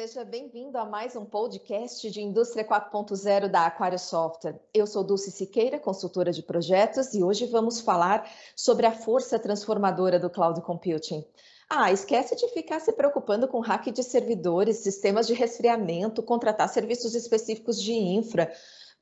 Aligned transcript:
Seja 0.00 0.24
bem-vindo 0.24 0.78
a 0.78 0.86
mais 0.86 1.14
um 1.14 1.26
podcast 1.26 2.10
de 2.10 2.22
Indústria 2.22 2.64
4.0 2.64 3.48
da 3.48 3.66
Aquário 3.66 3.98
Software. 3.98 4.58
Eu 4.72 4.86
sou 4.86 5.04
Dulce 5.04 5.30
Siqueira, 5.30 5.78
consultora 5.78 6.32
de 6.32 6.42
projetos, 6.42 7.12
e 7.12 7.22
hoje 7.22 7.44
vamos 7.44 7.82
falar 7.82 8.26
sobre 8.56 8.86
a 8.86 8.92
força 8.92 9.38
transformadora 9.38 10.18
do 10.18 10.30
cloud 10.30 10.58
computing. 10.62 11.22
Ah, 11.68 11.92
esquece 11.92 12.34
de 12.34 12.48
ficar 12.48 12.80
se 12.80 12.94
preocupando 12.94 13.46
com 13.46 13.60
hack 13.60 13.90
de 13.92 14.02
servidores, 14.02 14.78
sistemas 14.78 15.26
de 15.26 15.34
resfriamento, 15.34 16.22
contratar 16.22 16.70
serviços 16.70 17.14
específicos 17.14 17.78
de 17.78 17.92
infra. 17.92 18.50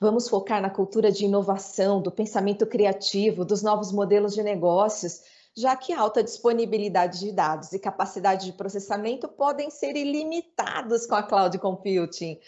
Vamos 0.01 0.27
focar 0.27 0.61
na 0.61 0.69
cultura 0.69 1.13
de 1.13 1.23
inovação, 1.23 2.01
do 2.01 2.11
pensamento 2.11 2.67
criativo, 2.67 3.45
dos 3.45 3.63
novos 3.63 3.93
modelos 3.93 4.33
de 4.33 4.43
negócios 4.43 5.21
já 5.59 5.75
que 5.75 5.91
alta 5.91 6.23
disponibilidade 6.23 7.19
de 7.19 7.33
dados 7.33 7.73
e 7.73 7.79
capacidade 7.79 8.45
de 8.45 8.53
processamento 8.53 9.27
podem 9.27 9.69
ser 9.69 9.97
ilimitados 9.97 11.05
com 11.05 11.15
a 11.15 11.23
cloud 11.23 11.59
computing. 11.59 12.39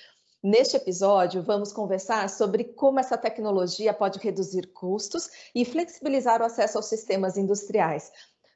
Neste 0.42 0.78
episódio, 0.78 1.44
vamos 1.44 1.74
conversar 1.74 2.30
sobre 2.30 2.64
como 2.64 3.02
essa 3.02 3.18
tecnologia 3.18 3.94
pode 3.94 4.18
reduzir 4.18 4.68
custos 4.68 5.30
e 5.54 5.66
flexibilizar 5.66 6.42
o 6.42 6.46
acesso 6.46 6.78
aos 6.78 6.86
sistemas 6.86 7.38
industriais. 7.38 8.12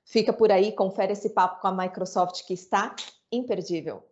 Fica 0.05 0.32
por 0.32 0.49
aí, 0.49 0.72
confere 0.72 1.12
esse 1.12 1.32
papo 1.32 1.60
com 1.60 1.68
a 1.68 1.76
Microsoft 1.76 2.46
que 2.46 2.54
está 2.54 2.96
imperdível. 3.30 4.04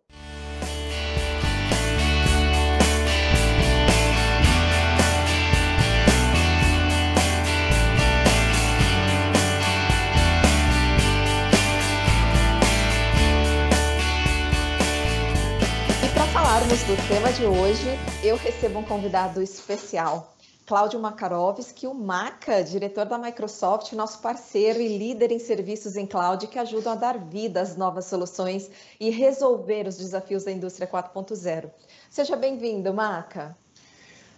Do 16.82 17.08
tema 17.08 17.32
de 17.32 17.46
hoje, 17.46 17.86
eu 18.20 18.34
recebo 18.34 18.80
um 18.80 18.82
convidado 18.82 19.40
especial, 19.40 20.34
Cláudio 20.66 20.98
Makarovski, 20.98 21.86
o 21.86 21.94
Maca, 21.94 22.64
diretor 22.64 23.06
da 23.06 23.16
Microsoft, 23.16 23.92
nosso 23.92 24.18
parceiro 24.18 24.80
e 24.80 24.98
líder 24.98 25.30
em 25.30 25.38
serviços 25.38 25.94
em 25.94 26.04
cloud 26.04 26.48
que 26.48 26.58
ajudam 26.58 26.94
a 26.94 26.96
dar 26.96 27.16
vida 27.16 27.60
às 27.60 27.76
novas 27.76 28.06
soluções 28.06 28.68
e 28.98 29.08
resolver 29.08 29.86
os 29.86 29.98
desafios 29.98 30.42
da 30.42 30.50
indústria 30.50 30.88
4.0. 30.88 31.70
Seja 32.10 32.34
bem-vindo, 32.34 32.92
Maca. 32.92 33.56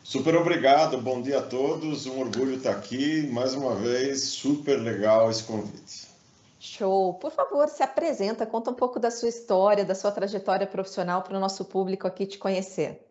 Super 0.05 0.37
obrigado, 0.37 0.99
bom 0.99 1.23
dia 1.23 1.39
a 1.39 1.43
todos, 1.43 2.05
um 2.05 2.21
orgulho 2.21 2.57
estar 2.57 2.73
aqui, 2.73 3.27
mais 3.33 3.55
uma 3.55 3.75
vez, 3.75 4.25
super 4.25 4.77
legal 4.77 5.31
esse 5.31 5.43
convite. 5.43 6.06
Show! 6.59 7.15
Por 7.15 7.31
favor, 7.31 7.69
se 7.69 7.83
apresenta, 7.83 8.47
conta 8.47 8.71
um 8.71 8.75
pouco 8.75 8.99
da 8.99 9.11
sua 9.11 9.29
história, 9.29 9.85
da 9.85 9.95
sua 9.95 10.11
trajetória 10.11 10.67
profissional 10.67 11.23
para 11.23 11.37
o 11.37 11.41
nosso 11.41 11.65
público 11.65 12.07
aqui 12.07 12.27
te 12.27 12.39
conhecer. 12.39 13.07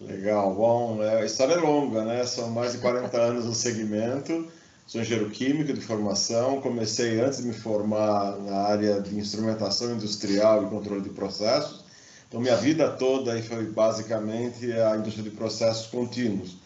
Legal, 0.00 0.54
bom, 0.54 1.02
é, 1.02 1.22
a 1.22 1.24
história 1.24 1.54
é 1.54 1.58
longa, 1.58 2.04
né? 2.04 2.24
São 2.26 2.50
mais 2.50 2.72
de 2.72 2.78
40 2.78 3.16
anos 3.18 3.44
no 3.44 3.54
segmento. 3.54 4.48
Sou 4.86 5.00
engenheiro 5.00 5.30
químico 5.30 5.72
de 5.72 5.80
formação. 5.80 6.60
Comecei 6.60 7.20
antes 7.20 7.38
de 7.38 7.46
me 7.46 7.54
formar 7.54 8.36
na 8.38 8.56
área 8.58 9.00
de 9.00 9.16
instrumentação 9.18 9.92
industrial 9.92 10.64
e 10.64 10.68
controle 10.68 11.00
de 11.00 11.10
processos. 11.10 11.84
Então, 12.28 12.40
minha 12.40 12.56
vida 12.56 12.90
toda 12.90 13.40
foi 13.42 13.64
basicamente 13.66 14.72
a 14.72 14.96
indústria 14.96 15.22
de 15.22 15.30
processos 15.30 15.86
contínuos 15.86 16.63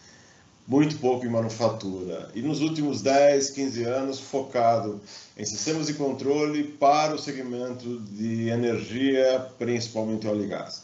muito 0.69 0.97
pouco 0.97 1.25
em 1.25 1.29
manufatura. 1.29 2.29
E 2.35 2.43
nos 2.43 2.61
últimos 2.61 3.01
10, 3.01 3.49
15 3.49 3.83
anos, 3.85 4.19
focado 4.19 5.01
em 5.35 5.43
sistemas 5.43 5.87
de 5.87 5.95
controle 5.95 6.63
para 6.63 7.15
o 7.15 7.17
segmento 7.17 7.99
de 8.11 8.49
energia, 8.49 9.47
principalmente 9.57 10.27
óleo 10.27 10.43
e 10.43 10.47
gás. 10.47 10.83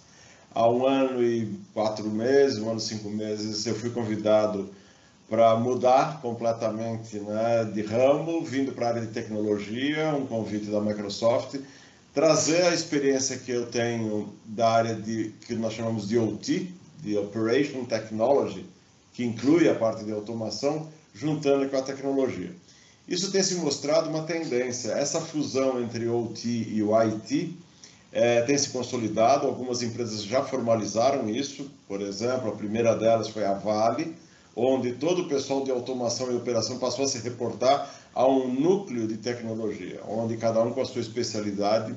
Há 0.55 0.67
um 0.67 0.88
ano 0.88 1.23
e 1.23 1.59
quatro 1.72 2.09
meses, 2.09 2.58
um 2.58 2.69
ano 2.72 2.80
e 2.80 2.81
cinco 2.81 3.09
meses, 3.11 3.67
eu 3.67 3.75
fui 3.75 3.92
convidado 3.92 4.72
para 5.30 5.55
mudar 5.55 6.20
completamente 6.20 7.20
né, 7.20 7.65
de 7.71 7.83
ramo, 7.83 8.43
vindo 8.43 8.71
para 8.71 8.88
a 8.88 8.89
área 8.89 9.02
de 9.02 9.14
tecnologia, 9.14 10.15
um 10.15 10.26
convite 10.26 10.65
da 10.65 10.82
Microsoft, 10.82 11.59
trazer 12.11 12.64
a 12.64 12.73
experiência 12.73 13.38
que 13.38 13.52
eu 13.52 13.67
tenho 13.67 14.33
da 14.45 14.67
área 14.67 14.95
de 14.95 15.32
que 15.45 15.54
nós 15.54 15.73
chamamos 15.73 16.08
de 16.08 16.17
OT, 16.17 16.73
de 17.02 17.17
Operation 17.17 17.86
Technology, 17.86 18.65
que 19.15 19.23
inclui 19.23 19.70
a 19.70 19.73
parte 19.73 20.03
de 20.03 20.11
automação, 20.11 20.89
juntando 21.14 21.70
com 21.70 21.77
a 21.77 21.81
tecnologia. 21.81 22.53
Isso 23.08 23.31
tem 23.31 23.42
se 23.42 23.55
mostrado 23.55 24.09
uma 24.09 24.23
tendência. 24.23 24.92
Essa 24.92 25.21
fusão 25.21 25.81
entre 25.81 26.05
o 26.05 26.26
OT 26.26 26.48
e 26.48 26.83
o 26.83 26.93
IT 26.93 27.55
é, 28.11 28.42
tem 28.42 28.58
se 28.58 28.70
consolidado. 28.70 29.48
Algumas 29.48 29.81
empresas 29.81 30.23
já 30.23 30.43
formalizaram 30.43 31.30
isso. 31.30 31.71
Por 31.87 32.02
exemplo, 32.02 32.49
a 32.49 32.55
primeira 32.55 32.93
delas 32.93 33.30
foi 33.30 33.45
a 33.45 33.53
Vale, 33.53 34.14
onde 34.53 34.93
todo 34.93 35.21
o 35.21 35.30
pessoal 35.30 35.64
de 35.64 35.71
automação 35.71 36.32
e 36.32 36.36
operação 36.36 36.77
passou 36.77 37.05
a 37.05 37.08
se 37.08 37.20
reportar 37.20 37.89
a 38.14 38.27
um 38.27 38.52
núcleo 38.52 39.08
de 39.08 39.17
tecnologia, 39.17 40.02
onde 40.09 40.36
cada 40.36 40.61
um 40.61 40.71
com 40.71 40.82
a 40.82 40.86
sua 40.86 41.02
especialidade 41.02 41.95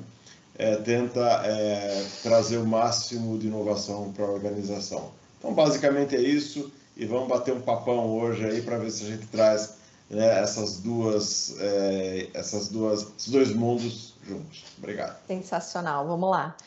é, 0.57 0.75
tenta 0.77 1.21
é, 1.45 2.05
trazer 2.21 2.57
o 2.57 2.65
máximo 2.65 3.37
de 3.37 3.47
inovação 3.47 4.13
para 4.13 4.25
a 4.25 4.29
organização. 4.29 5.11
Então, 5.37 5.53
basicamente 5.53 6.15
é 6.15 6.21
isso 6.21 6.71
e 6.99 7.05
vamos 7.05 7.29
bater 7.29 7.53
um 7.53 7.61
papão 7.61 8.19
hoje 8.19 8.45
aí 8.45 8.61
para 8.61 8.77
ver 8.77 8.91
se 8.91 9.05
a 9.05 9.07
gente 9.07 9.25
traz 9.27 9.75
né, 10.09 10.41
essas 10.41 10.81
duas, 10.81 11.55
é, 11.57 12.27
essas 12.33 12.67
duas, 12.67 13.07
esses 13.17 13.31
dois 13.31 13.55
mundos 13.55 14.15
juntos. 14.27 14.65
Obrigado. 14.77 15.15
Sensacional, 15.25 16.05
vamos 16.05 16.29
lá. 16.29 16.57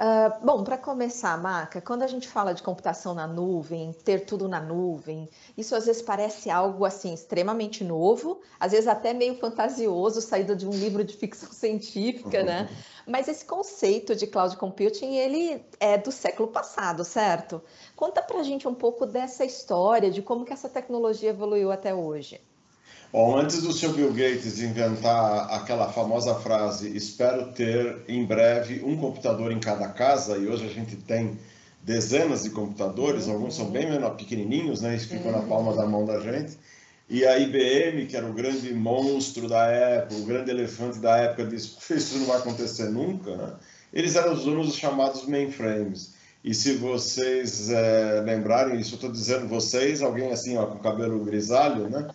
Uh, 0.00 0.46
bom, 0.46 0.62
para 0.62 0.78
começar, 0.78 1.36
Maca, 1.36 1.80
quando 1.80 2.04
a 2.04 2.06
gente 2.06 2.28
fala 2.28 2.54
de 2.54 2.62
computação 2.62 3.14
na 3.14 3.26
nuvem, 3.26 3.92
ter 3.92 4.24
tudo 4.24 4.46
na 4.46 4.60
nuvem, 4.60 5.28
isso 5.56 5.74
às 5.74 5.86
vezes 5.86 6.00
parece 6.00 6.48
algo 6.48 6.84
assim 6.84 7.12
extremamente 7.12 7.82
novo, 7.82 8.40
às 8.60 8.70
vezes 8.70 8.86
até 8.86 9.12
meio 9.12 9.34
fantasioso, 9.38 10.22
saído 10.22 10.54
de 10.54 10.68
um 10.68 10.70
livro 10.70 11.02
de 11.02 11.16
ficção 11.16 11.50
científica, 11.52 12.44
né? 12.44 12.68
Mas 13.08 13.26
esse 13.26 13.44
conceito 13.44 14.14
de 14.14 14.28
cloud 14.28 14.56
computing, 14.56 15.16
ele 15.16 15.64
é 15.80 15.98
do 15.98 16.12
século 16.12 16.46
passado, 16.46 17.04
certo? 17.04 17.60
Conta 17.96 18.22
para 18.22 18.38
a 18.38 18.42
gente 18.44 18.68
um 18.68 18.74
pouco 18.74 19.04
dessa 19.04 19.44
história, 19.44 20.12
de 20.12 20.22
como 20.22 20.44
que 20.44 20.52
essa 20.52 20.68
tecnologia 20.68 21.30
evoluiu 21.30 21.72
até 21.72 21.92
hoje. 21.92 22.40
Bom, 23.10 23.38
antes 23.38 23.62
do 23.62 23.72
seu 23.72 23.94
Bill 23.94 24.12
Gates 24.12 24.60
inventar 24.60 25.50
aquela 25.54 25.90
famosa 25.90 26.34
frase, 26.34 26.94
espero 26.94 27.52
ter 27.52 28.02
em 28.06 28.22
breve 28.22 28.84
um 28.84 28.98
computador 28.98 29.50
em 29.50 29.58
cada 29.58 29.88
casa, 29.88 30.36
e 30.36 30.46
hoje 30.46 30.66
a 30.66 30.68
gente 30.68 30.94
tem 30.94 31.38
dezenas 31.82 32.42
de 32.42 32.50
computadores, 32.50 33.26
uhum. 33.26 33.32
alguns 33.32 33.56
são 33.56 33.70
bem 33.70 33.88
menor, 33.88 34.10
pequenininhos, 34.10 34.82
né, 34.82 34.96
e 34.96 34.98
ficam 34.98 35.32
uhum. 35.32 35.40
na 35.40 35.46
palma 35.46 35.74
da 35.74 35.86
mão 35.86 36.04
da 36.04 36.20
gente. 36.20 36.58
E 37.08 37.24
a 37.24 37.38
IBM, 37.38 38.04
que 38.04 38.14
era 38.14 38.26
o 38.26 38.34
grande 38.34 38.74
monstro 38.74 39.48
da 39.48 39.64
época, 39.64 40.14
o 40.14 40.26
grande 40.26 40.50
elefante 40.50 40.98
da 40.98 41.16
época, 41.16 41.46
disse: 41.46 41.78
Isso 41.94 42.18
não 42.18 42.26
vai 42.26 42.36
acontecer 42.36 42.90
nunca. 42.90 43.34
Né? 43.34 43.54
Eles 43.90 44.16
eram 44.16 44.34
os 44.34 44.44
donos 44.44 44.66
dos 44.66 44.76
chamados 44.76 45.26
mainframes. 45.26 46.12
E 46.44 46.54
se 46.54 46.74
vocês 46.74 47.70
é, 47.70 48.20
lembrarem, 48.20 48.78
isso 48.78 48.92
eu 48.92 48.96
estou 48.96 49.10
dizendo 49.10 49.48
vocês, 49.48 50.02
alguém 50.02 50.30
assim, 50.30 50.58
ó, 50.58 50.66
com 50.66 50.78
cabelo 50.78 51.24
grisalho, 51.24 51.88
né? 51.88 52.06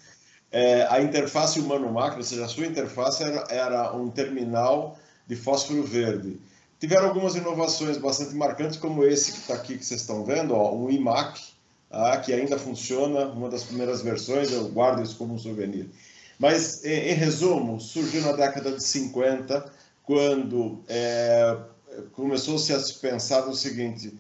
É, 0.54 0.86
a 0.88 1.02
interface 1.02 1.60
humano-máquina, 1.60 2.18
ou 2.18 2.24
seja, 2.24 2.46
a 2.46 2.48
sua 2.48 2.68
interface 2.68 3.24
era, 3.24 3.44
era 3.50 3.94
um 3.96 4.08
terminal 4.08 4.96
de 5.28 5.36
fósforo 5.36 5.82
verde. 5.82 6.40
Tiveram 6.80 7.08
algumas 7.08 7.36
inovações 7.36 7.98
bastante 7.98 8.36
marcantes, 8.36 8.78
como 8.78 9.04
esse 9.04 9.32
que 9.32 9.40
está 9.40 9.56
aqui, 9.56 9.78
que 9.78 9.84
vocês 9.84 10.02
estão 10.02 10.24
vendo, 10.24 10.54
ó, 10.54 10.76
um 10.76 10.92
iMac, 10.92 11.42
ah, 11.90 12.18
que 12.18 12.32
ainda 12.32 12.60
funciona, 12.60 13.26
uma 13.26 13.50
das 13.50 13.64
primeiras 13.64 14.04
versões, 14.04 14.52
eu 14.52 14.70
guardo 14.70 15.02
isso 15.02 15.16
como 15.18 15.34
um 15.34 15.40
souvenir. 15.40 15.90
Mas, 16.38 16.86
em, 16.86 17.10
em 17.10 17.14
resumo, 17.14 17.80
surgiu 17.80 18.22
na 18.22 18.34
década 18.34 18.72
de 18.74 18.84
50, 18.84 19.72
quando 20.04 20.84
é, 20.88 21.58
começou-se 22.12 22.72
a 22.72 22.80
se 22.80 22.94
pensar 22.96 23.48
no 23.48 23.56
seguinte, 23.56 24.14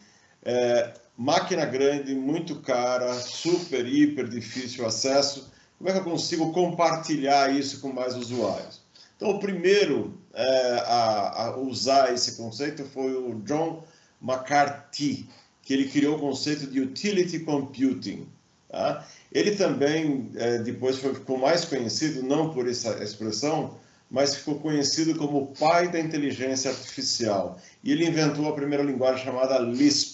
é, 0.43 0.93
máquina 1.15 1.65
grande, 1.65 2.15
muito 2.15 2.55
cara, 2.61 3.13
super, 3.13 3.85
hiper 3.85 4.27
difícil 4.27 4.83
acesso, 4.85 5.52
como 5.83 5.89
é 5.89 5.99
que 5.99 6.07
eu 6.07 6.11
consigo 6.11 6.53
compartilhar 6.53 7.53
isso 7.53 7.81
com 7.81 7.91
mais 7.91 8.15
usuários? 8.15 8.79
Então, 9.17 9.31
o 9.31 9.39
primeiro 9.39 10.17
é, 10.33 10.81
a, 10.85 11.43
a, 11.43 11.57
usar 11.57 12.13
esse 12.13 12.37
conceito 12.37 12.85
foi 12.85 13.13
o 13.13 13.41
John 13.41 13.83
McCarthy, 14.21 15.27
que 15.61 15.73
ele 15.73 15.89
criou 15.89 16.15
o 16.15 16.19
conceito 16.19 16.67
de 16.67 16.79
Utility 16.79 17.39
Computing. 17.39 18.29
Tá? 18.69 19.05
Ele 19.29 19.57
também, 19.57 20.31
é, 20.35 20.59
depois 20.59 20.99
ficou 20.99 21.37
mais 21.37 21.65
conhecido, 21.65 22.23
não 22.23 22.53
por 22.53 22.69
essa 22.69 23.03
expressão, 23.03 23.77
mas 24.09 24.35
ficou 24.35 24.61
conhecido 24.61 25.15
como 25.15 25.37
o 25.39 25.47
pai 25.47 25.91
da 25.91 25.99
inteligência 25.99 26.71
artificial. 26.71 27.59
E 27.83 27.91
ele 27.91 28.07
inventou 28.07 28.47
a 28.47 28.55
primeira 28.55 28.85
linguagem 28.85 29.25
chamada 29.25 29.59
Lisp. 29.59 30.12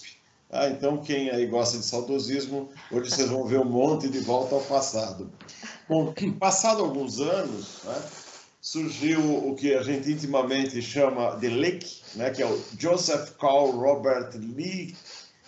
Ah, 0.52 0.68
então, 0.68 0.98
quem 0.98 1.30
aí 1.30 1.46
gosta 1.46 1.78
de 1.78 1.84
saudosismo, 1.84 2.68
hoje 2.90 3.10
vocês 3.10 3.28
vão 3.28 3.44
ver 3.44 3.60
um 3.60 3.64
monte 3.64 4.08
de 4.08 4.18
volta 4.18 4.56
ao 4.56 4.60
passado. 4.60 5.30
Bom, 5.88 6.12
passado 6.38 6.82
alguns 6.82 7.20
anos, 7.20 7.78
né, 7.84 8.02
surgiu 8.60 9.20
o 9.48 9.54
que 9.54 9.74
a 9.74 9.82
gente 9.82 10.10
intimamente 10.10 10.82
chama 10.82 11.36
de 11.36 11.48
Lick, 11.48 12.02
né, 12.16 12.30
que 12.30 12.42
é 12.42 12.46
o 12.46 12.60
Joseph 12.76 13.30
Carl 13.38 13.70
Robert 13.70 14.30
Lee, 14.34 14.96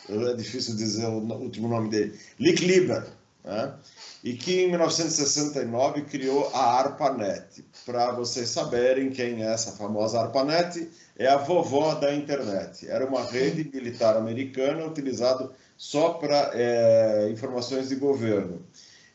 é 0.08 0.34
difícil 0.34 0.76
dizer 0.76 1.06
o 1.06 1.19
último 1.34 1.69
nome 1.69 1.88
dele, 1.88 2.19
Lick 2.38 2.64
Lieber, 2.64 3.04
né, 3.44 3.74
e 4.22 4.34
que 4.34 4.62
em 4.62 4.70
1969 4.70 6.02
criou 6.02 6.50
a 6.54 6.78
ARPANET. 6.78 7.64
Para 7.84 8.12
vocês 8.12 8.48
saberem 8.48 9.10
quem 9.10 9.42
é 9.42 9.52
essa 9.52 9.72
famosa 9.72 10.20
ARPANET, 10.20 10.88
é 11.16 11.26
a 11.26 11.36
vovó 11.36 11.94
da 11.94 12.14
internet. 12.14 12.88
Era 12.88 13.06
uma 13.06 13.24
rede 13.24 13.68
militar 13.72 14.16
americana 14.16 14.84
utilizada 14.84 15.50
só 15.76 16.10
para 16.14 16.52
é, 16.54 17.28
informações 17.30 17.88
de 17.88 17.96
governo 17.96 18.64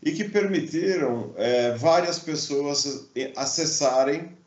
e 0.02 0.12
que 0.12 0.26
permitiram 0.26 1.34
é, 1.38 1.72
várias 1.72 2.20
pessoas 2.20 3.10
acessarem 3.36 4.38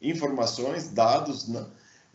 informações, 0.00 0.88
dados, 0.88 1.48
né? 1.48 1.66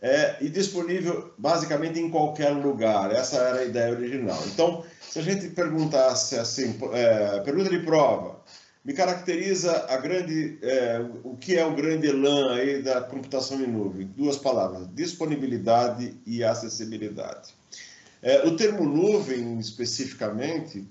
É, 0.02 0.36
e 0.40 0.48
disponível 0.48 1.32
basicamente 1.38 2.00
em 2.00 2.10
qualquer 2.10 2.50
lugar. 2.50 3.12
Essa 3.12 3.36
era 3.36 3.60
a 3.60 3.64
ideia 3.64 3.92
original. 3.92 4.42
Então, 4.48 4.84
se 5.00 5.20
a 5.20 5.22
gente 5.22 5.48
perguntasse 5.50 6.36
assim, 6.36 6.76
é, 6.92 7.38
pergunta 7.40 7.70
de 7.70 7.78
prova, 7.78 8.42
me 8.84 8.92
caracteriza 8.92 9.86
a 9.88 9.96
grande, 9.98 10.58
é, 10.60 11.00
o 11.22 11.36
que 11.36 11.56
é 11.56 11.64
o 11.64 11.76
grande 11.76 12.08
elan 12.08 12.56
aí 12.56 12.82
da 12.82 13.00
computação 13.00 13.60
em 13.60 13.68
nuvem? 13.68 14.08
Duas 14.16 14.36
palavras: 14.36 14.88
disponibilidade 14.92 16.20
e 16.26 16.42
acessibilidade. 16.42 17.54
É, 18.20 18.44
o 18.46 18.56
termo 18.56 18.84
nuvem, 18.84 19.58
especificamente, 19.60 20.84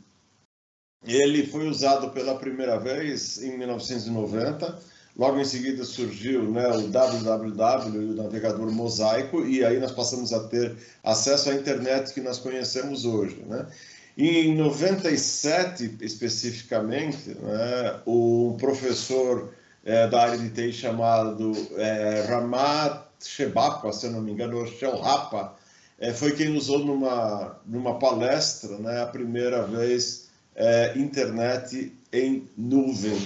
ele 1.03 1.47
foi 1.47 1.67
usado 1.67 2.11
pela 2.11 2.37
primeira 2.37 2.79
vez 2.79 3.41
em 3.43 3.57
1990. 3.57 4.90
Logo 5.17 5.39
em 5.39 5.45
seguida 5.45 5.83
surgiu 5.83 6.49
né, 6.49 6.67
o 6.69 6.87
www 6.87 8.01
e 8.01 8.11
o 8.11 8.15
navegador 8.15 8.71
Mosaico, 8.71 9.45
e 9.45 9.63
aí 9.63 9.79
nós 9.79 9.91
passamos 9.91 10.31
a 10.31 10.47
ter 10.47 10.75
acesso 11.03 11.49
à 11.49 11.53
internet 11.53 12.13
que 12.13 12.21
nós 12.21 12.39
conhecemos 12.39 13.05
hoje. 13.05 13.43
Né? 13.47 13.65
Em 14.17 14.55
97, 14.55 15.97
especificamente, 16.01 17.29
né, 17.29 17.99
o 18.05 18.55
professor 18.59 19.53
é, 19.83 20.07
da 20.07 20.23
área 20.23 20.37
de 20.37 20.49
TI 20.49 20.71
chamado 20.71 21.51
é, 21.75 22.25
Ramat 22.27 23.05
Shebapa, 23.23 23.91
se 23.91 24.07
eu 24.07 24.11
não 24.11 24.21
me 24.21 24.31
engano, 24.31 24.57
ou 24.57 24.67
Shelhapa, 24.67 25.55
é, 25.99 26.13
foi 26.13 26.31
quem 26.31 26.55
usou 26.55 26.79
numa, 26.79 27.59
numa 27.65 27.99
palestra 27.99 28.77
né, 28.77 29.01
a 29.01 29.05
primeira 29.05 29.63
vez 29.63 30.29
é, 30.55 30.93
internet 30.97 31.93
em 32.11 32.47
nuvem. 32.57 33.17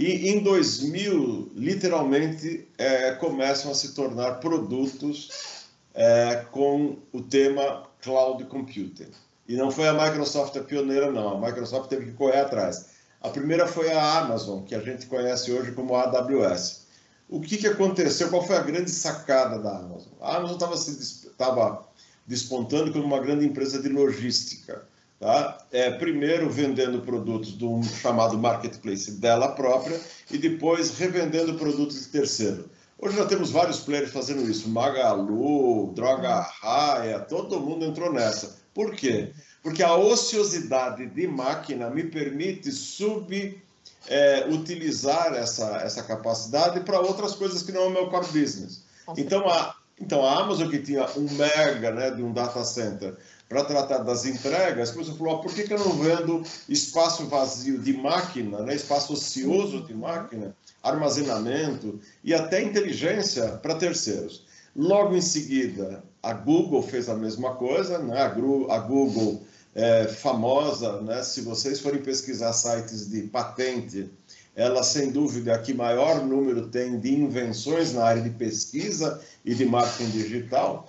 E 0.00 0.30
em 0.30 0.42
2000, 0.42 1.52
literalmente, 1.54 2.66
é, 2.78 3.12
começam 3.16 3.70
a 3.70 3.74
se 3.74 3.92
tornar 3.92 4.36
produtos 4.36 5.66
é, 5.92 6.36
com 6.50 6.96
o 7.12 7.20
tema 7.20 7.86
cloud 8.00 8.42
computing. 8.44 9.10
E 9.46 9.56
não 9.56 9.70
foi 9.70 9.86
a 9.88 9.92
Microsoft 9.92 10.56
a 10.56 10.62
pioneira, 10.62 11.10
não. 11.10 11.36
A 11.36 11.46
Microsoft 11.46 11.90
teve 11.90 12.06
que 12.06 12.12
correr 12.12 12.38
atrás. 12.38 12.86
A 13.20 13.28
primeira 13.28 13.66
foi 13.66 13.92
a 13.92 14.20
Amazon, 14.20 14.62
que 14.62 14.74
a 14.74 14.80
gente 14.80 15.04
conhece 15.04 15.52
hoje 15.52 15.72
como 15.72 15.94
AWS. 15.94 16.86
O 17.28 17.38
que, 17.38 17.58
que 17.58 17.66
aconteceu? 17.66 18.30
Qual 18.30 18.46
foi 18.46 18.56
a 18.56 18.62
grande 18.62 18.90
sacada 18.90 19.58
da 19.58 19.80
Amazon? 19.80 20.12
A 20.22 20.36
Amazon 20.38 20.54
estava 20.54 20.76
se 20.78 21.26
estava 21.26 21.86
despontando 22.26 22.90
como 22.90 23.04
uma 23.04 23.20
grande 23.20 23.44
empresa 23.44 23.82
de 23.82 23.90
logística. 23.90 24.82
Tá? 25.20 25.58
É, 25.70 25.90
primeiro 25.90 26.48
vendendo 26.48 27.02
produtos 27.02 27.52
do 27.52 27.82
chamado 27.82 28.38
marketplace 28.38 29.12
dela 29.12 29.48
própria 29.48 30.00
e 30.30 30.38
depois 30.38 30.96
revendendo 30.96 31.58
produtos 31.58 32.00
de 32.00 32.06
terceiro. 32.06 32.70
Hoje 32.98 33.18
já 33.18 33.26
temos 33.26 33.50
vários 33.50 33.80
players 33.80 34.12
fazendo 34.12 34.50
isso, 34.50 34.70
Magalu, 34.70 35.92
Droga 35.92 36.40
Raia, 36.40 37.20
todo 37.20 37.60
mundo 37.60 37.84
entrou 37.84 38.10
nessa. 38.10 38.56
Por 38.72 38.94
quê? 38.94 39.30
Porque 39.62 39.82
a 39.82 39.94
ociosidade 39.94 41.04
de 41.06 41.26
máquina 41.26 41.90
me 41.90 42.04
permite 42.04 42.72
subutilizar 42.72 45.34
é, 45.34 45.38
essa, 45.38 45.82
essa 45.82 46.02
capacidade 46.02 46.80
para 46.80 46.98
outras 46.98 47.34
coisas 47.34 47.62
que 47.62 47.72
não 47.72 47.82
é 47.82 47.86
o 47.88 47.90
meu 47.90 48.08
core 48.08 48.28
business. 48.28 48.84
Então 49.18 49.46
a, 49.46 49.76
então 50.00 50.24
a 50.24 50.40
Amazon, 50.40 50.70
que 50.70 50.78
tinha 50.78 51.06
um 51.14 51.30
mega 51.34 51.90
né, 51.90 52.10
de 52.10 52.22
um 52.22 52.32
data 52.32 52.64
center 52.64 53.14
para 53.50 53.64
tratar 53.64 53.98
das 53.98 54.24
entregas, 54.26 54.96
a 54.96 55.04
falar, 55.12 55.38
por 55.38 55.52
que, 55.52 55.64
que 55.64 55.74
eu 55.74 55.78
não 55.80 55.98
vendo 55.98 56.40
espaço 56.68 57.26
vazio 57.26 57.78
de 57.78 57.92
máquina, 57.92 58.62
né, 58.62 58.76
espaço 58.76 59.12
ocioso 59.12 59.82
de 59.82 59.92
máquina, 59.92 60.54
armazenamento 60.80 61.98
e 62.22 62.32
até 62.32 62.62
inteligência 62.62 63.48
para 63.60 63.74
terceiros? 63.74 64.46
Logo 64.76 65.16
em 65.16 65.20
seguida, 65.20 66.04
a 66.22 66.32
Google 66.32 66.80
fez 66.80 67.08
a 67.08 67.16
mesma 67.16 67.56
coisa, 67.56 67.98
né? 67.98 68.22
a, 68.22 68.78
Google 68.78 69.42
é 69.74 70.06
famosa, 70.06 71.00
né? 71.00 71.20
se 71.24 71.40
vocês 71.40 71.80
forem 71.80 72.00
pesquisar 72.00 72.52
sites 72.52 73.10
de 73.10 73.22
patente, 73.22 74.08
ela 74.54 74.84
sem 74.84 75.10
dúvida 75.10 75.50
é 75.50 75.54
a 75.56 75.58
que 75.58 75.74
maior 75.74 76.24
número 76.24 76.68
tem 76.68 77.00
de 77.00 77.14
invenções 77.14 77.94
na 77.94 78.04
área 78.04 78.22
de 78.22 78.30
pesquisa 78.30 79.20
e 79.44 79.56
de 79.56 79.64
marketing 79.64 80.10
digital, 80.10 80.86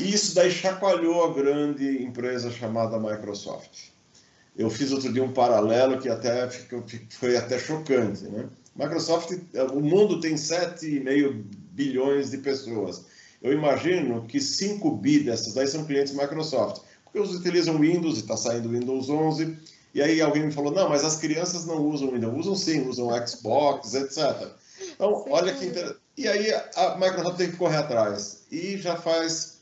e 0.00 0.14
isso 0.14 0.34
daí 0.34 0.50
chacoalhou 0.50 1.24
a 1.24 1.34
grande 1.34 2.02
empresa 2.02 2.50
chamada 2.50 2.98
Microsoft. 2.98 3.90
Eu 4.56 4.68
fiz 4.68 4.92
outro 4.92 5.12
dia 5.12 5.22
um 5.22 5.32
paralelo 5.32 6.00
que 6.00 6.08
até 6.08 6.48
ficou, 6.48 6.84
foi 7.10 7.36
até 7.36 7.58
chocante, 7.58 8.24
né? 8.24 8.48
Microsoft, 8.74 9.32
o 9.72 9.80
mundo 9.80 10.20
tem 10.20 10.34
7,5 10.34 11.44
bilhões 11.72 12.30
de 12.30 12.38
pessoas 12.38 13.04
eu 13.42 13.52
imagino 13.52 14.26
que 14.26 14.40
5 14.40 14.90
bi 14.96 15.20
dessas 15.20 15.54
daí 15.54 15.66
são 15.66 15.84
clientes 15.84 16.12
Microsoft, 16.12 16.82
porque 17.04 17.18
eles 17.18 17.30
utilizam 17.30 17.78
Windows 17.78 18.18
e 18.18 18.20
está 18.20 18.36
saindo 18.36 18.68
Windows 18.68 19.08
11. 19.08 19.56
E 19.94 20.02
aí 20.02 20.20
alguém 20.20 20.46
me 20.46 20.52
falou, 20.52 20.72
não, 20.72 20.88
mas 20.88 21.04
as 21.04 21.16
crianças 21.16 21.64
não 21.64 21.78
usam 21.78 22.10
Windows, 22.10 22.46
usam 22.46 22.54
sim, 22.54 22.86
usam 22.86 23.08
Xbox, 23.26 23.94
etc. 23.94 24.48
Então, 24.94 25.24
sim. 25.24 25.30
olha 25.30 25.54
que 25.54 25.66
interessante. 25.66 25.98
E 26.16 26.28
aí 26.28 26.52
a 26.52 26.96
Microsoft 26.98 27.38
tem 27.38 27.50
que 27.50 27.56
correr 27.56 27.78
atrás. 27.78 28.42
E 28.52 28.76
já 28.76 28.96
faz 28.96 29.59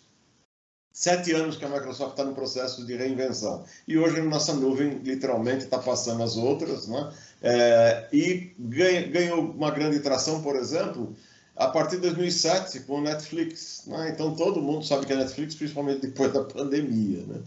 sete 0.99 1.33
anos 1.33 1.57
que 1.57 1.65
a 1.65 1.69
Microsoft 1.69 2.11
está 2.11 2.25
no 2.25 2.35
processo 2.35 2.85
de 2.85 2.97
reinvenção. 2.97 3.65
E 3.87 3.97
hoje 3.97 4.19
a 4.19 4.25
nossa 4.25 4.53
nuvem 4.53 4.99
literalmente 5.05 5.63
está 5.63 5.79
passando 5.79 6.25
as 6.25 6.37
outras, 6.37 6.89
né? 6.89 7.13
É, 7.41 8.09
e 8.13 8.53
ganhou 8.59 9.53
uma 9.53 9.71
grande 9.71 10.01
tração, 10.01 10.43
por 10.43 10.57
exemplo, 10.57 11.15
a 11.55 11.69
partir 11.69 12.01
de 12.01 12.03
2007 12.03 12.81
com 12.81 12.97
o 12.97 13.01
Netflix. 13.01 13.85
Né? 13.87 14.11
Então 14.13 14.35
todo 14.35 14.61
mundo 14.61 14.85
sabe 14.85 15.07
que 15.07 15.13
é 15.13 15.17
Netflix, 15.17 15.55
principalmente 15.55 16.01
depois 16.01 16.33
da 16.33 16.43
pandemia. 16.43 17.25
Né? 17.29 17.43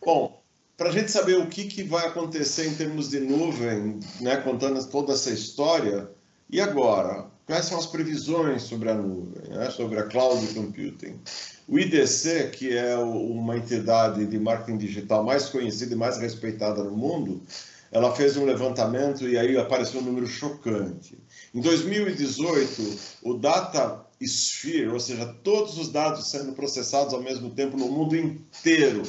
Bom, 0.00 0.40
para 0.76 0.90
a 0.90 0.92
gente 0.92 1.10
saber 1.10 1.38
o 1.38 1.48
que, 1.48 1.64
que 1.64 1.82
vai 1.82 2.06
acontecer 2.06 2.68
em 2.68 2.74
termos 2.76 3.10
de 3.10 3.18
nuvem, 3.18 3.98
né, 4.20 4.36
contando 4.36 4.80
toda 4.88 5.12
essa 5.12 5.30
história, 5.30 6.08
e 6.48 6.60
agora? 6.60 7.31
Quais 7.46 7.64
são 7.66 7.78
as 7.78 7.86
previsões 7.86 8.62
sobre 8.62 8.88
a 8.88 8.94
nuvem, 8.94 9.50
né, 9.50 9.70
sobre 9.70 9.98
a 9.98 10.04
cloud 10.04 10.46
computing? 10.54 11.18
O 11.66 11.78
IDC, 11.78 12.50
que 12.50 12.76
é 12.76 12.96
uma 12.96 13.56
entidade 13.56 14.24
de 14.26 14.38
marketing 14.38 14.78
digital 14.78 15.24
mais 15.24 15.48
conhecida 15.48 15.92
e 15.92 15.96
mais 15.96 16.18
respeitada 16.18 16.84
no 16.84 16.96
mundo, 16.96 17.42
ela 17.90 18.14
fez 18.14 18.36
um 18.36 18.44
levantamento 18.44 19.28
e 19.28 19.36
aí 19.36 19.56
apareceu 19.56 20.00
um 20.00 20.04
número 20.04 20.26
chocante. 20.26 21.18
Em 21.54 21.60
2018, 21.60 22.98
o 23.22 23.34
Data 23.34 24.06
Sphere, 24.20 24.88
ou 24.88 25.00
seja, 25.00 25.26
todos 25.42 25.76
os 25.78 25.90
dados 25.90 26.30
sendo 26.30 26.52
processados 26.52 27.12
ao 27.12 27.22
mesmo 27.22 27.50
tempo 27.50 27.76
no 27.76 27.88
mundo 27.88 28.16
inteiro, 28.16 29.02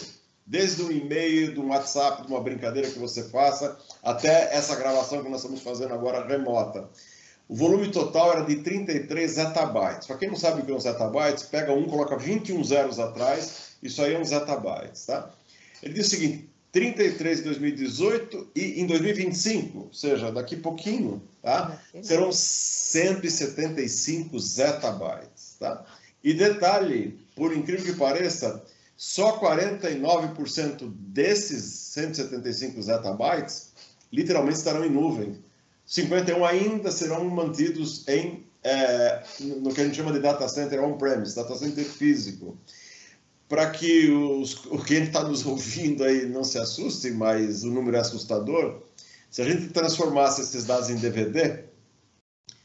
desde 0.45 0.81
um 0.81 0.91
e-mail, 0.91 1.53
de 1.53 1.59
um 1.59 1.69
WhatsApp, 1.69 2.23
de 2.23 2.27
uma 2.27 2.41
brincadeira 2.41 2.89
que 2.89 2.99
você 2.99 3.23
faça, 3.29 3.77
até 4.03 4.53
essa 4.53 4.75
gravação 4.75 5.23
que 5.23 5.29
nós 5.29 5.39
estamos 5.39 5.61
fazendo 5.61 5.93
agora 5.93 6.27
remota. 6.27 6.89
O 7.53 7.55
volume 7.55 7.91
total 7.91 8.31
era 8.31 8.45
de 8.45 8.55
33 8.63 9.29
zettabytes. 9.29 10.07
Para 10.07 10.17
quem 10.17 10.27
não 10.27 10.35
sabe 10.35 10.63
o 10.63 10.65
que 10.65 10.71
é 10.71 10.75
um 10.75 10.79
zettabytes, 10.79 11.43
pega 11.43 11.71
um, 11.71 11.85
coloca 11.85 12.17
21 12.17 12.63
zeros 12.63 12.97
atrás, 12.97 13.75
isso 13.83 14.01
aí 14.01 14.15
é 14.15 14.19
um 14.19 14.25
zettabytes, 14.25 15.05
tá? 15.05 15.31
Ele 15.83 15.93
diz 15.93 16.07
o 16.07 16.09
seguinte, 16.09 16.49
33 16.71 17.41
em 17.41 17.43
2018 17.43 18.47
e 18.55 18.81
em 18.81 18.87
2025, 18.87 19.77
ou 19.77 19.93
seja, 19.93 20.31
daqui 20.31 20.55
pouquinho, 20.55 21.21
tá? 21.43 21.79
Serão 22.01 22.31
175 22.31 24.39
zettabytes, 24.39 25.55
tá? 25.59 25.85
E 26.23 26.33
detalhe, 26.33 27.19
por 27.35 27.55
incrível 27.55 27.85
que 27.85 27.93
pareça, 27.99 28.65
só 28.97 29.39
49% 29.39 30.91
desses 30.91 31.65
175 31.65 32.81
zettabytes 32.81 33.73
literalmente 34.11 34.57
estarão 34.57 34.83
em 34.83 34.89
nuvem. 34.89 35.37
51 35.85 36.45
ainda 36.45 36.91
serão 36.91 37.25
mantidos 37.25 38.07
em 38.07 38.45
é, 38.63 39.21
no 39.41 39.73
que 39.73 39.81
a 39.81 39.83
gente 39.83 39.97
chama 39.97 40.13
de 40.13 40.19
data 40.19 40.47
center 40.47 40.81
on-premise, 40.81 41.35
data 41.35 41.53
center 41.55 41.83
físico 41.83 42.57
para 43.53 43.69
que 43.69 44.09
os, 44.09 44.55
quem 44.87 45.03
está 45.03 45.23
nos 45.23 45.45
ouvindo 45.45 46.03
aí 46.03 46.25
não 46.25 46.43
se 46.43 46.57
assuste, 46.57 47.11
mas 47.11 47.63
o 47.63 47.69
número 47.69 47.97
é 47.97 47.99
assustador. 47.99 48.81
Se 49.29 49.43
a 49.43 49.45
gente 49.45 49.69
transformasse 49.69 50.41
esses 50.41 50.65
dados 50.65 50.89
em 50.89 50.95
DVD, 50.95 51.65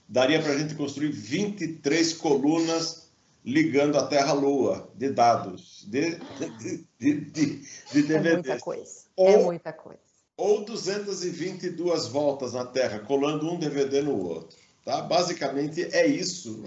daria 0.08 0.40
para 0.40 0.52
a 0.52 0.58
gente 0.58 0.74
construir 0.74 1.10
23 1.10 2.14
colunas 2.14 3.10
ligando 3.44 3.98
a 3.98 4.06
Terra 4.06 4.30
à 4.30 4.32
Lua 4.32 4.90
de 4.94 5.10
dados, 5.10 5.86
de, 5.86 6.16
de, 6.58 6.86
de, 6.98 7.20
de, 7.20 7.62
de 7.92 8.02
DVD. 8.02 8.28
É 8.28 8.32
muita 8.34 8.58
coisa. 8.58 9.04
Ou, 9.14 9.28
é 9.28 9.44
muita 9.44 9.72
coisa. 9.74 10.07
Ou 10.38 10.64
222 10.64 12.06
voltas 12.06 12.52
na 12.52 12.64
Terra, 12.64 13.00
colando 13.00 13.50
um 13.50 13.58
DVD 13.58 14.00
no 14.00 14.16
outro. 14.24 14.56
Tá? 14.84 15.02
Basicamente 15.02 15.82
é 15.94 16.06
isso 16.06 16.64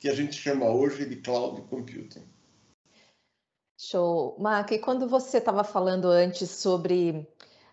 que 0.00 0.08
a 0.08 0.14
gente 0.14 0.36
chama 0.36 0.66
hoje 0.66 1.06
de 1.06 1.16
cloud 1.16 1.62
computing. 1.70 2.24
Show. 3.80 4.36
Mac, 4.40 4.72
e 4.72 4.78
quando 4.78 5.08
você 5.08 5.38
estava 5.38 5.62
falando 5.62 6.08
antes 6.08 6.50
sobre 6.50 7.24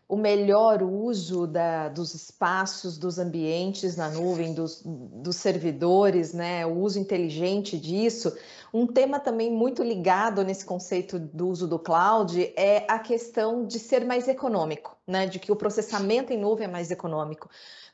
o 0.07 0.15
melhor 0.15 0.83
uso 0.83 1.47
da, 1.47 1.89
dos 1.89 2.13
espaços, 2.13 2.97
dos 2.97 3.17
ambientes 3.17 3.95
na 3.95 4.09
nuvem, 4.09 4.53
dos, 4.53 4.83
dos, 4.85 5.35
servidores, 5.35 6.31
né? 6.31 6.65
o 6.65 6.79
uso 6.79 6.99
inteligente 6.99 7.77
disso. 7.77 8.35
Um 8.71 8.85
tema 8.85 9.19
também 9.19 9.51
muito 9.51 9.81
ligado 9.81 10.43
nesse 10.43 10.63
conceito 10.63 11.17
do 11.17 11.47
uso 11.47 11.67
do 11.67 11.79
cloud 11.79 12.53
é 12.55 12.85
a 12.87 12.99
questão 12.99 13.65
de 13.65 13.79
ser 13.79 14.05
mais 14.05 14.27
econômico, 14.27 14.95
né? 15.07 15.25
de 15.25 15.39
que 15.39 15.51
o 15.51 15.55
processamento 15.55 16.31
em 16.31 16.37
nuvem 16.37 16.67
é 16.67 16.71
mais 16.71 16.91
econômico. 16.91 17.49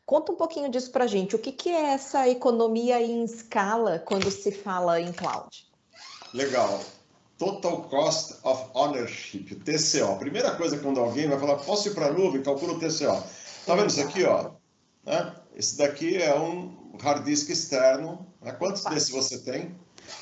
Conta 0.06 0.34
um 0.34 0.36
pouquinho 0.36 0.70
disso 0.70 0.92
para 0.92 1.06
a 1.06 1.08
gente. 1.08 1.36
O 1.36 1.40
que, 1.40 1.54
que 1.54 1.70
é 1.70 1.94
essa 1.94 2.28
economia 2.28 3.02
em 3.02 3.24
escala 3.24 4.00
quando 4.00 4.30
se 4.30 4.52
fala 4.52 5.00
em 5.00 5.14
cloud? 5.14 5.66
Legal. 6.34 6.82
Total 7.42 7.82
Cost 7.90 8.36
of 8.44 8.66
Ownership, 8.76 9.56
TCO. 9.66 10.20
Primeira 10.20 10.52
coisa 10.52 10.78
quando 10.78 11.00
alguém 11.00 11.28
vai 11.28 11.40
falar, 11.40 11.56
posso 11.56 11.88
ir 11.88 11.96
para 11.96 12.06
a 12.06 12.14
nuvem, 12.14 12.44
calcula 12.44 12.74
o 12.74 12.78
TCO. 12.80 13.24
Tá 13.66 13.74
vendo 13.74 13.90
isso 13.90 14.00
aqui, 14.00 14.24
ó? 14.26 14.52
Né? 15.04 15.34
Esse 15.56 15.76
daqui 15.76 16.22
é 16.22 16.38
um 16.40 16.96
hard 17.02 17.26
disk 17.26 17.50
externo. 17.50 18.28
Né? 18.44 18.52
Quantos 18.52 18.84
desses 18.84 19.10
você 19.10 19.40
tem? 19.40 19.76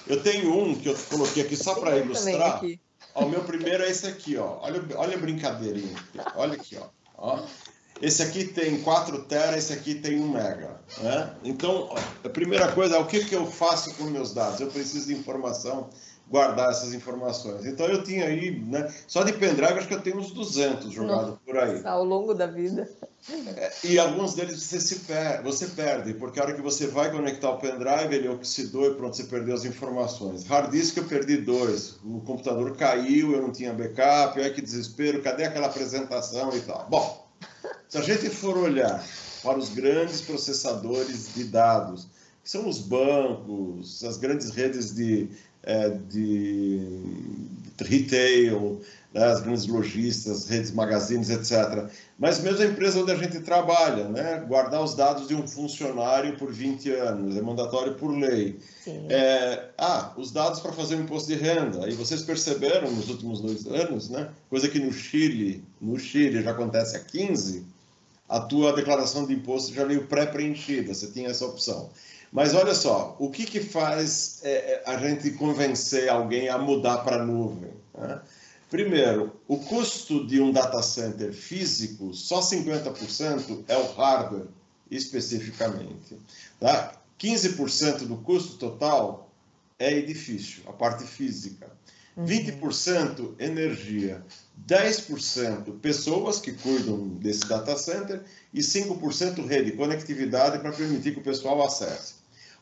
Eu 0.08 0.24
tenho 0.24 0.58
um 0.58 0.74
que 0.74 0.88
eu 0.88 0.96
coloquei 1.10 1.44
aqui 1.44 1.58
só 1.58 1.76
para 1.76 1.98
ilustrar. 1.98 2.62
O 3.14 3.26
meu 3.26 3.44
primeiro 3.44 3.84
é 3.84 3.90
esse 3.90 4.08
aqui, 4.08 4.38
ó. 4.38 4.60
Olha, 4.62 4.82
olha 4.96 5.18
a 5.18 5.20
brincadeirinha. 5.20 5.98
Olha 6.36 6.54
aqui, 6.54 6.78
ó. 6.78 6.88
ó. 7.18 7.44
Esse 8.02 8.24
aqui 8.24 8.46
tem 8.46 8.82
4 8.82 9.24
tera, 9.24 9.58
esse 9.58 9.74
aqui 9.74 9.96
tem 9.96 10.18
1 10.22 10.30
mega. 10.30 10.80
Né? 11.00 11.36
Então, 11.44 11.94
a 12.24 12.30
primeira 12.30 12.72
coisa 12.72 12.96
é 12.96 12.98
o 12.98 13.06
que, 13.06 13.26
que 13.26 13.36
eu 13.36 13.46
faço 13.46 13.94
com 13.96 14.06
meus 14.06 14.34
dados? 14.34 14.62
Eu 14.62 14.68
preciso 14.68 15.08
de 15.08 15.14
informação 15.16 15.90
guardar 16.30 16.70
essas 16.70 16.94
informações. 16.94 17.66
Então 17.66 17.88
eu 17.88 18.04
tinha 18.04 18.26
aí, 18.26 18.60
né, 18.60 18.92
só 19.08 19.24
de 19.24 19.34
pendrive 19.34 19.80
acho 19.80 19.88
que 19.88 19.94
eu 19.94 20.02
tenho 20.02 20.18
uns 20.18 20.32
200 20.32 20.92
jogados 20.92 21.38
por 21.46 21.58
aí. 21.58 21.82
Ao 21.86 22.04
longo 22.04 22.34
da 22.34 22.46
vida. 22.46 22.90
É, 23.58 23.72
e 23.84 24.00
alguns 24.00 24.34
deles 24.34 24.62
você 24.62 24.80
se 24.80 25.00
per 25.00 25.44
você 25.44 25.68
perde, 25.68 26.14
porque 26.14 26.40
a 26.40 26.44
hora 26.44 26.54
que 26.54 26.62
você 26.62 26.88
vai 26.88 27.12
conectar 27.12 27.50
o 27.50 27.58
pendrive, 27.58 28.16
ele 28.16 28.30
oxidou 28.30 28.92
e 28.92 28.96
pronto, 28.96 29.18
você 29.18 29.26
perdeu 29.26 29.54
as 29.54 29.66
informações. 29.66 30.46
Hard 30.46 30.72
disk 30.72 30.98
eu 30.98 31.04
perdi 31.04 31.38
dois, 31.38 31.98
o 32.04 32.22
computador 32.22 32.78
caiu, 32.78 33.34
eu 33.34 33.42
não 33.42 33.52
tinha 33.52 33.74
backup, 33.74 34.40
ai 34.40 34.52
que 34.52 34.62
desespero, 34.62 35.22
cadê 35.22 35.46
aquela 35.46 35.68
apresentação 35.68 36.56
e 36.56 36.62
tal. 36.62 36.88
Bom, 36.90 37.28
se 37.90 37.98
a 37.98 38.02
gente 38.02 38.30
for 38.30 38.58
olhar 38.58 39.04
para 39.44 39.58
os 39.58 39.70
grandes 39.70 40.22
processadores 40.22 41.34
de 41.34 41.44
dados, 41.46 42.08
que 42.44 42.50
são 42.50 42.68
os 42.68 42.80
bancos, 42.80 44.04
as 44.04 44.18
grandes 44.18 44.50
redes 44.52 44.94
de 44.96 45.30
é, 45.64 45.90
de, 45.90 46.80
retail, 47.84 48.82
né, 49.14 49.24
as 49.24 49.42
grandes 49.42 49.66
lojistas, 49.66 50.48
redes 50.48 50.72
magazines, 50.72 51.30
etc. 51.30 51.90
Mas 52.18 52.42
mesmo 52.42 52.62
a 52.62 52.66
empresa 52.66 53.00
onde 53.00 53.12
a 53.12 53.16
gente 53.16 53.40
trabalha, 53.40 54.08
né, 54.10 54.44
guardar 54.48 54.82
os 54.84 54.96
dados 54.96 55.28
de 55.28 55.36
um 55.36 55.48
funcionário 55.48 56.38
por 56.38 56.52
20 56.52 56.92
anos, 56.92 57.38
é 57.38 57.42
mandatório 57.42 57.96
por 57.96 58.12
lei. 58.12 58.60
É, 59.10 59.70
ah, 59.78 60.14
os 60.18 60.32
dados 60.32 60.60
para 60.60 60.74
fazer 60.74 60.96
o 60.96 61.02
imposto 61.02 61.30
de 61.30 61.36
renda. 61.36 61.90
E 61.90 61.94
vocês 61.94 62.22
perceberam 62.22 62.92
nos 62.92 63.10
últimos 63.10 63.42
dois 63.42 63.66
anos, 63.68 64.10
né, 64.10 64.30
coisa 64.50 64.68
que 64.68 64.80
no 64.80 64.92
Chile, 64.92 65.64
no 65.82 65.98
Chile 65.98 66.42
já 66.44 66.52
acontece 66.52 66.96
há 66.96 67.00
15, 67.00 67.66
a 68.28 68.40
tua 68.40 68.74
declaração 68.74 69.26
de 69.26 69.34
imposto 69.34 69.74
já 69.74 69.84
veio 69.84 70.06
pré-preenchida, 70.06 70.94
você 70.94 71.08
tinha 71.08 71.30
essa 71.30 71.46
opção. 71.46 71.90
Mas 72.32 72.54
olha 72.54 72.76
só, 72.76 73.16
o 73.20 73.30
que, 73.30 73.46
que 73.46 73.60
faz 73.60 74.40
é, 74.44 74.52
é 74.52 74.84
a 74.86 74.98
gente 74.98 75.32
convencer 75.32 76.10
alguém 76.10 76.48
a 76.48 76.58
mudar 76.58 77.00
para 77.00 77.24
a 77.24 77.26
nuvem? 77.26 77.72
Né? 77.98 78.22
Primeiro, 78.70 79.36
o 79.48 79.58
custo 79.58 80.28
de 80.28 80.40
um 80.40 80.52
data 80.52 80.82
center 80.84 81.34
físico, 81.34 82.14
só 82.14 82.40
50% 82.40 83.64
é 83.68 83.78
o 83.78 83.94
hardware, 83.94 84.46
especificamente. 84.92 86.20
Tá? 86.60 86.94
15% 87.20 88.06
do 88.06 88.18
custo 88.18 88.58
total 88.58 89.32
é 89.80 89.92
edifício, 89.92 90.64
a 90.68 90.74
parte 90.74 91.04
física. 91.04 91.68
20% 92.18 93.20
uhum. 93.20 93.36
energia, 93.40 94.24
10% 94.68 95.80
pessoas 95.80 96.40
que 96.40 96.52
cuidam 96.52 97.08
desse 97.08 97.48
data 97.48 97.78
center 97.78 98.22
e 98.54 98.60
5% 98.60 99.48
rede, 99.48 99.72
conectividade 99.72 100.60
para 100.60 100.72
permitir 100.72 101.14
que 101.14 101.20
o 101.20 101.24
pessoal 101.24 101.64
acesse. 101.64 102.19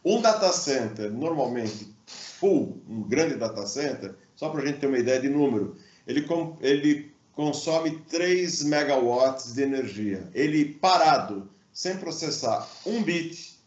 Um 0.08 0.22
data 0.22 0.54
center, 0.54 1.12
normalmente 1.12 1.94
full, 2.06 2.82
um 2.88 3.04
grande 3.04 3.36
data 3.36 3.68
center, 3.68 4.16
só 4.38 4.48
para 4.48 4.62
a 4.62 4.66
gente 4.66 4.80
ter 4.80 4.88
uma 4.88 4.98
ideia 4.98 5.20
de 5.20 5.28
número, 5.28 5.76
ele, 6.08 6.26
ele 6.62 7.12
consome 7.34 8.00
3 8.08 8.64
megawatts 8.64 9.54
de 9.54 9.64
energia. 9.64 10.30
Ele 10.34 10.74
parado, 10.76 11.50
sem 11.74 11.98
processar 11.98 12.70
um 12.86 13.04
bit, 13.04 13.60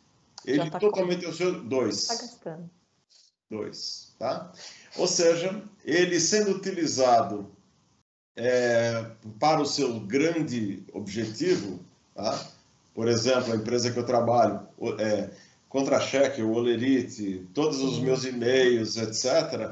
ele 0.46 0.70
tá 0.70 0.78
totalmente 0.78 1.26
o 1.26 1.34
seu 1.34 1.62
dois. 1.62 2.04
Está 2.04 2.14
gastando. 2.14 2.70
Dois, 3.50 4.14
tá? 4.18 4.50
Ou 4.96 5.06
seja, 5.06 5.62
ele 5.84 6.18
sendo 6.18 6.52
utilizado 6.52 7.50
é, 8.34 9.04
para 9.38 9.60
o 9.60 9.66
seu 9.66 10.00
grande 10.00 10.82
objetivo, 10.94 11.80
tá? 12.14 12.48
Por 12.94 13.08
exemplo, 13.08 13.52
a 13.52 13.56
empresa 13.56 13.90
que 13.90 13.98
eu 13.98 14.06
trabalho, 14.06 14.66
é, 14.98 15.30
contra-cheque, 15.70 16.42
o 16.42 16.52
Olerite, 16.52 17.46
todos 17.54 17.80
os 17.80 17.98
meus 18.00 18.24
e-mails, 18.24 18.96
etc., 18.96 19.70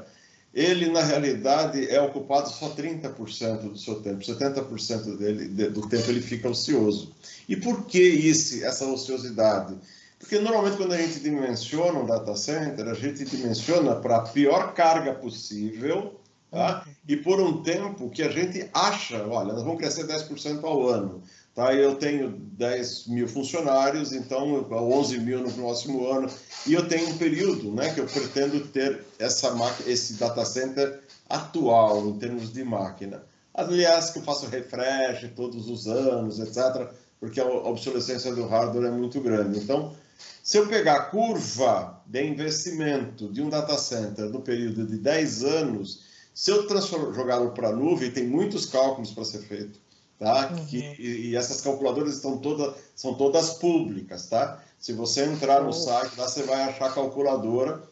ele, 0.55 0.89
na 0.89 1.03
realidade, 1.03 1.87
é 1.91 2.01
ocupado 2.01 2.49
só 2.49 2.71
30% 2.71 3.71
do 3.71 3.77
seu 3.77 3.97
tempo, 3.97 4.21
70% 4.21 5.19
dele, 5.19 5.69
do 5.69 5.87
tempo 5.89 6.11
ele 6.11 6.23
fica 6.23 6.49
ocioso. 6.49 7.13
E 7.47 7.55
por 7.55 7.85
que 7.85 8.01
isso, 8.01 8.65
essa 8.65 8.87
ociosidade? 8.87 9.77
Porque 10.19 10.39
normalmente 10.39 10.77
quando 10.77 10.95
a 10.95 10.97
gente 10.97 11.21
dimensiona 11.21 11.99
um 11.99 12.07
data 12.07 12.35
center, 12.35 12.89
a 12.89 12.95
gente 12.95 13.25
dimensiona 13.25 13.95
para 13.97 14.17
a 14.17 14.21
pior 14.23 14.73
carga 14.75 15.15
possível 15.15 16.19
tá? 16.51 16.85
e 17.07 17.17
por 17.17 17.41
um 17.41 17.63
tempo 17.63 18.09
que 18.11 18.23
a 18.23 18.31
gente 18.31 18.69
acha, 18.73 19.25
olha, 19.27 19.53
nós 19.53 19.63
vamos 19.63 19.79
crescer 19.79 20.07
10% 20.07 20.65
ao 20.65 20.89
ano. 20.89 21.23
Tá? 21.59 21.75
Eu 21.75 21.97
tenho 21.97 22.31
10 22.31 23.09
mil 23.09 23.27
funcionários, 23.27 24.13
então 24.13 24.65
11 24.71 25.19
mil 25.19 25.41
no 25.41 25.51
próximo 25.51 26.09
ano, 26.09 26.31
e 26.65 26.73
eu 26.73 26.87
tenho 26.87 27.09
um 27.09 27.19
período 27.19 27.73
né, 27.73 27.93
que 27.93 27.99
eu 27.99 28.07
pretendo 28.07 28.61
ter 28.69 29.05
essa 29.19 29.53
esse 29.85 30.13
data 30.13 30.45
center 30.45 31.01
atual 31.29 32.07
em 32.11 32.17
termos 32.17 32.53
de 32.53 32.63
máquina. 32.63 33.25
Aliás, 33.53 34.11
que 34.11 34.21
eu 34.21 34.23
faço 34.23 34.47
refresh 34.47 35.33
todos 35.35 35.69
os 35.69 35.89
anos, 35.89 36.39
etc., 36.39 36.93
porque 37.19 37.41
a 37.41 37.45
obsolescência 37.45 38.33
do 38.33 38.47
hardware 38.47 38.87
é 38.87 38.93
muito 38.93 39.21
grande. 39.21 39.59
Então, 39.59 39.97
se 40.45 40.59
eu 40.59 40.69
pegar 40.69 40.95
a 40.95 41.05
curva 41.07 42.01
de 42.07 42.25
investimento 42.25 43.33
de 43.33 43.43
um 43.43 43.49
data 43.49 43.77
center 43.77 44.27
no 44.27 44.43
período 44.43 44.87
de 44.87 44.97
10 44.97 45.43
anos, 45.43 46.05
se 46.33 46.53
eu 46.53 46.69
jogá-lo 47.13 47.51
para 47.51 47.71
a 47.71 47.73
nuvem, 47.73 48.13
tem 48.13 48.29
muitos 48.29 48.65
cálculos 48.65 49.11
para 49.11 49.25
ser 49.25 49.41
feito 49.41 49.88
tá? 50.19 50.51
Uhum. 50.53 50.67
Que, 50.67 50.79
e, 50.99 51.31
e, 51.31 51.37
essas 51.37 51.61
calculadoras 51.61 52.15
estão 52.15 52.39
todas, 52.39 52.75
são 52.95 53.15
todas 53.15 53.55
públicas, 53.55 54.27
tá? 54.27 54.63
Se 54.79 54.93
você 54.93 55.25
entrar 55.25 55.63
no 55.63 55.73
site, 55.73 56.19
lá 56.19 56.29
você 56.29 56.43
vai 56.43 56.63
achar 56.63 56.87
a 56.87 56.93
calculadora. 56.93 57.83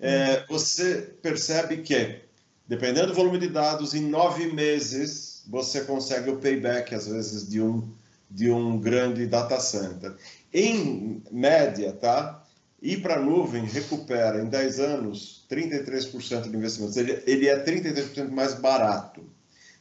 É, 0.00 0.38
uhum. 0.38 0.56
você 0.56 1.14
percebe 1.22 1.78
que, 1.78 2.20
dependendo 2.66 3.08
do 3.08 3.14
volume 3.14 3.38
de 3.38 3.48
dados, 3.48 3.94
em 3.94 4.02
nove 4.02 4.52
meses 4.52 5.42
você 5.46 5.82
consegue 5.82 6.30
o 6.30 6.38
payback, 6.38 6.94
às 6.94 7.06
vezes, 7.06 7.48
de 7.48 7.60
um, 7.60 7.86
de 8.30 8.50
um 8.50 8.78
grande 8.78 9.26
data 9.26 9.60
center. 9.60 10.14
Em 10.52 11.22
média, 11.30 11.92
tá? 11.92 12.42
Ir 12.80 13.00
para 13.00 13.16
a 13.16 13.20
nuvem 13.20 13.64
recupera 13.64 14.42
em 14.42 14.46
10 14.46 14.80
anos 14.80 15.46
33% 15.50 16.50
do 16.50 16.56
investimento. 16.56 16.98
Ele, 16.98 17.22
ele 17.26 17.48
é 17.48 17.64
33% 17.64 18.30
mais 18.30 18.54
barato. 18.54 19.22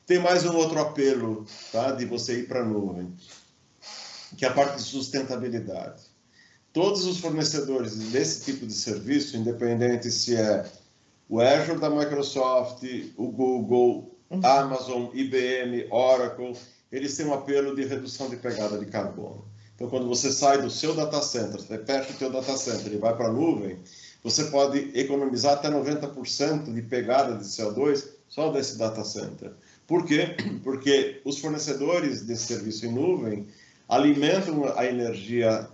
Tem 0.05 0.19
mais 0.19 0.45
um 0.45 0.55
outro 0.57 0.79
apelo 0.79 1.45
tá, 1.71 1.91
de 1.91 2.05
você 2.05 2.39
ir 2.39 2.47
para 2.47 2.59
a 2.59 2.65
nuvem, 2.65 3.15
que 4.35 4.43
é 4.43 4.49
a 4.49 4.53
parte 4.53 4.75
de 4.75 4.81
sustentabilidade. 4.81 6.03
Todos 6.73 7.05
os 7.05 7.19
fornecedores 7.19 7.95
desse 8.11 8.43
tipo 8.43 8.65
de 8.65 8.73
serviço, 8.73 9.37
independente 9.37 10.11
se 10.11 10.35
é 10.35 10.69
o 11.29 11.39
Azure 11.39 11.79
da 11.79 11.89
Microsoft, 11.89 12.83
o 13.15 13.27
Google, 13.31 14.13
uhum. 14.29 14.41
Amazon, 14.43 15.05
IBM, 15.13 15.87
Oracle, 15.89 16.53
eles 16.91 17.15
têm 17.15 17.25
um 17.25 17.33
apelo 17.33 17.73
de 17.73 17.85
redução 17.85 18.29
de 18.29 18.35
pegada 18.35 18.77
de 18.77 18.85
carbono. 18.87 19.45
Então, 19.73 19.89
quando 19.89 20.07
você 20.07 20.33
sai 20.33 20.61
do 20.61 20.69
seu 20.69 20.93
data 20.93 21.21
center, 21.21 21.61
você 21.61 21.77
fecha 21.77 22.11
o 22.11 22.17
seu 22.17 22.29
data 22.29 22.57
center 22.57 22.91
e 22.91 22.97
vai 22.97 23.15
para 23.15 23.27
a 23.27 23.31
nuvem, 23.31 23.79
você 24.21 24.45
pode 24.45 24.91
economizar 24.97 25.53
até 25.53 25.69
90% 25.69 26.73
de 26.73 26.81
pegada 26.81 27.37
de 27.37 27.45
CO2 27.45 28.05
só 28.27 28.51
desse 28.51 28.77
data 28.77 29.03
center. 29.03 29.53
Por 29.87 30.05
quê? 30.05 30.35
Porque 30.63 31.21
os 31.25 31.39
fornecedores 31.39 32.21
desse 32.21 32.45
serviço 32.45 32.85
em 32.85 32.91
nuvem 32.91 33.47
alimentam 33.87 34.65
a 34.77 34.85
energia, 34.85 35.67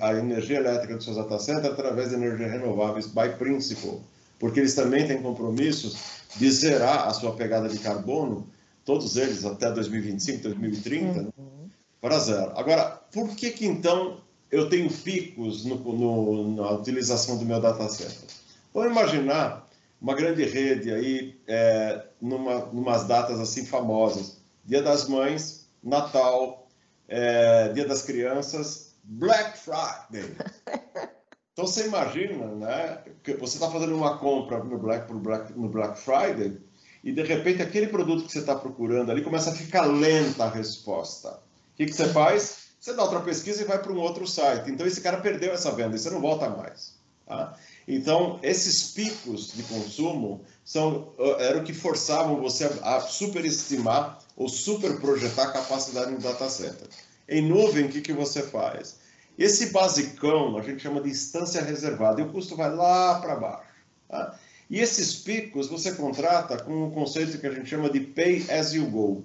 a 0.00 0.14
energia 0.14 0.58
elétrica 0.58 0.96
dos 0.96 1.04
seus 1.04 1.16
data 1.16 1.38
centers 1.38 1.72
através 1.72 2.10
de 2.10 2.16
energias 2.16 2.52
renováveis 2.52 3.06
by 3.06 3.30
principle, 3.38 4.00
porque 4.38 4.60
eles 4.60 4.74
também 4.74 5.06
têm 5.06 5.20
compromissos 5.22 5.96
de 6.36 6.50
zerar 6.50 7.08
a 7.08 7.14
sua 7.14 7.34
pegada 7.34 7.68
de 7.68 7.78
carbono, 7.78 8.46
todos 8.84 9.16
eles 9.16 9.44
até 9.44 9.70
2025, 9.70 10.42
2030, 10.42 11.22
né? 11.22 11.28
uhum. 11.38 11.68
para 12.00 12.18
zero. 12.18 12.52
Agora, 12.56 13.00
por 13.12 13.28
que 13.34 13.50
que 13.50 13.66
então 13.66 14.18
eu 14.50 14.68
tenho 14.68 14.90
picos 14.90 15.64
no, 15.64 15.76
no, 15.76 16.56
na 16.56 16.70
utilização 16.72 17.38
do 17.38 17.44
meu 17.44 17.60
data 17.60 17.88
center? 17.88 18.28
Vamos 18.74 18.90
imaginar 18.90 19.63
uma 20.00 20.14
grande 20.14 20.44
rede 20.44 20.92
aí, 20.92 21.40
é, 21.46 22.04
numa, 22.20 22.66
numas 22.66 23.04
datas 23.04 23.40
assim 23.40 23.64
famosas, 23.64 24.40
Dia 24.64 24.82
das 24.82 25.08
Mães, 25.08 25.68
Natal, 25.82 26.68
é, 27.08 27.68
Dia 27.72 27.86
das 27.86 28.02
Crianças, 28.02 28.94
Black 29.04 29.58
Friday. 29.58 30.34
Então 31.54 31.68
você 31.68 31.86
imagina, 31.86 32.48
né, 32.48 32.98
que 33.22 33.34
você 33.34 33.56
está 33.56 33.70
fazendo 33.70 33.94
uma 33.94 34.18
compra 34.18 34.62
no 34.62 34.76
Black, 34.76 35.12
Black, 35.12 35.52
no 35.52 35.68
Black 35.68 36.00
Friday 36.00 36.60
e 37.02 37.12
de 37.12 37.22
repente 37.22 37.62
aquele 37.62 37.86
produto 37.86 38.24
que 38.24 38.32
você 38.32 38.40
está 38.40 38.56
procurando 38.56 39.12
ali 39.12 39.22
começa 39.22 39.50
a 39.50 39.54
ficar 39.54 39.82
lenta 39.82 40.44
a 40.44 40.50
resposta. 40.50 41.28
O 41.28 41.76
que, 41.76 41.86
que 41.86 41.92
você 41.92 42.08
faz? 42.08 42.64
Você 42.80 42.92
dá 42.92 43.04
outra 43.04 43.20
pesquisa 43.20 43.62
e 43.62 43.66
vai 43.66 43.78
para 43.80 43.92
um 43.92 43.98
outro 43.98 44.26
site. 44.26 44.68
Então 44.68 44.84
esse 44.84 45.00
cara 45.00 45.18
perdeu 45.18 45.52
essa 45.52 45.70
venda 45.70 45.94
e 45.94 45.98
você 45.98 46.10
não 46.10 46.20
volta 46.20 46.50
mais. 46.50 46.98
Tá? 47.24 47.56
Então 47.86 48.38
esses 48.42 48.92
picos 48.92 49.52
de 49.52 49.62
consumo 49.64 50.42
são 50.64 51.12
era 51.38 51.58
o 51.58 51.64
que 51.64 51.74
forçavam 51.74 52.40
você 52.40 52.64
a, 52.64 52.96
a 52.96 53.00
superestimar 53.00 54.18
ou 54.36 54.48
superprojetar 54.48 55.48
a 55.48 55.52
capacidade 55.52 56.10
no 56.10 56.18
data 56.18 56.48
center. 56.48 56.88
Em 57.28 57.42
nuvem, 57.42 57.86
o 57.86 57.88
que, 57.88 58.00
que 58.00 58.12
você 58.12 58.42
faz? 58.42 58.96
Esse 59.38 59.70
basicão 59.70 60.56
a 60.56 60.62
gente 60.62 60.82
chama 60.82 61.00
de 61.00 61.10
instância 61.10 61.62
reservada 61.62 62.20
e 62.20 62.24
o 62.24 62.30
custo 62.30 62.56
vai 62.56 62.74
lá 62.74 63.20
para 63.20 63.36
baixo. 63.36 63.68
Tá? 64.08 64.38
E 64.70 64.80
esses 64.80 65.16
picos 65.16 65.68
você 65.68 65.92
contrata 65.92 66.62
com 66.62 66.86
um 66.86 66.90
conceito 66.90 67.38
que 67.38 67.46
a 67.46 67.52
gente 67.52 67.68
chama 67.68 67.90
de 67.90 68.00
pay 68.00 68.46
as 68.50 68.72
you 68.72 68.86
go. 68.86 69.24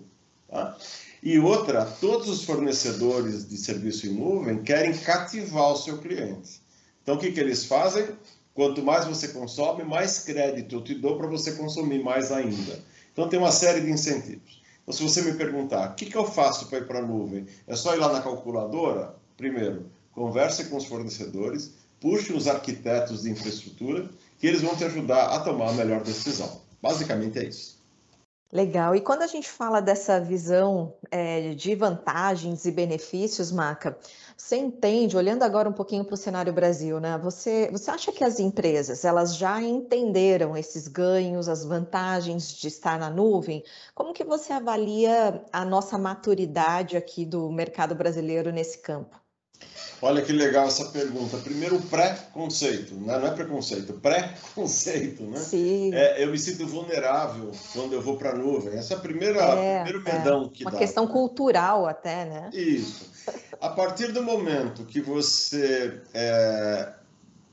Tá? 0.49 0.77
E 1.21 1.37
outra, 1.37 1.85
todos 1.85 2.29
os 2.29 2.43
fornecedores 2.43 3.47
de 3.47 3.57
serviço 3.57 4.07
em 4.07 4.13
nuvem 4.13 4.63
querem 4.63 4.97
cativar 4.97 5.73
o 5.73 5.77
seu 5.77 5.97
cliente. 5.97 6.61
Então, 7.03 7.15
o 7.15 7.19
que, 7.19 7.31
que 7.31 7.39
eles 7.39 7.65
fazem? 7.65 8.07
Quanto 8.59 8.83
mais 8.83 9.05
você 9.05 9.29
consome, 9.29 9.85
mais 9.85 10.19
crédito 10.19 10.75
eu 10.75 10.81
te 10.81 10.93
dou 10.93 11.17
para 11.17 11.27
você 11.27 11.53
consumir 11.53 12.03
mais 12.03 12.29
ainda. 12.29 12.77
Então, 13.13 13.29
tem 13.29 13.39
uma 13.39 13.53
série 13.53 13.79
de 13.79 13.89
incentivos. 13.89 14.61
Então, 14.83 14.93
se 14.93 15.01
você 15.01 15.21
me 15.21 15.31
perguntar, 15.35 15.91
o 15.91 15.95
que, 15.95 16.07
que 16.07 16.17
eu 16.17 16.25
faço 16.25 16.67
para 16.67 16.79
ir 16.79 16.85
para 16.85 16.99
a 16.99 17.01
nuvem? 17.01 17.47
É 17.65 17.73
só 17.77 17.95
ir 17.95 17.99
lá 17.99 18.11
na 18.11 18.21
calculadora? 18.21 19.15
Primeiro, 19.37 19.85
converse 20.11 20.65
com 20.65 20.75
os 20.75 20.83
fornecedores, 20.83 21.71
puxe 22.01 22.33
os 22.33 22.49
arquitetos 22.49 23.21
de 23.21 23.29
infraestrutura, 23.29 24.09
que 24.37 24.47
eles 24.47 24.59
vão 24.59 24.75
te 24.75 24.83
ajudar 24.83 25.27
a 25.27 25.39
tomar 25.39 25.69
a 25.69 25.73
melhor 25.73 26.03
decisão. 26.03 26.59
Basicamente 26.81 27.39
é 27.39 27.45
isso. 27.45 27.78
Legal. 28.51 28.95
E 28.95 29.01
quando 29.01 29.21
a 29.21 29.27
gente 29.27 29.47
fala 29.47 29.79
dessa 29.79 30.19
visão 30.19 30.95
é, 31.11 31.53
de 31.53 31.75
vantagens 31.75 32.65
e 32.65 32.71
benefícios, 32.71 33.51
Maca, 33.51 33.95
você 34.35 34.57
entende, 34.57 35.15
olhando 35.15 35.43
agora 35.43 35.69
um 35.69 35.73
pouquinho 35.73 36.03
para 36.03 36.15
o 36.15 36.17
cenário 36.17 36.51
Brasil, 36.51 36.99
né? 36.99 37.15
Você, 37.19 37.69
você 37.71 37.91
acha 37.91 38.11
que 38.11 38.23
as 38.23 38.39
empresas 38.39 39.05
elas 39.05 39.35
já 39.35 39.61
entenderam 39.61 40.57
esses 40.57 40.87
ganhos, 40.87 41.47
as 41.47 41.63
vantagens 41.63 42.51
de 42.51 42.67
estar 42.67 42.97
na 42.97 43.09
nuvem? 43.09 43.63
Como 43.93 44.13
que 44.13 44.23
você 44.23 44.51
avalia 44.51 45.45
a 45.53 45.63
nossa 45.63 45.97
maturidade 45.99 46.97
aqui 46.97 47.25
do 47.25 47.51
mercado 47.51 47.93
brasileiro 47.93 48.51
nesse 48.51 48.79
campo? 48.79 49.28
Olha 50.02 50.22
que 50.22 50.32
legal 50.32 50.67
essa 50.67 50.86
pergunta. 50.86 51.38
Primeiro, 51.38 51.80
pré-conceito, 51.82 52.95
né? 52.95 53.17
não 53.17 53.28
é 53.28 53.32
preconceito, 53.32 53.93
pré-conceito, 53.93 55.24
né? 55.24 55.38
Sim. 55.39 55.93
É, 55.93 56.24
eu 56.24 56.32
me 56.32 56.39
sinto 56.39 56.65
vulnerável 56.65 57.52
quando 57.74 57.93
eu 57.93 58.02
vou 58.02 58.17
para 58.17 58.32
a 58.32 58.36
nuvem. 58.36 58.78
Essa 58.78 58.93
é 58.93 58.98
a 58.98 59.00
primeira, 59.00 59.41
é, 59.41 59.84
primeiro 59.84 60.08
é. 60.08 60.13
medão 60.13 60.45
é. 60.45 60.50
que 60.50 60.63
Uma 60.63 60.72
dá. 60.72 60.78
Uma 60.78 60.86
questão 60.86 61.08
cultural 61.08 61.86
até, 61.86 62.26
né? 62.26 62.50
Isso. 62.54 63.10
A 63.60 63.69
partir 63.69 64.13
do 64.13 64.24
momento 64.24 64.86
que 64.86 65.02
você 65.02 66.00
é, 66.13 66.93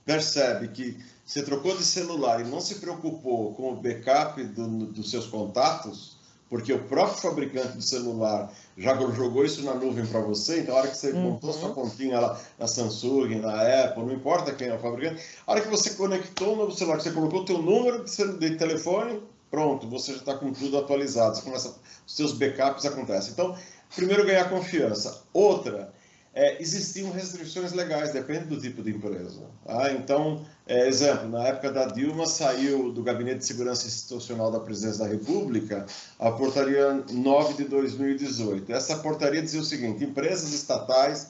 percebe 0.05 0.69
que 0.69 0.97
você 1.25 1.43
trocou 1.43 1.77
de 1.77 1.83
celular 1.83 2.41
e 2.41 2.45
não 2.45 2.61
se 2.61 2.77
preocupou 2.77 3.55
com 3.55 3.73
o 3.73 3.77
backup 3.77 4.43
do, 4.45 4.87
dos 4.87 5.11
seus 5.11 5.27
contatos, 5.27 6.16
porque 6.49 6.73
o 6.73 6.79
próprio 6.85 7.21
fabricante 7.21 7.77
do 7.77 7.83
celular 7.83 8.53
já 8.77 8.95
jogou 9.13 9.45
isso 9.45 9.63
na 9.63 9.75
nuvem 9.75 10.07
para 10.07 10.21
você, 10.21 10.61
então 10.61 10.77
a 10.77 10.81
hora 10.81 10.89
que 10.89 10.97
você 10.97 11.11
uhum. 11.11 11.23
montou 11.23 11.53
sua 11.53 11.73
continha 11.73 12.21
lá 12.21 12.41
na 12.59 12.67
Samsung, 12.67 13.41
na 13.41 13.85
Apple, 13.85 14.05
não 14.05 14.13
importa 14.13 14.53
quem 14.53 14.69
é 14.69 14.75
o 14.75 14.79
fabricante, 14.79 15.23
a 15.47 15.53
hora 15.53 15.61
que 15.61 15.69
você 15.69 15.91
conectou 15.91 16.57
no 16.57 16.71
celular, 16.71 16.99
que 16.99 17.05
você 17.05 17.13
colocou 17.13 17.41
o 17.41 17.45
teu 17.45 17.59
número 17.59 18.05
de 18.05 18.57
telefone, 18.57 19.21
pronto, 19.51 19.89
você 19.89 20.13
já 20.13 20.19
está 20.19 20.35
com 20.35 20.53
tudo 20.53 20.79
atualizado, 20.79 21.41
começa, 21.43 21.75
os 22.07 22.15
seus 22.15 22.33
backups 22.33 22.85
acontecem. 22.85 23.33
Então, 23.33 23.57
primeiro 23.95 24.25
ganhar 24.25 24.49
confiança. 24.49 25.23
Outra, 25.33 25.93
é, 26.37 26.61
existiam 26.61 27.11
restrições 27.13 27.73
legais, 27.73 28.13
depende 28.13 28.45
do 28.45 28.61
tipo 28.61 28.83
de 28.83 28.91
empresa. 28.91 29.41
Ah, 29.67 29.91
então, 29.91 30.45
é, 30.67 30.87
exemplo, 30.87 31.31
na 31.31 31.43
época 31.45 31.73
da 31.73 31.87
Dilma 31.87 32.27
saiu 32.27 32.93
do 32.93 33.03
Gabinete 33.03 33.39
de 33.39 33.47
Segurança 33.47 33.87
Institucional 33.87 34.51
da 34.51 34.61
Presidência 34.61 35.03
da 35.03 35.11
República 35.11 35.87
a 36.19 36.31
portaria 36.31 37.03
9 37.11 37.55
de 37.55 37.65
2018. 37.65 38.71
Essa 38.71 38.99
portaria 38.99 39.41
dizia 39.41 39.63
o 39.63 39.65
seguinte: 39.65 40.05
empresas 40.05 40.53
estatais 40.53 41.29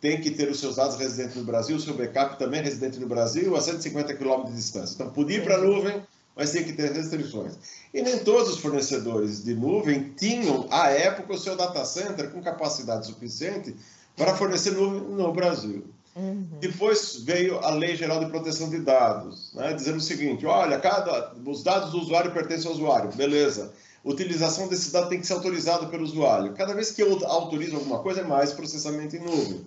têm 0.00 0.20
que 0.20 0.30
ter 0.30 0.48
os 0.48 0.60
seus 0.60 0.76
dados 0.76 0.94
residentes 0.96 1.34
no 1.34 1.42
Brasil, 1.42 1.74
o 1.74 1.80
seu 1.80 1.94
backup 1.94 2.38
também 2.38 2.62
residente 2.62 3.00
no 3.00 3.08
Brasil, 3.08 3.56
a 3.56 3.60
150 3.60 4.14
km 4.14 4.44
de 4.44 4.52
distância. 4.52 4.94
Então, 4.94 5.10
podia 5.10 5.38
ir 5.38 5.42
para 5.42 5.56
a 5.56 5.60
nuvem, 5.60 6.00
mas 6.36 6.52
tem 6.52 6.62
que 6.62 6.72
ter 6.72 6.92
restrições. 6.92 7.54
E 7.92 8.00
nem 8.00 8.20
todos 8.20 8.50
os 8.50 8.58
fornecedores 8.60 9.42
de 9.42 9.54
nuvem 9.56 10.14
tinham, 10.16 10.68
à 10.70 10.88
época, 10.88 11.32
o 11.32 11.38
seu 11.38 11.56
data 11.56 11.84
center 11.84 12.30
com 12.30 12.40
capacidade 12.40 13.06
suficiente 13.06 13.74
para 14.20 14.36
fornecer 14.36 14.72
no, 14.72 15.16
no 15.16 15.32
Brasil. 15.32 15.82
Uhum. 16.14 16.46
Depois 16.60 17.22
veio 17.22 17.58
a 17.60 17.70
Lei 17.70 17.96
Geral 17.96 18.20
de 18.20 18.30
Proteção 18.30 18.68
de 18.68 18.78
Dados, 18.80 19.50
né, 19.54 19.72
dizendo 19.72 19.96
o 19.96 20.02
seguinte: 20.02 20.44
olha, 20.44 20.78
cada, 20.78 21.32
os 21.46 21.62
dados 21.62 21.92
do 21.92 21.98
usuário 21.98 22.30
pertencem 22.30 22.66
ao 22.66 22.74
usuário, 22.74 23.10
beleza. 23.14 23.72
Utilização 24.04 24.68
desse 24.68 24.92
dado 24.92 25.08
tem 25.08 25.20
que 25.20 25.26
ser 25.26 25.32
autorizado 25.34 25.88
pelo 25.88 26.04
usuário. 26.04 26.52
Cada 26.52 26.74
vez 26.74 26.90
que 26.90 27.02
eu 27.02 27.26
autorizo 27.26 27.76
alguma 27.76 28.00
coisa, 28.00 28.20
é 28.20 28.24
mais 28.24 28.52
processamento 28.52 29.16
em 29.16 29.20
nuvem. 29.20 29.66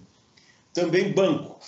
Também 0.72 1.12
banco. 1.12 1.60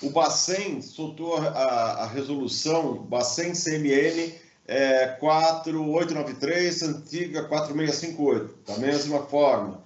O 0.00 0.10
Bacen 0.10 0.82
soltou 0.82 1.36
a, 1.36 1.48
a, 1.48 2.02
a 2.02 2.06
resolução 2.06 2.94
Bacen 3.04 3.52
CMN 3.52 4.34
é, 4.66 5.08
4893, 5.20 6.82
antiga 6.82 7.44
4658, 7.44 8.54
da 8.66 8.78
mesma 8.78 9.20
forma. 9.26 9.81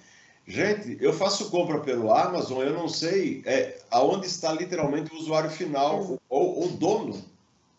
Gente, 0.46 0.96
eu 1.00 1.12
faço 1.12 1.50
compra 1.50 1.80
pelo 1.80 2.12
Amazon, 2.12 2.62
eu 2.62 2.72
não 2.72 2.88
sei 2.88 3.42
é, 3.44 3.78
aonde 3.90 4.26
está 4.26 4.52
literalmente 4.52 5.12
o 5.12 5.16
usuário 5.18 5.50
final 5.50 6.20
ou 6.28 6.64
o 6.64 6.68
dono 6.68 7.24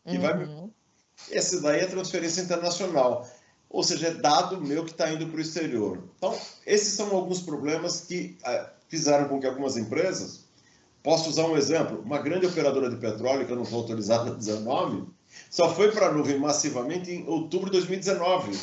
que 0.06 0.18
uhum. 0.18 0.22
vai 0.22 0.38
me... 0.38 0.68
Esse 1.32 1.62
daí 1.62 1.80
é 1.80 1.86
transferência 1.86 2.42
internacional, 2.42 3.28
ou 3.70 3.84
seja, 3.84 4.08
é 4.08 4.14
dado 4.14 4.62
meu 4.62 4.84
que 4.84 4.92
está 4.92 5.12
indo 5.12 5.28
para 5.28 5.38
o 5.38 5.42
exterior. 5.42 6.04
Então, 6.18 6.38
esses 6.66 6.94
são 6.94 7.16
alguns 7.16 7.42
problemas 7.42 8.02
que 8.02 8.38
é, 8.46 8.70
fizeram 8.90 9.30
com 9.30 9.40
que 9.40 9.48
algumas 9.48 9.78
empresas, 9.78 10.46
posso 11.02 11.30
usar 11.30 11.48
um 11.48 11.56
exemplo, 11.56 12.02
uma 12.02 12.20
grande 12.20 12.46
operadora 12.46 12.90
de 12.90 12.98
petróleo, 12.98 13.46
que 13.46 13.52
eu 13.52 13.58
não 13.58 13.64
vou 13.64 13.80
autorizar 13.80 14.28
a 14.28 14.32
dizer 14.32 14.60
nome, 14.60 15.08
só 15.50 15.74
foi 15.74 15.92
para 15.92 16.08
a 16.08 16.12
nuvem 16.12 16.38
massivamente 16.38 17.12
em 17.12 17.28
outubro 17.28 17.68
de 17.68 17.78
2019 17.78 18.60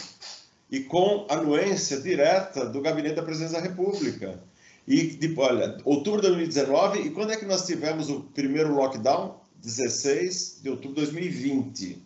e 0.75 0.81
com 0.81 1.25
anuência 1.31 2.01
direta 2.01 2.67
do 2.67 2.81
Gabinete 2.81 3.15
da 3.15 3.23
Presidência 3.23 3.61
da 3.61 3.65
República. 3.65 4.43
E, 4.89 5.05
de, 5.05 5.33
olha, 5.39 5.79
outubro 5.85 6.21
de 6.21 6.27
2019, 6.27 6.99
e 6.99 7.11
quando 7.11 7.31
é 7.31 7.37
que 7.37 7.45
nós 7.45 7.65
tivemos 7.65 8.11
o 8.11 8.23
primeiro 8.35 8.75
lockdown? 8.75 9.37
16 9.63 10.59
de 10.63 10.71
outubro 10.71 10.97
de 10.97 11.13
2020. 11.13 12.03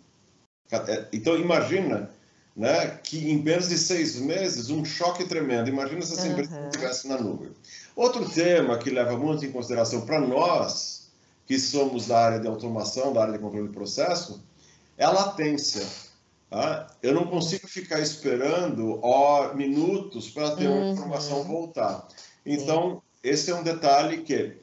Então, 1.14 1.36
imagina 1.36 2.10
né, 2.54 2.98
que 3.02 3.30
em 3.30 3.42
menos 3.42 3.70
de 3.70 3.78
seis 3.78 4.16
meses, 4.16 4.68
um 4.68 4.84
choque 4.84 5.24
tremendo. 5.24 5.70
Imagina 5.70 6.02
se 6.02 6.12
essa 6.12 6.26
uhum. 6.26 6.32
empresa 6.32 6.60
estivesse 6.66 7.08
na 7.08 7.18
nuvem. 7.18 7.50
Outro 7.96 8.28
tema 8.28 8.76
que 8.76 8.90
leva 8.90 9.16
muito 9.16 9.46
em 9.46 9.50
consideração 9.50 10.02
para 10.02 10.20
nós, 10.20 11.08
que 11.46 11.58
somos 11.58 12.06
da 12.06 12.18
área 12.18 12.38
de 12.38 12.46
automação, 12.46 13.14
da 13.14 13.22
área 13.22 13.32
de 13.32 13.38
controle 13.38 13.68
de 13.68 13.72
processo, 13.72 14.44
é 14.98 15.04
a 15.04 15.10
latência. 15.10 15.86
Tá? 16.50 16.86
Eu 17.02 17.12
não 17.12 17.26
consigo 17.26 17.68
ficar 17.68 18.00
esperando 18.00 19.00
ó, 19.02 19.52
minutos 19.54 20.30
para 20.30 20.56
ter 20.56 20.66
uma 20.66 20.78
uhum. 20.78 20.92
informação 20.92 21.44
voltar. 21.44 22.08
Então, 22.44 23.02
esse 23.22 23.50
é 23.50 23.54
um 23.54 23.62
detalhe 23.62 24.22
que 24.22 24.56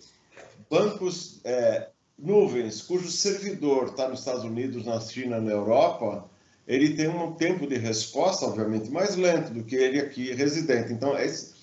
bancos, 0.70 1.42
é, 1.44 1.90
nuvens, 2.18 2.82
cujo 2.82 3.12
servidor 3.12 3.90
está 3.90 4.08
nos 4.08 4.20
Estados 4.20 4.44
Unidos, 4.44 4.86
na 4.86 5.00
China, 5.00 5.40
na 5.40 5.52
Europa, 5.52 6.28
ele 6.68 6.96
tem 6.96 7.08
um 7.08 7.34
tempo 7.34 7.68
de 7.68 7.78
resposta, 7.78 8.46
obviamente, 8.46 8.90
mais 8.90 9.16
lento 9.16 9.54
do 9.54 9.64
que 9.64 9.76
ele 9.76 10.00
aqui 10.00 10.34
residente. 10.34 10.92
Então, 10.92 11.16
esse, 11.20 11.54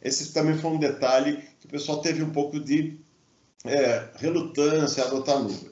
esse 0.00 0.32
também 0.32 0.56
foi 0.56 0.70
um 0.70 0.78
detalhe 0.78 1.42
que 1.58 1.66
o 1.66 1.68
pessoal 1.68 2.00
teve 2.00 2.22
um 2.22 2.30
pouco 2.30 2.60
de 2.60 3.00
é, 3.64 4.10
relutância 4.16 5.02
a 5.02 5.06
adotar 5.08 5.40
nuvem. 5.40 5.71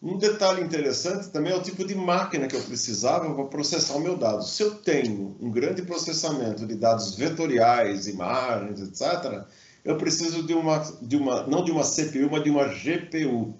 Um 0.00 0.16
detalhe 0.16 0.62
interessante 0.62 1.28
também 1.30 1.52
é 1.52 1.56
o 1.56 1.62
tipo 1.62 1.84
de 1.84 1.94
máquina 1.94 2.46
que 2.46 2.54
eu 2.54 2.62
precisava 2.62 3.34
para 3.34 3.44
processar 3.46 3.94
o 3.94 4.00
meu 4.00 4.16
dado. 4.16 4.44
Se 4.44 4.62
eu 4.62 4.76
tenho 4.76 5.36
um 5.40 5.50
grande 5.50 5.82
processamento 5.82 6.64
de 6.64 6.76
dados 6.76 7.16
vetoriais, 7.16 8.06
imagens, 8.06 8.80
etc., 8.80 9.44
eu 9.84 9.96
preciso 9.96 10.44
de 10.44 10.54
uma, 10.54 10.78
de 11.02 11.16
uma 11.16 11.46
não 11.48 11.64
de 11.64 11.72
uma 11.72 11.82
CPU, 11.82 12.28
mas 12.30 12.44
de 12.44 12.50
uma 12.50 12.68
GPU. 12.68 13.54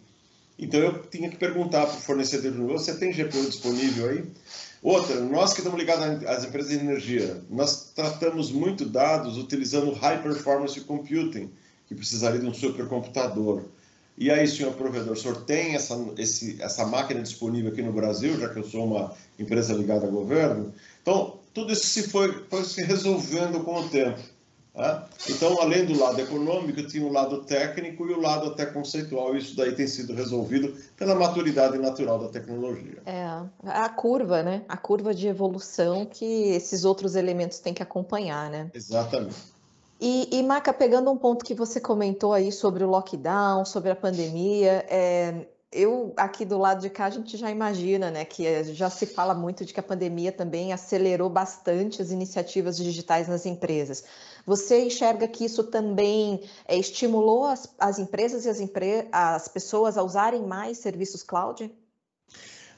Então 0.56 0.78
eu 0.78 1.02
tinha 1.06 1.28
que 1.28 1.36
perguntar 1.36 1.86
para 1.86 1.96
o 1.96 2.00
fornecedor 2.00 2.52
você 2.52 2.94
tem 2.94 3.12
GPU 3.12 3.44
disponível 3.46 4.08
aí? 4.08 4.24
Outra, 4.80 5.20
nós 5.20 5.52
que 5.52 5.58
estamos 5.58 5.78
ligados 5.78 6.24
às 6.24 6.44
empresas 6.44 6.70
de 6.70 6.78
energia, 6.78 7.42
nós 7.50 7.90
tratamos 7.96 8.52
muito 8.52 8.84
dados 8.84 9.36
utilizando 9.36 9.92
High 9.92 10.22
Performance 10.22 10.80
Computing, 10.82 11.50
que 11.88 11.96
precisaria 11.96 12.38
de 12.38 12.46
um 12.46 12.54
supercomputador. 12.54 13.64
E 14.20 14.32
aí, 14.32 14.48
senhor 14.48 14.72
provedor, 14.72 15.12
o 15.12 15.16
senhor 15.16 15.44
tem 15.44 15.76
essa, 15.76 15.96
esse, 16.16 16.60
essa 16.60 16.84
máquina 16.84 17.22
disponível 17.22 17.70
aqui 17.70 17.80
no 17.82 17.92
Brasil, 17.92 18.38
já 18.38 18.48
que 18.48 18.58
eu 18.58 18.64
sou 18.64 18.84
uma 18.84 19.14
empresa 19.38 19.72
ligada 19.72 20.06
ao 20.06 20.12
governo? 20.12 20.74
Então, 21.00 21.38
tudo 21.54 21.72
isso 21.72 21.86
se 21.86 22.08
foi, 22.08 22.44
foi 22.50 22.64
se 22.64 22.82
resolvendo 22.82 23.62
com 23.62 23.76
o 23.76 23.88
tempo. 23.88 24.18
Né? 24.74 25.02
Então, 25.30 25.60
além 25.62 25.86
do 25.86 25.96
lado 25.96 26.20
econômico, 26.20 26.82
tinha 26.82 27.06
o 27.06 27.12
lado 27.12 27.44
técnico 27.44 28.08
e 28.08 28.12
o 28.12 28.20
lado 28.20 28.48
até 28.48 28.66
conceitual. 28.66 29.36
Isso 29.36 29.56
daí 29.56 29.72
tem 29.72 29.86
sido 29.86 30.12
resolvido 30.12 30.74
pela 30.96 31.14
maturidade 31.14 31.78
natural 31.78 32.18
da 32.18 32.28
tecnologia. 32.28 32.98
É, 33.06 33.40
a 33.64 33.88
curva, 33.88 34.42
né? 34.42 34.62
A 34.68 34.76
curva 34.76 35.14
de 35.14 35.28
evolução 35.28 36.04
que 36.04 36.24
esses 36.24 36.84
outros 36.84 37.14
elementos 37.14 37.60
têm 37.60 37.72
que 37.72 37.84
acompanhar, 37.84 38.50
né? 38.50 38.68
Exatamente. 38.74 39.36
E, 40.00 40.28
e, 40.38 40.42
Maca, 40.42 40.72
pegando 40.72 41.10
um 41.10 41.16
ponto 41.16 41.44
que 41.44 41.54
você 41.54 41.80
comentou 41.80 42.32
aí 42.32 42.52
sobre 42.52 42.84
o 42.84 42.88
lockdown, 42.88 43.64
sobre 43.64 43.90
a 43.90 43.96
pandemia, 43.96 44.86
é, 44.88 45.46
eu 45.72 46.14
aqui 46.16 46.44
do 46.44 46.56
lado 46.56 46.80
de 46.80 46.88
cá 46.88 47.06
a 47.06 47.10
gente 47.10 47.36
já 47.36 47.50
imagina, 47.50 48.10
né, 48.10 48.24
que 48.24 48.64
já 48.74 48.88
se 48.88 49.06
fala 49.06 49.34
muito 49.34 49.64
de 49.64 49.74
que 49.74 49.80
a 49.80 49.82
pandemia 49.82 50.30
também 50.30 50.72
acelerou 50.72 51.28
bastante 51.28 52.00
as 52.00 52.10
iniciativas 52.10 52.76
digitais 52.76 53.26
nas 53.26 53.44
empresas. 53.44 54.04
Você 54.46 54.84
enxerga 54.84 55.26
que 55.26 55.44
isso 55.44 55.64
também 55.64 56.42
é, 56.66 56.76
estimulou 56.76 57.44
as, 57.46 57.68
as 57.78 57.98
empresas 57.98 58.46
e 58.46 58.48
as, 58.48 58.60
empre 58.60 59.08
as 59.12 59.48
pessoas 59.48 59.98
a 59.98 60.02
usarem 60.02 60.42
mais 60.42 60.78
serviços 60.78 61.24
cloud? 61.24 61.70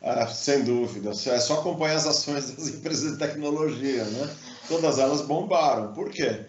Ah, 0.02 0.26
sem 0.26 0.64
dúvida. 0.64 1.10
É 1.10 1.38
só 1.38 1.60
acompanhar 1.60 1.96
as 1.96 2.06
ações 2.06 2.50
das 2.50 2.66
empresas 2.74 3.12
de 3.12 3.18
tecnologia, 3.18 4.04
né? 4.04 4.34
Todas 4.66 4.98
elas 4.98 5.20
bombaram. 5.20 5.92
Por 5.92 6.10
quê? 6.10 6.46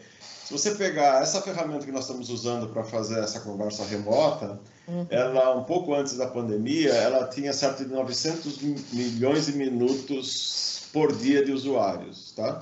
Se 0.52 0.58
você 0.58 0.76
pegar 0.76 1.22
essa 1.22 1.42
ferramenta 1.42 1.86
que 1.86 1.94
nós 1.94 2.04
estamos 2.04 2.30
usando 2.30 2.68
para 2.74 2.84
fazer 2.84 3.20
essa 3.20 3.40
conversa 3.40 3.86
remota, 3.86 4.60
uhum. 4.86 5.08
ela, 5.10 5.56
um 5.56 5.64
pouco 5.64 5.94
antes 5.94 6.18
da 6.18 6.28
pandemia, 6.28 6.90
ela 6.90 7.26
tinha 7.30 7.54
cerca 7.54 7.86
de 7.86 7.90
900 7.90 8.62
milhões 8.92 9.46
de 9.46 9.54
minutos 9.54 10.90
por 10.92 11.16
dia 11.16 11.46
de 11.46 11.54
usuários, 11.54 12.34
tá? 12.36 12.62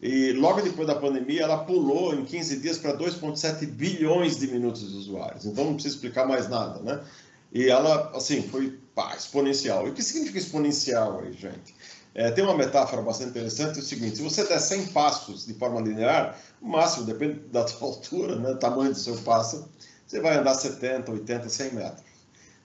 E 0.00 0.32
logo 0.32 0.62
depois 0.62 0.88
da 0.88 0.94
pandemia, 0.94 1.42
ela 1.42 1.58
pulou 1.64 2.14
em 2.14 2.24
15 2.24 2.60
dias 2.60 2.78
para 2.78 2.96
2,7 2.96 3.66
bilhões 3.66 4.38
de 4.38 4.46
minutos 4.46 4.90
de 4.90 4.96
usuários. 4.96 5.44
Então 5.44 5.66
não 5.66 5.74
precisa 5.74 5.96
explicar 5.96 6.26
mais 6.26 6.48
nada, 6.48 6.80
né? 6.80 7.04
E 7.52 7.68
ela, 7.68 8.10
assim, 8.16 8.40
foi 8.40 8.78
pá, 8.94 9.14
exponencial. 9.14 9.86
E 9.86 9.90
o 9.90 9.92
que 9.92 10.02
significa 10.02 10.38
exponencial 10.38 11.20
aí, 11.20 11.34
gente? 11.34 11.74
É, 12.14 12.30
tem 12.30 12.44
uma 12.44 12.56
metáfora 12.56 13.00
bastante 13.00 13.30
interessante, 13.30 13.78
é 13.78 13.82
o 13.82 13.84
seguinte, 13.84 14.16
se 14.16 14.22
você 14.22 14.44
der 14.44 14.58
100 14.58 14.88
passos 14.88 15.46
de 15.46 15.54
forma 15.54 15.80
linear, 15.80 16.38
o 16.60 16.68
máximo, 16.68 17.06
depende 17.06 17.40
da 17.48 17.66
sua 17.68 17.88
altura, 17.88 18.36
né, 18.36 18.54
tamanho 18.54 18.92
do 18.92 18.98
seu 18.98 19.16
passo, 19.18 19.66
você 20.06 20.20
vai 20.20 20.36
andar 20.36 20.54
70, 20.54 21.10
80, 21.10 21.48
100 21.48 21.74
metros. 21.74 22.04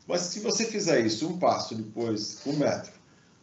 Mas 0.05 0.21
se 0.21 0.39
você 0.41 0.65
fizer 0.65 0.99
isso, 0.99 1.27
um 1.27 1.37
passo 1.37 1.75
depois 1.75 2.39
um 2.45 2.53
metro, 2.53 2.91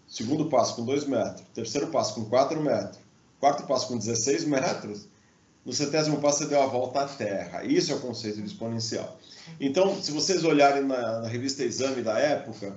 segundo 0.07 0.47
passo 0.47 0.77
com 0.77 0.85
2 0.85 1.07
metros, 1.07 1.47
terceiro 1.55 1.87
passo 1.89 2.15
com 2.15 2.25
4 2.27 2.63
metros, 2.63 2.99
quarto 3.41 3.67
passo 3.67 3.89
com 3.89 3.97
16 3.97 4.45
metros, 4.45 5.07
no 5.65 5.73
centésimo 5.73 6.21
passo 6.21 6.39
você 6.39 6.47
deu 6.47 6.63
a 6.63 6.67
volta 6.67 7.01
à 7.01 7.09
Terra. 7.09 7.65
Isso 7.65 7.93
é 7.93 7.95
o 7.95 8.01
conceito 8.01 8.41
de 8.41 8.47
exponencial. 8.47 9.19
Então, 9.59 10.01
se 10.03 10.11
vocês 10.11 10.45
olharem 10.45 10.85
na, 10.85 11.21
na 11.21 11.29
revista 11.29 11.65
Exame 11.65 12.03
da 12.03 12.19
época, 12.19 12.75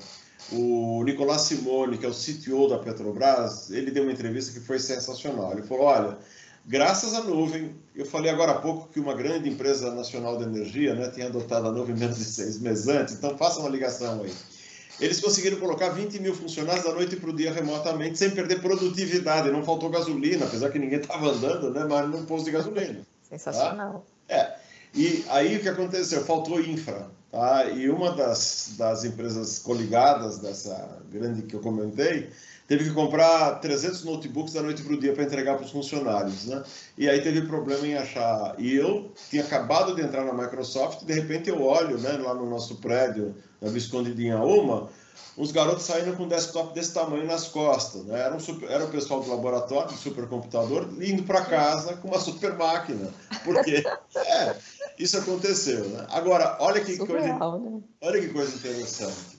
o 0.51 1.03
Nicolás 1.03 1.41
Simone, 1.41 1.97
que 1.97 2.05
é 2.05 2.09
o 2.09 2.13
CTO 2.13 2.69
da 2.69 2.77
Petrobras, 2.77 3.69
ele 3.69 3.91
deu 3.91 4.03
uma 4.03 4.11
entrevista 4.11 4.53
que 4.53 4.65
foi 4.65 4.79
sensacional. 4.79 5.51
Ele 5.51 5.63
falou: 5.63 5.85
olha, 5.85 6.17
graças 6.65 7.13
à 7.13 7.23
nuvem, 7.23 7.75
eu 7.95 8.05
falei 8.05 8.31
agora 8.31 8.53
há 8.53 8.59
pouco 8.59 8.87
que 8.89 8.99
uma 8.99 9.13
grande 9.13 9.49
empresa 9.49 9.93
nacional 9.93 10.37
de 10.37 10.43
energia 10.43 10.93
né, 10.93 11.09
tinha 11.09 11.27
adotado 11.27 11.67
a 11.67 11.71
nuvem 11.71 11.95
menos 11.95 12.17
de 12.17 12.25
seis 12.25 12.59
meses 12.59 12.87
antes, 12.87 13.15
então 13.15 13.37
faça 13.37 13.59
uma 13.59 13.69
ligação 13.69 14.21
aí. 14.23 14.33
Eles 14.99 15.19
conseguiram 15.19 15.59
colocar 15.59 15.89
20 15.89 16.19
mil 16.19 16.33
funcionários 16.33 16.83
da 16.83 16.91
noite 16.91 17.15
para 17.17 17.29
o 17.29 17.35
dia 17.35 17.51
remotamente, 17.53 18.17
sem 18.17 18.31
perder 18.31 18.61
produtividade. 18.61 19.51
Não 19.51 19.63
faltou 19.63 19.91
gasolina, 19.91 20.45
apesar 20.45 20.71
que 20.71 20.79
ninguém 20.79 20.99
estava 20.99 21.29
andando, 21.29 21.69
né, 21.69 21.85
mas 21.87 22.09
não 22.09 22.25
posto 22.25 22.45
de 22.45 22.51
gasolina. 22.51 23.01
Sensacional. 23.21 24.05
Tá? 24.27 24.35
É. 24.35 24.66
E 24.97 25.23
aí 25.29 25.57
o 25.57 25.59
que 25.61 25.69
aconteceu? 25.69 26.25
Faltou 26.25 26.59
infra. 26.59 27.07
Tá? 27.31 27.65
E 27.65 27.87
uma 27.87 28.13
das, 28.13 28.71
das 28.77 29.03
empresas 29.03 29.59
coligadas 29.59 30.39
dessa 30.39 30.97
grande 31.11 31.43
que 31.43 31.53
eu 31.53 31.59
comentei 31.59 32.31
teve 32.67 32.85
que 32.85 32.91
comprar 32.91 33.59
300 33.59 34.03
notebooks 34.03 34.53
da 34.53 34.63
noite 34.63 34.81
para 34.81 34.93
o 34.93 34.99
dia 34.99 35.13
para 35.13 35.23
entregar 35.23 35.55
para 35.55 35.65
os 35.65 35.71
funcionários, 35.71 36.45
né? 36.45 36.63
E 36.97 37.07
aí 37.07 37.21
teve 37.21 37.43
problema 37.43 37.85
em 37.85 37.95
achar. 37.95 38.55
E 38.57 38.75
eu 38.75 39.11
tinha 39.29 39.43
acabado 39.43 39.95
de 39.95 40.01
entrar 40.01 40.25
na 40.25 40.33
Microsoft, 40.33 41.03
de 41.03 41.13
repente 41.13 41.49
eu 41.49 41.61
olho, 41.61 41.97
né, 41.97 42.13
lá 42.17 42.33
no 42.33 42.49
nosso 42.49 42.75
prédio, 42.77 43.35
na 43.61 43.69
Visconde 43.69 44.13
de 44.13 44.25
Inhaúma, 44.25 44.89
uns 45.37 45.51
garotos 45.51 45.83
saindo 45.83 46.17
com 46.17 46.23
um 46.23 46.27
desktop 46.27 46.73
desse 46.73 46.93
tamanho 46.93 47.25
nas 47.25 47.47
costas, 47.47 48.03
né? 48.03 48.19
Era, 48.19 48.35
um 48.35 48.39
super, 48.39 48.69
era 48.69 48.83
o 48.83 48.89
pessoal 48.89 49.21
do 49.21 49.29
laboratório, 49.29 49.91
do 49.91 49.97
supercomputador, 49.97 50.89
indo 50.99 51.23
para 51.23 51.45
casa 51.45 51.95
com 51.97 52.07
uma 52.07 52.19
super 52.19 52.53
máquina, 52.57 53.13
porque 53.45 53.83
é, 54.17 54.55
isso 54.97 55.17
aconteceu, 55.17 55.87
né? 55.89 56.05
Agora, 56.09 56.57
olha 56.59 56.83
que 56.83 56.95
Surreal, 56.95 57.59
coisa, 57.59 57.69
né? 57.69 57.81
olha 58.01 58.21
que 58.21 58.29
coisa 58.29 58.55
interessante. 58.55 59.37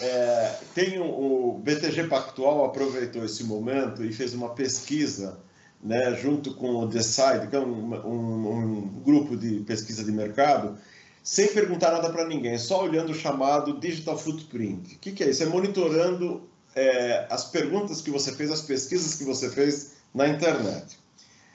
É, 0.00 0.56
tem 0.74 0.98
o, 0.98 1.04
o, 1.04 1.58
BTG 1.58 2.08
Pactual 2.08 2.64
aproveitou 2.64 3.24
esse 3.24 3.44
momento 3.44 4.04
e 4.04 4.12
fez 4.12 4.34
uma 4.34 4.50
pesquisa, 4.50 5.38
né, 5.82 6.14
junto 6.14 6.54
com 6.54 6.76
o 6.76 6.86
Decide, 6.86 7.46
que 7.48 7.54
é 7.54 7.60
um, 7.60 7.94
um, 7.94 8.52
um 8.52 9.02
grupo 9.04 9.36
de 9.36 9.60
pesquisa 9.60 10.02
de 10.02 10.10
mercado, 10.10 10.76
sem 11.22 11.46
perguntar 11.48 11.92
nada 11.92 12.10
para 12.10 12.26
ninguém, 12.26 12.58
só 12.58 12.82
olhando 12.82 13.12
o 13.12 13.14
chamado 13.14 13.78
Digital 13.78 14.18
Footprint. 14.18 14.96
O 14.96 14.98
que, 14.98 15.12
que 15.12 15.22
é 15.22 15.30
isso? 15.30 15.42
É 15.42 15.46
monitorando 15.46 16.42
é, 16.74 17.26
as 17.30 17.44
perguntas 17.44 18.00
que 18.00 18.10
você 18.10 18.32
fez, 18.32 18.50
as 18.50 18.62
pesquisas 18.62 19.14
que 19.14 19.24
você 19.24 19.48
fez 19.48 19.92
na 20.12 20.28
internet. 20.28 20.98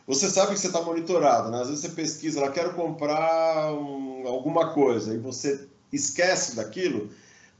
Você 0.09 0.27
sabe 0.27 0.53
que 0.53 0.59
você 0.59 0.65
está 0.65 0.81
monitorado, 0.81 1.51
né? 1.51 1.61
Às 1.61 1.67
vezes 1.67 1.83
você 1.83 1.89
pesquisa, 1.89 2.39
ela 2.39 2.51
quero 2.51 2.73
comprar 2.73 3.71
um, 3.73 4.27
alguma 4.27 4.73
coisa 4.73 5.13
e 5.13 5.19
você 5.19 5.67
esquece 5.93 6.55
daquilo. 6.55 7.11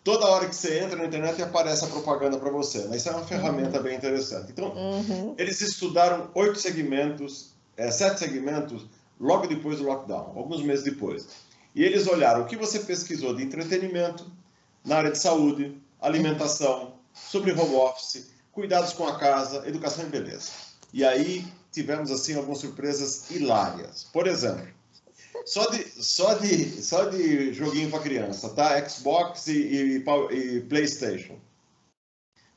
Toda 0.04 0.26
hora 0.26 0.50
que 0.50 0.56
você 0.56 0.80
entra 0.80 0.96
na 0.96 1.06
internet 1.06 1.40
aparece 1.44 1.86
a 1.86 1.90
propaganda 1.90 2.40
para 2.40 2.50
você. 2.50 2.80
Né? 2.88 2.98
Isso 2.98 3.08
é 3.08 3.12
uma 3.12 3.24
ferramenta 3.24 3.78
uhum. 3.78 3.84
bem 3.84 3.96
interessante. 3.96 4.52
Então, 4.52 4.74
uhum. 4.76 5.36
eles 5.38 5.62
estudaram 5.62 6.32
oito 6.34 6.58
segmentos, 6.58 7.54
é, 7.78 7.92
sete 7.92 8.18
segmentos, 8.18 8.88
logo 9.20 9.46
depois 9.46 9.78
do 9.78 9.84
lockdown, 9.84 10.34
alguns 10.36 10.64
meses 10.64 10.84
depois. 10.84 11.28
E 11.76 11.84
eles 11.84 12.08
olharam 12.08 12.42
o 12.42 12.46
que 12.48 12.56
você 12.56 12.80
pesquisou 12.80 13.36
de 13.36 13.44
entretenimento, 13.44 14.26
na 14.84 14.96
área 14.96 15.12
de 15.12 15.20
saúde, 15.20 15.80
alimentação, 16.02 16.94
sobre 17.14 17.52
home 17.52 17.76
office, 17.76 18.32
cuidados 18.52 18.92
com 18.94 19.08
a 19.08 19.20
casa, 19.20 19.68
educação 19.68 20.04
e 20.06 20.08
beleza. 20.08 20.50
E 20.92 21.06
aí 21.06 21.46
tivemos 21.72 22.12
assim 22.12 22.36
algumas 22.36 22.60
surpresas 22.60 23.30
hilárias. 23.30 24.08
Por 24.12 24.28
exemplo, 24.28 24.68
só 25.46 25.70
de, 25.70 25.84
só 26.04 26.34
de, 26.36 26.82
só 26.84 27.06
de 27.06 27.54
joguinho 27.54 27.90
para 27.90 28.00
criança, 28.00 28.50
tá? 28.50 28.88
Xbox 28.88 29.48
e, 29.48 30.02
e, 30.02 30.04
e, 30.32 30.62
PlayStation. 30.62 31.40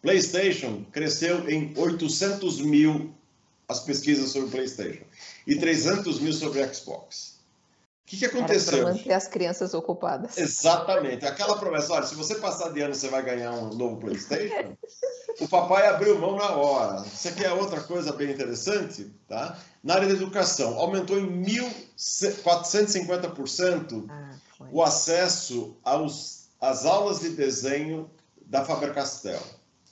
PlayStation 0.01 0.85
cresceu 0.91 1.49
em 1.49 1.73
800 1.77 2.61
mil 2.61 3.15
as 3.69 3.81
pesquisas 3.81 4.31
sobre 4.31 4.51
PlayStation 4.51 5.05
e 5.47 5.57
300 5.57 6.21
mil 6.21 6.33
sobre 6.33 6.67
Xbox. 6.75 7.41
O 8.05 8.11
que, 8.13 8.19
que 8.19 8.27
aconteceu? 8.27 8.83
Para 8.83 8.93
manter 8.93 9.13
as 9.13 9.27
crianças 9.29 9.73
ocupadas. 9.73 10.37
Exatamente. 10.37 11.25
Aquela 11.25 11.57
promessa, 11.57 11.95
olha, 11.95 12.05
se 12.05 12.15
você 12.15 12.35
passar 12.35 12.71
de 12.71 12.81
ano, 12.81 12.95
você 12.95 13.09
vai 13.09 13.23
ganhar 13.23 13.53
um 13.53 13.73
novo 13.73 13.97
PlayStation. 13.99 14.77
o 15.43 15.49
papai 15.49 15.89
abriu 15.89 16.21
mão 16.21 16.37
na 16.37 16.53
hora. 16.53 17.05
Isso 17.07 17.29
aqui 17.29 17.45
é 17.45 17.53
outra 17.53 17.81
coisa 17.81 18.13
bem 18.13 18.31
interessante, 18.31 19.11
tá? 19.27 19.59
Na 19.83 19.95
área 19.95 20.07
da 20.07 20.15
educação, 20.15 20.79
aumentou 20.79 21.19
em 21.19 21.43
1.450% 21.43 24.07
ah, 24.09 24.37
o 24.71 24.81
acesso 24.81 25.77
aos, 25.83 26.49
às 26.61 26.87
aulas 26.87 27.19
de 27.21 27.31
desenho 27.31 28.09
da 28.47 28.65
Faber-Castell. 28.65 29.43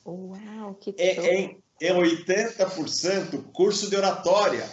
Uau, 0.06 0.74
que 0.74 0.94
é, 0.96 1.34
em, 1.34 1.60
em 1.80 1.94
80% 1.94 3.50
curso 3.52 3.90
de 3.90 3.96
oratória. 3.96 4.70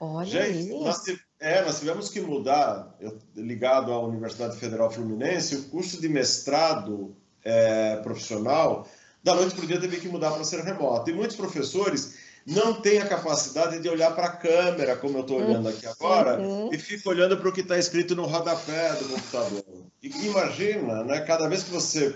Olha 0.00 0.26
Gente, 0.26 0.60
isso. 0.60 0.80
Nós, 0.80 1.02
é, 1.38 1.62
nós 1.62 1.78
tivemos 1.78 2.08
que 2.08 2.22
mudar, 2.22 2.96
eu, 3.00 3.18
ligado 3.36 3.92
à 3.92 4.00
Universidade 4.00 4.56
Federal 4.56 4.90
Fluminense, 4.90 5.56
o 5.56 5.64
curso 5.64 6.00
de 6.00 6.08
mestrado 6.08 7.14
é, 7.44 7.96
profissional, 7.96 8.88
da 9.24 9.34
noite 9.34 9.54
para 9.54 9.64
o 9.64 9.66
dia 9.66 9.80
teve 9.80 9.96
que 9.96 10.08
mudar 10.08 10.30
para 10.32 10.44
ser 10.44 10.60
remoto. 10.62 11.10
E 11.10 11.14
muitos 11.14 11.34
professores 11.34 12.14
não 12.46 12.74
têm 12.74 12.98
a 12.98 13.08
capacidade 13.08 13.80
de 13.80 13.88
olhar 13.88 14.14
para 14.14 14.26
a 14.26 14.36
câmera, 14.36 14.96
como 14.96 15.16
eu 15.16 15.22
estou 15.22 15.40
olhando 15.40 15.66
aqui 15.66 15.86
agora, 15.86 16.38
uhum. 16.38 16.68
e 16.70 16.78
ficam 16.78 17.10
olhando 17.10 17.38
para 17.38 17.48
o 17.48 17.52
que 17.52 17.62
está 17.62 17.78
escrito 17.78 18.14
no 18.14 18.26
rodapé 18.26 18.92
do 18.96 19.08
computador. 19.08 19.64
E 20.02 20.08
imagina, 20.26 21.02
né, 21.04 21.20
cada 21.22 21.48
vez 21.48 21.62
que 21.62 21.70
você 21.70 22.14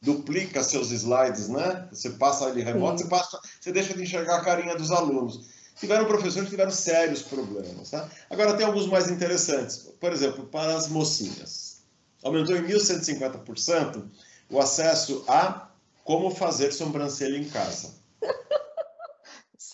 duplica 0.00 0.62
seus 0.62 0.92
slides, 0.92 1.48
né? 1.48 1.88
Você 1.90 2.10
passa 2.10 2.48
ele 2.48 2.62
remoto, 2.62 3.02
você, 3.02 3.08
passa, 3.08 3.40
você 3.60 3.72
deixa 3.72 3.92
de 3.94 4.02
enxergar 4.02 4.36
a 4.36 4.44
carinha 4.44 4.76
dos 4.76 4.92
alunos. 4.92 5.58
Tiveram 5.74 6.04
professores 6.04 6.44
que 6.44 6.50
tiveram 6.50 6.70
sérios 6.70 7.22
problemas, 7.22 7.90
tá? 7.90 8.08
Agora 8.30 8.56
tem 8.56 8.64
alguns 8.64 8.86
mais 8.86 9.10
interessantes. 9.10 9.88
Por 9.98 10.12
exemplo, 10.12 10.44
para 10.44 10.76
as 10.76 10.88
mocinhas. 10.88 11.82
Aumentou 12.22 12.56
em 12.56 12.62
1.150% 12.62 14.04
o 14.50 14.60
acesso 14.60 15.24
a 15.26 15.67
como 16.08 16.30
fazer 16.30 16.72
sobrancelha 16.72 17.36
em 17.36 17.44
casa. 17.44 17.92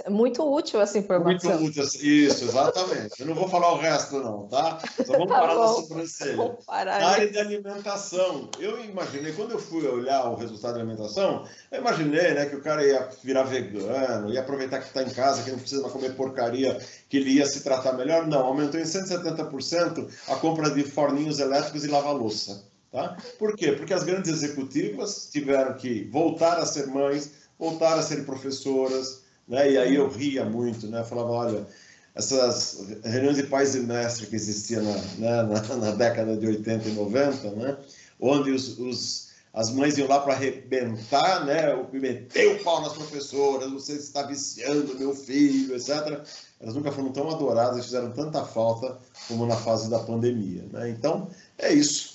É 0.05 0.11
muito 0.11 0.43
útil 0.43 0.81
essa 0.81 0.99
informação. 0.99 1.61
Muito 1.61 1.69
útil, 1.69 1.85
isso, 1.85 2.45
exatamente. 2.45 3.21
Eu 3.21 3.27
não 3.27 3.37
vou 3.37 3.49
falar 3.49 3.73
o 3.73 3.79
resto, 3.79 4.19
não, 4.19 4.49
tá? 4.49 4.81
Só 5.07 5.13
vamos 5.13 5.29
tá 5.29 5.41
parar 5.41 5.55
bom. 5.55 5.61
na 5.61 5.69
sobrancelha. 5.69 6.59
Na 6.69 7.07
área 7.07 7.31
de 7.31 7.39
alimentação, 7.39 8.51
eu 8.59 8.85
imaginei, 8.85 9.33
quando 9.33 9.53
eu 9.53 9.61
fui 9.61 9.87
olhar 9.87 10.29
o 10.29 10.35
resultado 10.35 10.75
da 10.75 10.81
alimentação, 10.81 11.47
eu 11.71 11.79
imaginei 11.79 12.35
né, 12.35 12.47
que 12.47 12.57
o 12.57 12.61
cara 12.61 12.85
ia 12.85 13.09
virar 13.23 13.45
vegano, 13.45 14.33
ia 14.33 14.41
aproveitar 14.41 14.81
que 14.81 14.89
está 14.89 15.05
em 15.05 15.11
casa, 15.11 15.45
que 15.45 15.53
não 15.53 15.61
precisa 15.61 15.89
comer 15.89 16.17
porcaria, 16.17 16.77
que 17.09 17.17
ele 17.17 17.31
ia 17.31 17.47
se 17.47 17.63
tratar 17.63 17.93
melhor. 17.93 18.27
Não, 18.27 18.45
aumentou 18.45 18.81
em 18.81 18.85
170% 18.85 20.11
a 20.27 20.35
compra 20.35 20.71
de 20.71 20.83
forninhos 20.83 21.39
elétricos 21.39 21.85
e 21.85 21.89
lava-louça. 21.89 22.74
Tá? 22.95 23.17
Por 23.41 23.57
quê? 23.57 23.73
Porque 23.73 23.93
as 23.93 24.05
grandes 24.05 24.31
executivas 24.31 25.29
tiveram 25.33 25.75
que 25.75 26.05
voltar 26.13 26.59
a 26.59 26.65
ser 26.65 26.87
mães, 26.87 27.33
voltar 27.59 27.99
a 27.99 28.03
ser 28.05 28.25
professoras, 28.25 29.23
né? 29.49 29.73
E 29.73 29.77
aí 29.77 29.97
eu 29.97 30.09
ria 30.09 30.45
muito, 30.45 30.87
né? 30.87 31.03
falava, 31.03 31.31
olha, 31.31 31.67
essas 32.15 32.87
reuniões 33.03 33.37
de 33.37 33.43
pais 33.49 33.75
e 33.75 33.81
mestres 33.81 34.29
que 34.29 34.37
existiam 34.37 34.85
na, 34.85 34.93
né, 35.19 35.43
na, 35.43 35.77
na, 35.77 35.91
década 35.91 36.37
de 36.37 36.47
80 36.47 36.89
e 36.89 36.93
90, 36.93 37.51
né? 37.51 37.77
onde 38.21 38.53
os, 38.53 38.79
os 38.79 39.25
as 39.53 39.73
mães 39.73 39.99
iam 39.99 40.07
lá 40.07 40.21
para 40.21 40.35
arrebentar, 40.35 41.45
né? 41.45 41.75
meter 41.93 42.57
o 42.57 42.63
pau 42.63 42.81
nas 42.81 42.93
professoras, 42.93 43.73
você 43.73 43.95
está 43.95 44.23
viciando 44.23 44.97
meu 44.97 45.13
filho, 45.15 45.75
etc. 45.75 46.25
Elas 46.61 46.77
nunca 46.77 46.93
foram 46.93 47.11
tão 47.11 47.29
adoradas, 47.29 47.85
fizeram 47.85 48.13
tanta 48.13 48.45
falta 48.45 48.99
como 49.27 49.47
na 49.47 49.57
fase 49.57 49.91
da 49.91 49.99
pandemia. 49.99 50.65
Né? 50.73 50.91
Então, 50.91 51.29
é 51.59 51.73
isso. 51.73 52.14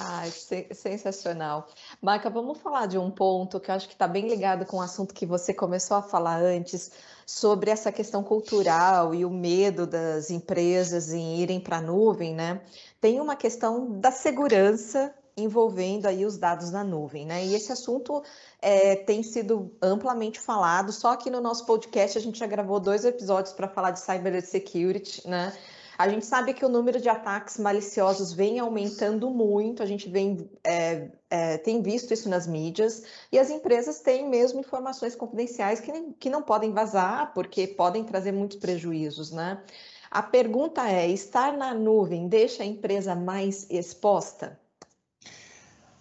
Ai, 0.00 0.30
sensacional. 0.30 1.66
Marca, 2.00 2.30
vamos 2.30 2.58
falar 2.58 2.86
de 2.86 2.96
um 2.96 3.10
ponto 3.10 3.58
que 3.58 3.68
eu 3.68 3.74
acho 3.74 3.88
que 3.88 3.94
está 3.94 4.06
bem 4.06 4.28
ligado 4.28 4.64
com 4.64 4.76
o 4.76 4.80
assunto 4.80 5.12
que 5.12 5.26
você 5.26 5.52
começou 5.52 5.96
a 5.96 6.02
falar 6.02 6.40
antes, 6.40 6.92
sobre 7.26 7.68
essa 7.68 7.90
questão 7.90 8.22
cultural 8.22 9.12
e 9.12 9.24
o 9.24 9.30
medo 9.30 9.88
das 9.88 10.30
empresas 10.30 11.12
em 11.12 11.40
irem 11.40 11.58
para 11.58 11.78
a 11.78 11.82
nuvem, 11.82 12.32
né? 12.32 12.60
Tem 13.00 13.20
uma 13.20 13.34
questão 13.34 13.98
da 13.98 14.12
segurança 14.12 15.12
envolvendo 15.36 16.06
aí 16.06 16.24
os 16.24 16.38
dados 16.38 16.70
na 16.70 16.84
nuvem, 16.84 17.26
né? 17.26 17.44
E 17.44 17.56
esse 17.56 17.72
assunto 17.72 18.22
é, 18.62 18.94
tem 18.94 19.24
sido 19.24 19.76
amplamente 19.82 20.38
falado. 20.38 20.92
Só 20.92 21.16
que 21.16 21.28
no 21.28 21.40
nosso 21.40 21.66
podcast 21.66 22.16
a 22.16 22.20
gente 22.20 22.38
já 22.38 22.46
gravou 22.46 22.78
dois 22.78 23.04
episódios 23.04 23.52
para 23.52 23.66
falar 23.66 23.90
de 23.90 23.98
cybersecurity, 23.98 25.26
né? 25.26 25.52
A 25.98 26.08
gente 26.08 26.24
sabe 26.24 26.54
que 26.54 26.64
o 26.64 26.68
número 26.68 27.00
de 27.00 27.08
ataques 27.08 27.58
maliciosos 27.58 28.32
vem 28.32 28.60
aumentando 28.60 29.28
muito, 29.30 29.82
a 29.82 29.86
gente 29.86 30.08
vem, 30.08 30.48
é, 30.62 31.08
é, 31.28 31.58
tem 31.58 31.82
visto 31.82 32.14
isso 32.14 32.28
nas 32.28 32.46
mídias, 32.46 33.02
e 33.32 33.38
as 33.38 33.50
empresas 33.50 33.98
têm 33.98 34.28
mesmo 34.28 34.60
informações 34.60 35.16
confidenciais 35.16 35.80
que, 35.80 35.90
nem, 35.90 36.12
que 36.12 36.30
não 36.30 36.40
podem 36.40 36.72
vazar, 36.72 37.34
porque 37.34 37.66
podem 37.66 38.04
trazer 38.04 38.30
muitos 38.30 38.58
prejuízos, 38.58 39.32
né? 39.32 39.60
A 40.08 40.22
pergunta 40.22 40.88
é: 40.88 41.08
estar 41.08 41.56
na 41.56 41.74
nuvem 41.74 42.28
deixa 42.28 42.62
a 42.62 42.66
empresa 42.66 43.16
mais 43.16 43.66
exposta? 43.68 44.56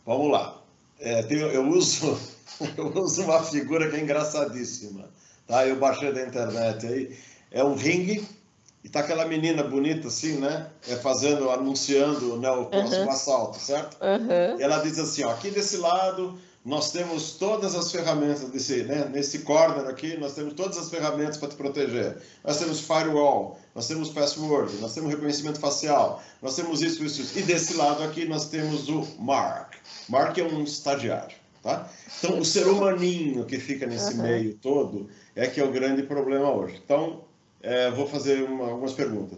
Vamos 0.05 0.31
lá. 0.31 0.62
É, 0.99 1.25
eu, 1.31 1.67
uso, 1.69 2.19
eu 2.77 2.93
uso 3.01 3.23
uma 3.23 3.43
figura 3.43 3.89
que 3.89 3.95
é 3.95 3.99
engraçadíssima. 3.99 5.10
Tá? 5.47 5.67
Eu 5.67 5.77
baixei 5.77 6.13
da 6.13 6.21
internet 6.21 6.86
aí. 6.86 7.17
É 7.49 7.63
um 7.63 7.73
ringue 7.73 8.37
e 8.88 8.89
tá 8.89 9.02
aquela 9.02 9.26
menina 9.26 9.63
bonita 9.63 10.08
assim, 10.08 10.38
né? 10.38 10.65
É 10.88 10.95
fazendo, 10.95 11.50
anunciando 11.50 12.38
né, 12.38 12.50
o 12.50 12.67
próximo 12.67 13.04
uhum. 13.04 13.10
assalto, 13.10 13.60
certo? 13.60 13.97
Uhum. 14.02 14.58
E 14.58 14.63
ela 14.63 14.78
diz 14.78 14.97
assim, 14.97 15.26
ó, 15.26 15.32
aqui 15.32 15.52
desse 15.52 15.76
lado 15.76 16.39
nós 16.63 16.93
temos 16.93 17.32
todas 17.34 17.76
as 17.76 17.91
ferramentas 17.91 18.50
desse, 18.50 18.84
né, 18.84 19.10
nesse 19.12 19.39
corner 19.39 19.89
aqui, 19.89 20.15
nós 20.17 20.36
temos 20.36 20.54
todas 20.54 20.78
as 20.78 20.89
ferramentas 20.89 21.36
para 21.36 21.50
te 21.50 21.56
proteger. 21.58 22.15
Nós 22.45 22.60
temos 22.60 22.80
firewall, 22.80 23.60
nós 23.76 23.89
temos 23.89 24.08
password, 24.08 24.73
nós 24.78 24.93
temos 24.93 25.10
reconhecimento 25.10 25.60
facial, 25.60 26.23
nós 26.41 26.56
temos 26.56 26.82
isso, 26.82 27.04
isso, 27.04 27.21
isso. 27.21 27.38
E 27.38 27.41
desse 27.41 27.73
lado 27.73 28.02
aqui 28.04 28.23
nós 28.23 28.47
temos 28.47 28.88
o 28.88 29.06
Mark. 29.19 29.73
Mark 30.08 30.38
é 30.38 30.43
um 30.43 30.63
estagiário, 30.63 31.36
tá? 31.62 31.89
Então 32.19 32.39
o 32.39 32.45
ser 32.45 32.65
humaninho 32.65 33.43
que 33.43 33.60
fica 33.60 33.86
nesse 33.86 34.13
uhum. 34.13 34.23
meio 34.23 34.54
todo 34.54 35.10
é 35.36 35.45
que 35.45 35.60
é 35.60 35.63
o 35.65 35.71
grande 35.73 36.04
problema 36.04 36.50
hoje. 36.50 36.82
Então 36.82 37.27
é, 37.62 37.91
vou 37.91 38.08
fazer 38.08 38.43
uma, 38.43 38.70
algumas 38.70 38.93
perguntas. 38.93 39.38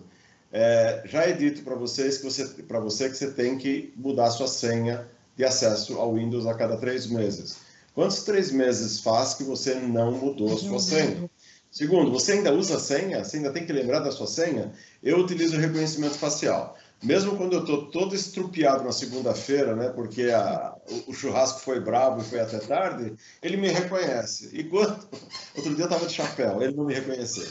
É, 0.52 1.04
já 1.06 1.24
é 1.24 1.32
dito 1.32 1.64
para 1.64 1.76
vocês 1.76 2.18
que 2.18 2.24
você, 2.24 2.46
para 2.64 2.80
você 2.80 3.10
que 3.10 3.16
você 3.16 3.32
tem 3.32 3.58
que 3.58 3.94
mudar 3.96 4.32
sua 4.32 4.48
senha 4.48 5.08
de 5.36 5.46
acesso 5.46 5.98
ao 5.98 6.16
Windows 6.16 6.46
a 6.46 6.54
cada 6.54 6.78
três 6.78 7.08
meses. 7.08 7.58
Quantos 7.94 8.24
três 8.24 8.52
meses 8.52 9.00
faz 9.00 9.34
que 9.34 9.44
você 9.44 9.76
não 9.76 10.12
mudou 10.12 10.58
sua 10.58 10.80
senha? 10.80 11.30
Segundo, 11.72 12.12
você 12.12 12.34
ainda 12.34 12.54
usa 12.54 12.78
a 12.78 12.80
senha? 12.80 13.24
Você 13.24 13.38
ainda 13.38 13.52
tem 13.52 13.66
que 13.66 13.72
lembrar 13.72 14.00
da 14.00 14.12
sua 14.12 14.26
senha? 14.26 14.72
Eu 15.04 15.20
utilizo 15.20 15.58
reconhecimento 15.58 16.16
facial. 16.16 16.76
Mesmo 17.02 17.38
quando 17.38 17.54
eu 17.54 17.62
estou 17.62 17.86
todo 17.90 18.14
estrupiado 18.14 18.84
na 18.84 18.92
segunda-feira, 18.92 19.76
né, 19.76 19.90
porque 19.90 20.24
a, 20.24 20.76
o, 20.90 21.12
o, 21.12 21.14
churrasco 21.14 21.62
foi 21.62 21.80
bravo 21.80 22.20
e 22.20 22.26
foi 22.26 22.42
até 22.42 22.58
tarde, 22.58 23.14
ele 23.42 23.56
me 23.56 23.70
reconhece. 23.70 24.50
E 24.52 24.66
quando... 24.66 25.08
Outro 25.56 25.76
dia 25.76 25.84
eu 25.84 25.90
estava 25.90 26.06
de 26.06 26.14
chapéu, 26.14 26.62
ele 26.62 26.76
não 26.76 26.86
me 26.86 26.94
reconheceu. 26.94 27.48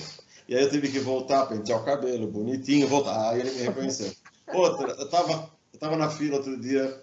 E 0.48 0.56
aí 0.56 0.62
eu 0.62 0.70
tive 0.70 0.88
que 0.88 0.98
voltar, 0.98 1.46
pentear 1.46 1.80
o 1.80 1.84
cabelo, 1.84 2.26
bonitinho, 2.26 2.88
voltar. 2.88 3.30
Aí 3.30 3.40
ele 3.40 3.50
me 3.50 3.62
reconheceu. 3.62 4.10
Outra, 4.54 4.92
eu 4.92 5.04
estava 5.04 5.50
eu 5.72 5.78
tava 5.78 5.96
na 5.96 6.10
fila 6.10 6.38
outro 6.38 6.58
dia 6.58 7.00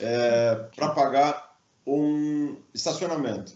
é, 0.00 0.66
para 0.74 0.90
pagar 0.90 1.56
um 1.86 2.56
estacionamento. 2.72 3.52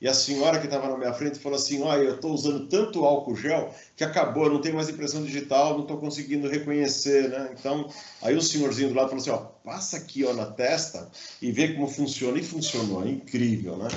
E 0.00 0.06
a 0.06 0.12
senhora 0.12 0.58
que 0.58 0.66
estava 0.66 0.88
na 0.88 0.96
minha 0.96 1.12
frente 1.12 1.38
falou 1.38 1.56
assim: 1.56 1.82
Olha, 1.82 2.02
eu 2.02 2.14
estou 2.16 2.32
usando 2.32 2.68
tanto 2.68 3.04
álcool 3.04 3.34
gel 3.34 3.74
que 3.96 4.04
acabou, 4.04 4.44
eu 4.44 4.52
não 4.52 4.60
tenho 4.60 4.74
mais 4.74 4.90
impressão 4.90 5.24
digital, 5.24 5.72
não 5.72 5.82
estou 5.82 5.96
conseguindo 5.96 6.48
reconhecer, 6.48 7.30
né? 7.30 7.54
Então, 7.58 7.90
aí 8.20 8.36
o 8.36 8.42
senhorzinho 8.42 8.90
do 8.90 8.94
lado 8.94 9.08
falou 9.08 9.22
assim: 9.22 9.30
Ó, 9.30 9.38
passa 9.64 9.96
aqui 9.96 10.24
ó, 10.24 10.34
na 10.34 10.46
testa 10.46 11.10
e 11.40 11.50
vê 11.50 11.72
como 11.72 11.88
funciona. 11.88 12.38
E 12.38 12.44
funcionou, 12.44 13.04
é 13.04 13.08
incrível, 13.08 13.78
né? 13.78 13.88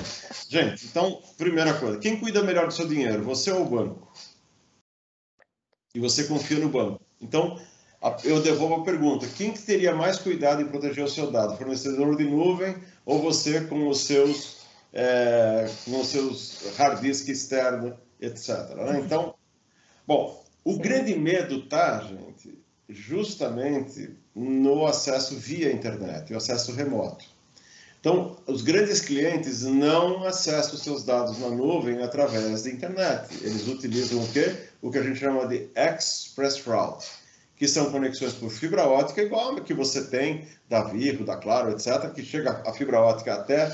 Gente, 0.48 0.86
então, 0.86 1.20
primeira 1.36 1.74
coisa: 1.74 1.98
quem 1.98 2.18
cuida 2.18 2.42
melhor 2.42 2.66
do 2.66 2.72
seu 2.72 2.88
dinheiro, 2.88 3.22
você 3.22 3.52
ou 3.52 3.62
o 3.62 3.68
banco? 3.68 4.08
E 5.94 6.00
você 6.00 6.24
confia 6.24 6.58
no 6.58 6.68
banco. 6.68 7.00
Então, 7.20 7.58
eu 8.24 8.40
devolvo 8.40 8.76
a 8.76 8.84
pergunta: 8.84 9.26
quem 9.36 9.52
que 9.52 9.62
teria 9.62 9.94
mais 9.94 10.18
cuidado 10.18 10.62
em 10.62 10.66
proteger 10.66 11.04
o 11.04 11.08
seu 11.08 11.30
dado? 11.30 11.56
Fornecedor 11.56 12.16
de 12.16 12.24
nuvem 12.24 12.76
ou 13.04 13.20
você 13.20 13.60
com 13.62 13.88
os 13.88 14.00
seus, 14.00 14.58
é, 14.92 15.68
com 15.84 16.00
os 16.00 16.06
seus 16.08 16.76
hard 16.76 17.00
disk 17.00 17.28
externo, 17.28 17.96
etc. 18.20 18.74
Né? 18.76 19.02
Então, 19.04 19.34
bom, 20.06 20.42
o 20.64 20.78
grande 20.78 21.14
medo 21.16 21.58
está, 21.58 22.00
gente, 22.00 22.58
justamente 22.88 24.16
no 24.34 24.86
acesso 24.86 25.36
via 25.36 25.72
internet, 25.72 26.32
o 26.32 26.36
acesso 26.36 26.72
remoto. 26.72 27.24
Então, 28.00 28.38
os 28.46 28.62
grandes 28.62 29.02
clientes 29.02 29.62
não 29.62 30.24
acessam 30.24 30.78
seus 30.78 31.04
dados 31.04 31.38
na 31.38 31.50
nuvem 31.50 32.02
através 32.02 32.62
da 32.62 32.70
internet. 32.70 33.28
Eles 33.42 33.68
utilizam 33.68 34.22
o 34.22 34.28
quê? 34.28 34.69
O 34.80 34.90
que 34.90 34.98
a 34.98 35.02
gente 35.02 35.18
chama 35.18 35.46
de 35.46 35.70
Express 35.76 36.62
Route, 36.64 37.06
que 37.56 37.68
são 37.68 37.90
conexões 37.90 38.32
por 38.32 38.50
fibra 38.50 38.86
ótica, 38.86 39.22
igual 39.22 39.56
a 39.56 39.60
que 39.60 39.74
você 39.74 40.06
tem 40.06 40.48
da 40.68 40.84
Vivo, 40.84 41.24
da 41.24 41.36
Claro, 41.36 41.70
etc., 41.70 42.12
que 42.14 42.24
chega 42.24 42.62
a 42.66 42.72
fibra 42.72 43.00
ótica 43.00 43.34
até 43.34 43.70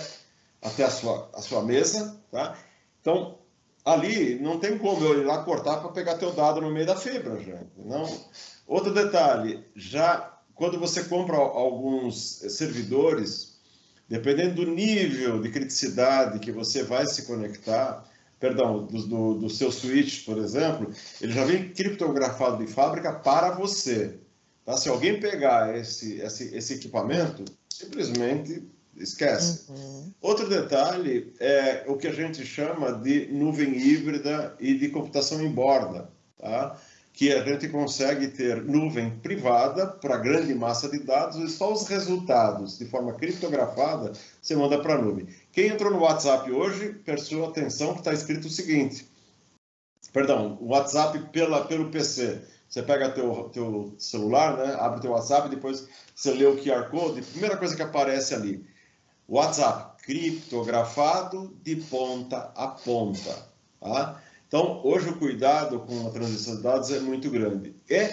até 0.61 0.85
a 0.85 0.91
sua, 0.91 1.31
a 1.33 1.41
sua 1.41 1.63
mesa, 1.63 2.21
tá? 2.31 2.57
Então, 3.01 3.39
ali 3.85 4.39
não 4.41 4.59
tem 4.59 4.77
como 4.79 5.05
eu 5.05 5.21
ir 5.21 5.25
lá 5.25 5.45
cortar 5.45 5.77
para 5.77 5.91
pegar 5.91 6.19
teu 6.19 6.33
dado 6.33 6.61
no 6.61 6.73
meio 6.73 6.87
da 6.87 6.97
fibra, 6.97 7.39
gente. 7.39 7.71
Não. 7.77 8.05
Outro 8.67 8.93
detalhe, 8.93 9.65
já 9.77 10.33
quando 10.55 10.79
você 10.81 11.05
compra 11.05 11.37
alguns 11.37 12.39
servidores, 12.49 13.59
dependendo 14.09 14.57
do 14.57 14.71
nível 14.71 15.41
de 15.41 15.51
criticidade 15.51 16.41
que 16.41 16.51
você 16.51 16.83
vai 16.83 17.07
se 17.07 17.27
conectar, 17.27 18.05
perdão, 18.39 18.87
do, 18.87 19.07
do, 19.07 19.35
do 19.35 19.51
seu 19.51 19.73
switch, 19.73 20.25
por 20.25 20.39
exemplo, 20.39 20.91
ele 21.21 21.33
já 21.33 21.45
vem 21.45 21.71
criptografado 21.71 22.65
de 22.65 22.71
fábrica 22.71 23.13
para 23.13 23.51
você. 23.51 24.19
Tá? 24.65 24.77
Se 24.77 24.89
alguém 24.89 25.21
pegar 25.21 25.77
esse, 25.77 26.21
esse, 26.21 26.55
esse 26.55 26.75
equipamento, 26.75 27.45
simplesmente 27.69 28.63
esquece. 28.97 29.71
Uhum. 29.71 30.13
Outro 30.21 30.49
detalhe 30.49 31.33
é 31.39 31.85
o 31.87 31.97
que 31.97 32.07
a 32.07 32.13
gente 32.13 32.45
chama 32.45 32.93
de 32.93 33.27
nuvem 33.33 33.77
híbrida 33.77 34.57
e 34.59 34.75
de 34.75 34.89
computação 34.89 35.43
em 35.43 35.51
borda, 35.51 36.11
tá? 36.39 36.79
Que 37.17 37.33
a 37.33 37.43
gente 37.43 37.67
consegue 37.71 38.29
ter 38.29 38.63
nuvem 38.63 39.09
privada 39.09 39.87
para 39.87 40.19
grande 40.19 40.55
massa 40.55 40.87
de 40.87 40.99
dados 40.99 41.37
e 41.39 41.49
só 41.49 41.73
os 41.73 41.89
resultados 41.89 42.79
de 42.79 42.85
forma 42.85 43.15
criptografada 43.15 44.13
você 44.41 44.55
manda 44.55 44.79
para 44.83 44.97
a 44.97 45.01
nuvem. 45.01 45.27
Quem 45.51 45.69
entrou 45.69 45.91
no 45.91 46.01
WhatsApp 46.01 46.53
hoje, 46.53 46.91
prestou 47.07 47.47
atenção 47.47 47.95
que 47.95 48.01
está 48.01 48.13
escrito 48.13 48.49
o 48.49 48.51
seguinte, 48.51 49.09
perdão, 50.13 50.59
o 50.61 50.67
WhatsApp 50.67 51.19
pela, 51.33 51.65
pelo 51.65 51.91
PC. 51.91 52.43
Você 52.69 52.83
pega 52.83 53.09
teu, 53.09 53.45
teu 53.45 53.95
celular, 53.99 54.59
né, 54.59 54.77
abre 54.79 55.01
teu 55.01 55.13
WhatsApp, 55.13 55.49
depois 55.49 55.89
você 56.15 56.35
lê 56.35 56.45
o 56.45 56.63
QR 56.63 56.91
Code, 56.91 57.23
primeira 57.23 57.57
coisa 57.57 57.75
que 57.75 57.83
aparece 57.83 58.35
ali, 58.35 58.63
WhatsApp 59.27 60.03
criptografado 60.03 61.57
de 61.63 61.77
ponta 61.77 62.53
a 62.55 62.69
ponta. 62.69 63.49
Tá? 63.81 64.21
Então, 64.57 64.81
hoje 64.85 65.11
o 65.11 65.17
cuidado 65.19 65.81
com 65.81 66.07
a 66.07 66.11
transição 66.11 66.57
de 66.57 66.63
dados 66.63 66.91
é 66.91 66.99
muito 66.99 67.29
grande. 67.29 67.75
E 67.91 68.11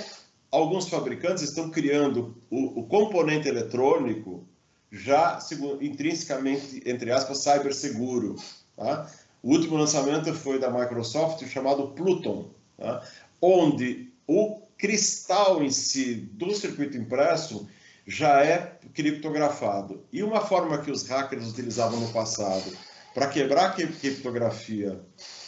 alguns 0.51 0.89
fabricantes 0.89 1.41
estão 1.41 1.69
criando 1.69 2.35
o, 2.51 2.81
o 2.81 2.83
componente 2.85 3.47
eletrônico 3.47 4.45
já 4.91 5.39
intrinsecamente, 5.79 6.83
entre 6.85 7.13
aspas, 7.13 7.37
cyberseguro. 7.37 8.35
Tá? 8.75 9.09
O 9.41 9.51
último 9.51 9.77
lançamento 9.77 10.33
foi 10.33 10.59
da 10.59 10.69
Microsoft, 10.69 11.47
chamado 11.47 11.87
Pluton, 11.91 12.49
tá? 12.77 13.01
onde 13.41 14.11
o 14.27 14.63
cristal 14.77 15.63
em 15.63 15.71
si 15.71 16.15
do 16.33 16.53
circuito 16.53 16.97
impresso 16.97 17.69
já 18.05 18.43
é 18.43 18.79
criptografado. 18.93 20.03
E 20.11 20.21
uma 20.21 20.41
forma 20.41 20.79
que 20.79 20.91
os 20.91 21.07
hackers 21.07 21.47
utilizavam 21.47 22.01
no 22.01 22.11
passado 22.11 22.69
para 23.13 23.27
quebrar 23.27 23.65
a 23.65 23.71
criptografia 23.71 24.99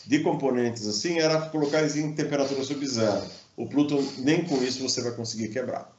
de 0.06 0.20
componentes 0.20 0.88
assim 0.88 1.20
era 1.20 1.50
colocar 1.50 1.80
eles 1.80 1.96
em 1.96 2.14
temperatura 2.14 2.64
sub-zero. 2.64 3.24
O 3.58 3.68
Pluton, 3.68 4.06
nem 4.20 4.44
com 4.44 4.62
isso 4.64 4.84
você 4.88 5.02
vai 5.02 5.14
conseguir 5.14 5.48
quebrar. 5.48 5.95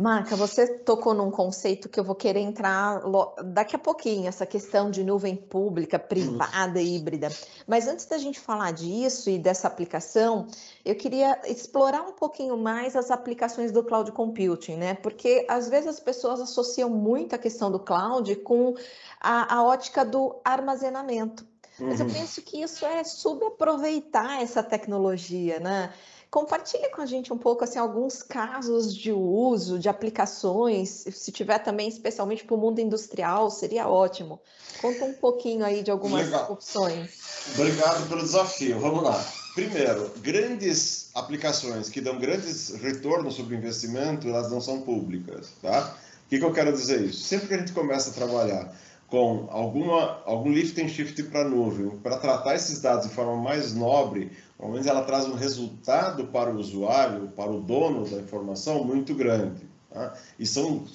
Marca, 0.00 0.34
você 0.34 0.66
tocou 0.66 1.12
num 1.12 1.30
conceito 1.30 1.86
que 1.86 2.00
eu 2.00 2.04
vou 2.04 2.14
querer 2.14 2.40
entrar 2.40 3.02
daqui 3.44 3.76
a 3.76 3.78
pouquinho, 3.78 4.28
essa 4.28 4.46
questão 4.46 4.90
de 4.90 5.04
nuvem 5.04 5.36
pública, 5.36 5.98
privada 5.98 6.80
e 6.80 6.96
híbrida. 6.96 7.28
Mas 7.66 7.86
antes 7.86 8.06
da 8.06 8.16
gente 8.16 8.40
falar 8.40 8.70
disso 8.70 9.28
e 9.28 9.38
dessa 9.38 9.68
aplicação, 9.68 10.46
eu 10.86 10.94
queria 10.94 11.38
explorar 11.44 12.00
um 12.00 12.12
pouquinho 12.12 12.56
mais 12.56 12.96
as 12.96 13.10
aplicações 13.10 13.72
do 13.72 13.84
cloud 13.84 14.10
computing, 14.12 14.76
né? 14.76 14.94
Porque 14.94 15.44
às 15.46 15.68
vezes 15.68 15.88
as 15.88 16.00
pessoas 16.00 16.40
associam 16.40 16.88
muito 16.88 17.34
a 17.34 17.38
questão 17.38 17.70
do 17.70 17.78
cloud 17.78 18.34
com 18.36 18.74
a, 19.20 19.54
a 19.54 19.62
ótica 19.62 20.02
do 20.02 20.40
armazenamento. 20.42 21.44
Mas 21.78 22.00
eu 22.00 22.06
uhum. 22.06 22.12
penso 22.12 22.42
que 22.42 22.62
isso 22.62 22.84
é 22.84 23.04
subaproveitar 23.04 24.42
essa 24.42 24.62
tecnologia, 24.62 25.58
né? 25.60 25.92
Compartilhe 26.30 26.88
com 26.90 27.00
a 27.02 27.06
gente 27.06 27.32
um 27.32 27.38
pouco 27.38 27.64
assim 27.64 27.78
alguns 27.78 28.22
casos 28.22 28.94
de 28.94 29.10
uso, 29.10 29.80
de 29.80 29.88
aplicações, 29.88 31.04
se 31.10 31.32
tiver 31.32 31.58
também 31.58 31.88
especialmente 31.88 32.44
para 32.44 32.54
o 32.54 32.58
mundo 32.58 32.78
industrial, 32.78 33.50
seria 33.50 33.88
ótimo. 33.88 34.40
Conta 34.80 35.04
um 35.04 35.12
pouquinho 35.12 35.64
aí 35.64 35.82
de 35.82 35.90
algumas 35.90 36.26
Legal. 36.26 36.52
opções. 36.52 37.10
Obrigado 37.54 38.08
pelo 38.08 38.22
desafio. 38.22 38.78
Vamos 38.78 39.02
lá. 39.02 39.26
Primeiro, 39.56 40.08
grandes 40.18 41.10
aplicações 41.16 41.88
que 41.88 42.00
dão 42.00 42.16
grandes 42.16 42.76
retornos 42.76 43.34
sobre 43.34 43.56
investimento, 43.56 44.28
elas 44.28 44.48
não 44.48 44.60
são 44.60 44.82
públicas, 44.82 45.48
tá? 45.60 45.96
O 46.26 46.28
que, 46.30 46.38
que 46.38 46.44
eu 46.44 46.52
quero 46.52 46.72
dizer 46.72 47.00
isso? 47.00 47.24
Sempre 47.24 47.48
que 47.48 47.54
a 47.54 47.58
gente 47.58 47.72
começa 47.72 48.10
a 48.10 48.12
trabalhar 48.12 48.72
com 49.08 49.48
alguma, 49.50 50.22
algum 50.24 50.52
lift 50.52 50.80
and 50.80 50.88
shift 50.88 51.20
para 51.24 51.40
a 51.40 51.48
nuvem, 51.48 51.90
para 51.98 52.16
tratar 52.18 52.54
esses 52.54 52.80
dados 52.80 53.08
de 53.08 53.12
forma 53.12 53.36
mais 53.36 53.74
nobre, 53.74 54.30
pelo 54.60 54.72
menos 54.72 54.86
ela 54.86 55.02
traz 55.02 55.24
um 55.24 55.34
resultado 55.34 56.26
para 56.26 56.50
o 56.50 56.58
usuário, 56.58 57.28
para 57.28 57.50
o 57.50 57.62
dono 57.62 58.06
da 58.06 58.18
informação 58.18 58.84
muito 58.84 59.14
grande. 59.14 59.66
Tá? 59.88 60.14
E 60.38 60.46
são 60.46 60.86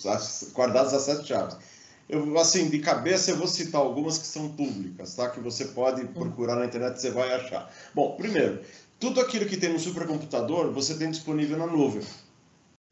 guardadas 0.54 0.94
as 0.94 1.02
sete 1.02 1.28
chaves. 1.28 1.58
Eu, 2.08 2.38
assim, 2.38 2.70
de 2.70 2.78
cabeça 2.78 3.32
eu 3.32 3.38
vou 3.38 3.48
citar 3.48 3.82
algumas 3.82 4.20
que 4.20 4.28
são 4.28 4.50
públicas, 4.50 5.16
tá? 5.16 5.28
Que 5.30 5.40
você 5.40 5.66
pode 5.66 6.04
hum. 6.04 6.14
procurar 6.14 6.56
na 6.56 6.66
internet, 6.68 7.02
você 7.02 7.10
vai 7.10 7.34
achar. 7.34 7.74
Bom, 7.96 8.16
primeiro, 8.16 8.62
tudo 9.00 9.20
aquilo 9.20 9.48
que 9.48 9.58
tem 9.58 9.74
no 9.74 9.80
supercomputador, 9.80 10.72
você 10.72 10.94
tem 10.94 11.10
disponível 11.10 11.58
na 11.58 11.66
nuvem. 11.66 12.04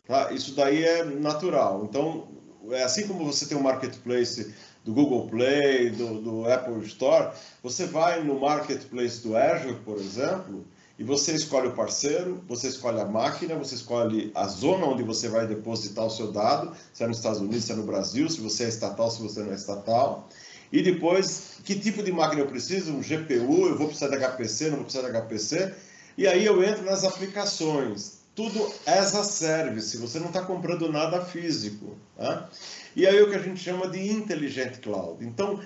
Tá? 0.08 0.32
Isso 0.32 0.56
daí 0.56 0.84
é 0.84 1.04
natural. 1.04 1.86
Então, 1.88 2.28
é 2.72 2.82
assim 2.82 3.08
como 3.08 3.24
você 3.24 3.46
tem 3.46 3.56
um 3.56 3.62
marketplace 3.62 4.52
do 4.84 4.94
Google 4.94 5.28
Play, 5.28 5.90
do, 5.92 6.22
do, 6.22 6.52
Apple 6.52 6.86
Store, 6.86 7.32
você 7.62 7.86
vai 7.86 8.24
no 8.24 8.40
marketplace 8.40 9.22
do 9.22 9.38
Azure, 9.38 9.76
por 9.86 9.98
exemplo, 9.98 10.66
e 11.00 11.04
você 11.04 11.34
escolhe 11.34 11.68
o 11.68 11.74
parceiro, 11.74 12.44
você 12.48 12.68
escolhe 12.68 13.00
a 13.00 13.06
máquina, 13.06 13.56
você 13.56 13.76
escolhe 13.76 14.32
a 14.36 14.48
zona 14.48 14.86
onde 14.86 15.02
você 15.02 15.28
vai 15.30 15.48
depositar 15.48 16.06
o 16.06 16.10
seu 16.10 16.32
dado, 16.32 16.76
se 16.94 17.04
é 17.04 17.08
nos 17.08 17.18
Estados 17.18 17.40
Unidos, 17.40 17.64
se 17.64 17.72
é 17.72 17.76
no 17.76 17.84
Brasil, 17.84 18.30
se 18.30 18.42
você 18.42 18.66
é 18.66 18.68
estatal, 18.68 19.10
se 19.10 19.22
você 19.22 19.42
não 19.42 19.52
é 19.52 19.56
estatal. 19.56 20.30
E 20.72 20.82
depois, 20.82 21.60
que 21.64 21.76
tipo 21.76 22.02
de 22.02 22.12
máquina 22.12 22.42
eu 22.42 22.48
preciso? 22.48 22.94
Um 22.94 23.00
GPU, 23.00 23.68
eu 23.68 23.78
vou 23.78 23.88
precisar 23.88 24.10
de 24.10 24.18
HPC, 24.18 24.70
não 24.70 24.78
vou 24.78 24.86
precisar 24.86 25.08
de 25.08 25.18
HPC. 25.18 25.74
E 26.18 26.28
aí 26.28 26.46
eu 26.46 26.64
entro 26.64 26.84
nas 26.84 27.04
aplicações. 27.04 28.24
Tudo 28.36 28.74
as 28.88 29.14
a 29.14 29.24
service, 29.24 29.96
você 29.98 30.18
não 30.18 30.28
está 30.28 30.42
comprando 30.42 30.92
nada 30.92 31.24
físico. 31.24 31.96
Tá? 32.18 32.50
E 32.96 33.08
aí 33.08 33.18
é 33.18 33.22
o 33.24 33.30
que 33.30 33.36
a 33.36 33.40
gente 33.40 33.60
chama 33.60 33.88
de 33.88 34.12
intelligent 34.12 34.80
cloud. 34.80 35.24
Então, 35.26 35.60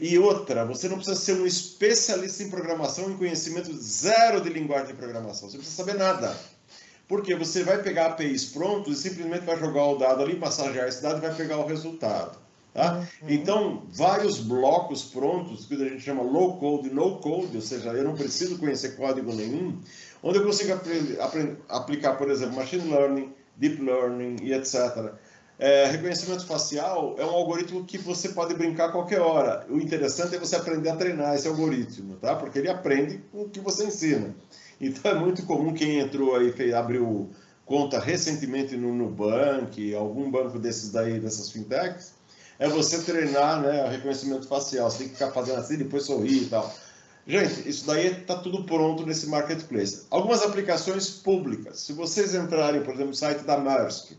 e 0.00 0.18
outra, 0.18 0.64
você 0.64 0.88
não 0.88 0.96
precisa 0.96 1.16
ser 1.16 1.34
um 1.34 1.46
especialista 1.46 2.42
em 2.42 2.50
programação, 2.50 3.10
em 3.10 3.16
conhecimento 3.16 3.72
zero 3.76 4.40
de 4.40 4.50
linguagem 4.50 4.88
de 4.88 4.94
programação. 4.94 5.48
Você 5.48 5.58
precisa 5.58 5.84
saber 5.84 5.98
nada. 5.98 6.36
Porque 7.06 7.34
você 7.34 7.64
vai 7.64 7.82
pegar 7.82 8.06
APIs 8.06 8.46
prontos 8.46 8.98
e 8.98 9.08
simplesmente 9.08 9.44
vai 9.44 9.58
jogar 9.58 9.84
o 9.84 9.96
dado 9.96 10.22
ali, 10.22 10.36
massagear 10.36 10.88
esse 10.88 11.02
dado 11.02 11.18
e 11.18 11.20
vai 11.20 11.34
pegar 11.34 11.58
o 11.58 11.66
resultado. 11.66 12.38
Tá? 12.72 12.98
Uhum. 13.22 13.28
Então, 13.28 13.82
vários 13.90 14.38
blocos 14.38 15.02
prontos, 15.02 15.66
que 15.66 15.74
a 15.74 15.88
gente 15.88 16.02
chama 16.02 16.22
low 16.22 16.56
code, 16.58 16.88
no 16.88 17.18
code, 17.18 17.56
ou 17.56 17.62
seja, 17.62 17.90
eu 17.90 18.04
não 18.04 18.14
preciso 18.14 18.58
conhecer 18.58 18.96
código 18.96 19.32
nenhum, 19.32 19.80
onde 20.22 20.38
eu 20.38 20.44
consigo 20.44 20.80
aplicar, 21.68 22.14
por 22.14 22.30
exemplo, 22.30 22.54
machine 22.54 22.88
learning, 22.88 23.32
deep 23.56 23.82
learning 23.82 24.36
e 24.40 24.52
etc 24.52 25.12
é, 25.60 25.84
reconhecimento 25.84 26.46
facial 26.46 27.16
é 27.18 27.24
um 27.24 27.28
algoritmo 27.28 27.84
que 27.84 27.98
você 27.98 28.30
pode 28.30 28.54
brincar 28.54 28.86
a 28.86 28.92
qualquer 28.92 29.20
hora. 29.20 29.66
O 29.68 29.76
interessante 29.76 30.34
é 30.34 30.38
você 30.38 30.56
aprender 30.56 30.88
a 30.88 30.96
treinar 30.96 31.34
esse 31.34 31.46
algoritmo, 31.46 32.16
tá? 32.16 32.34
Porque 32.34 32.58
ele 32.58 32.70
aprende 32.70 33.18
com 33.30 33.42
o 33.42 33.48
que 33.50 33.60
você 33.60 33.84
ensina. 33.84 34.34
Então 34.80 35.10
é 35.10 35.14
muito 35.14 35.44
comum 35.44 35.74
quem 35.74 35.98
entrou 35.98 36.34
aí, 36.34 36.72
abriu 36.72 37.28
conta 37.66 38.00
recentemente 38.00 38.74
no 38.74 38.94
Nubank, 38.94 39.94
algum 39.94 40.30
banco 40.30 40.58
desses 40.58 40.90
daí, 40.90 41.20
dessas 41.20 41.50
fintechs, 41.50 42.14
é 42.58 42.66
você 42.66 43.02
treinar 43.02 43.60
né, 43.60 43.84
o 43.84 43.88
reconhecimento 43.90 44.48
facial. 44.48 44.90
Você 44.90 44.98
tem 44.98 45.08
que 45.08 45.12
ficar 45.12 45.30
fazendo 45.30 45.58
assim, 45.58 45.76
depois 45.76 46.04
sorrir 46.04 46.44
e 46.44 46.46
tal. 46.46 46.74
Gente, 47.26 47.68
isso 47.68 47.86
daí 47.86 48.06
está 48.06 48.36
tudo 48.36 48.64
pronto 48.64 49.04
nesse 49.04 49.26
marketplace. 49.26 50.06
Algumas 50.10 50.42
aplicações 50.42 51.10
públicas. 51.10 51.80
Se 51.80 51.92
vocês 51.92 52.34
entrarem, 52.34 52.80
por 52.80 52.94
exemplo, 52.94 53.10
no 53.10 53.14
site 53.14 53.44
da 53.44 53.58
Maersk, 53.58 54.12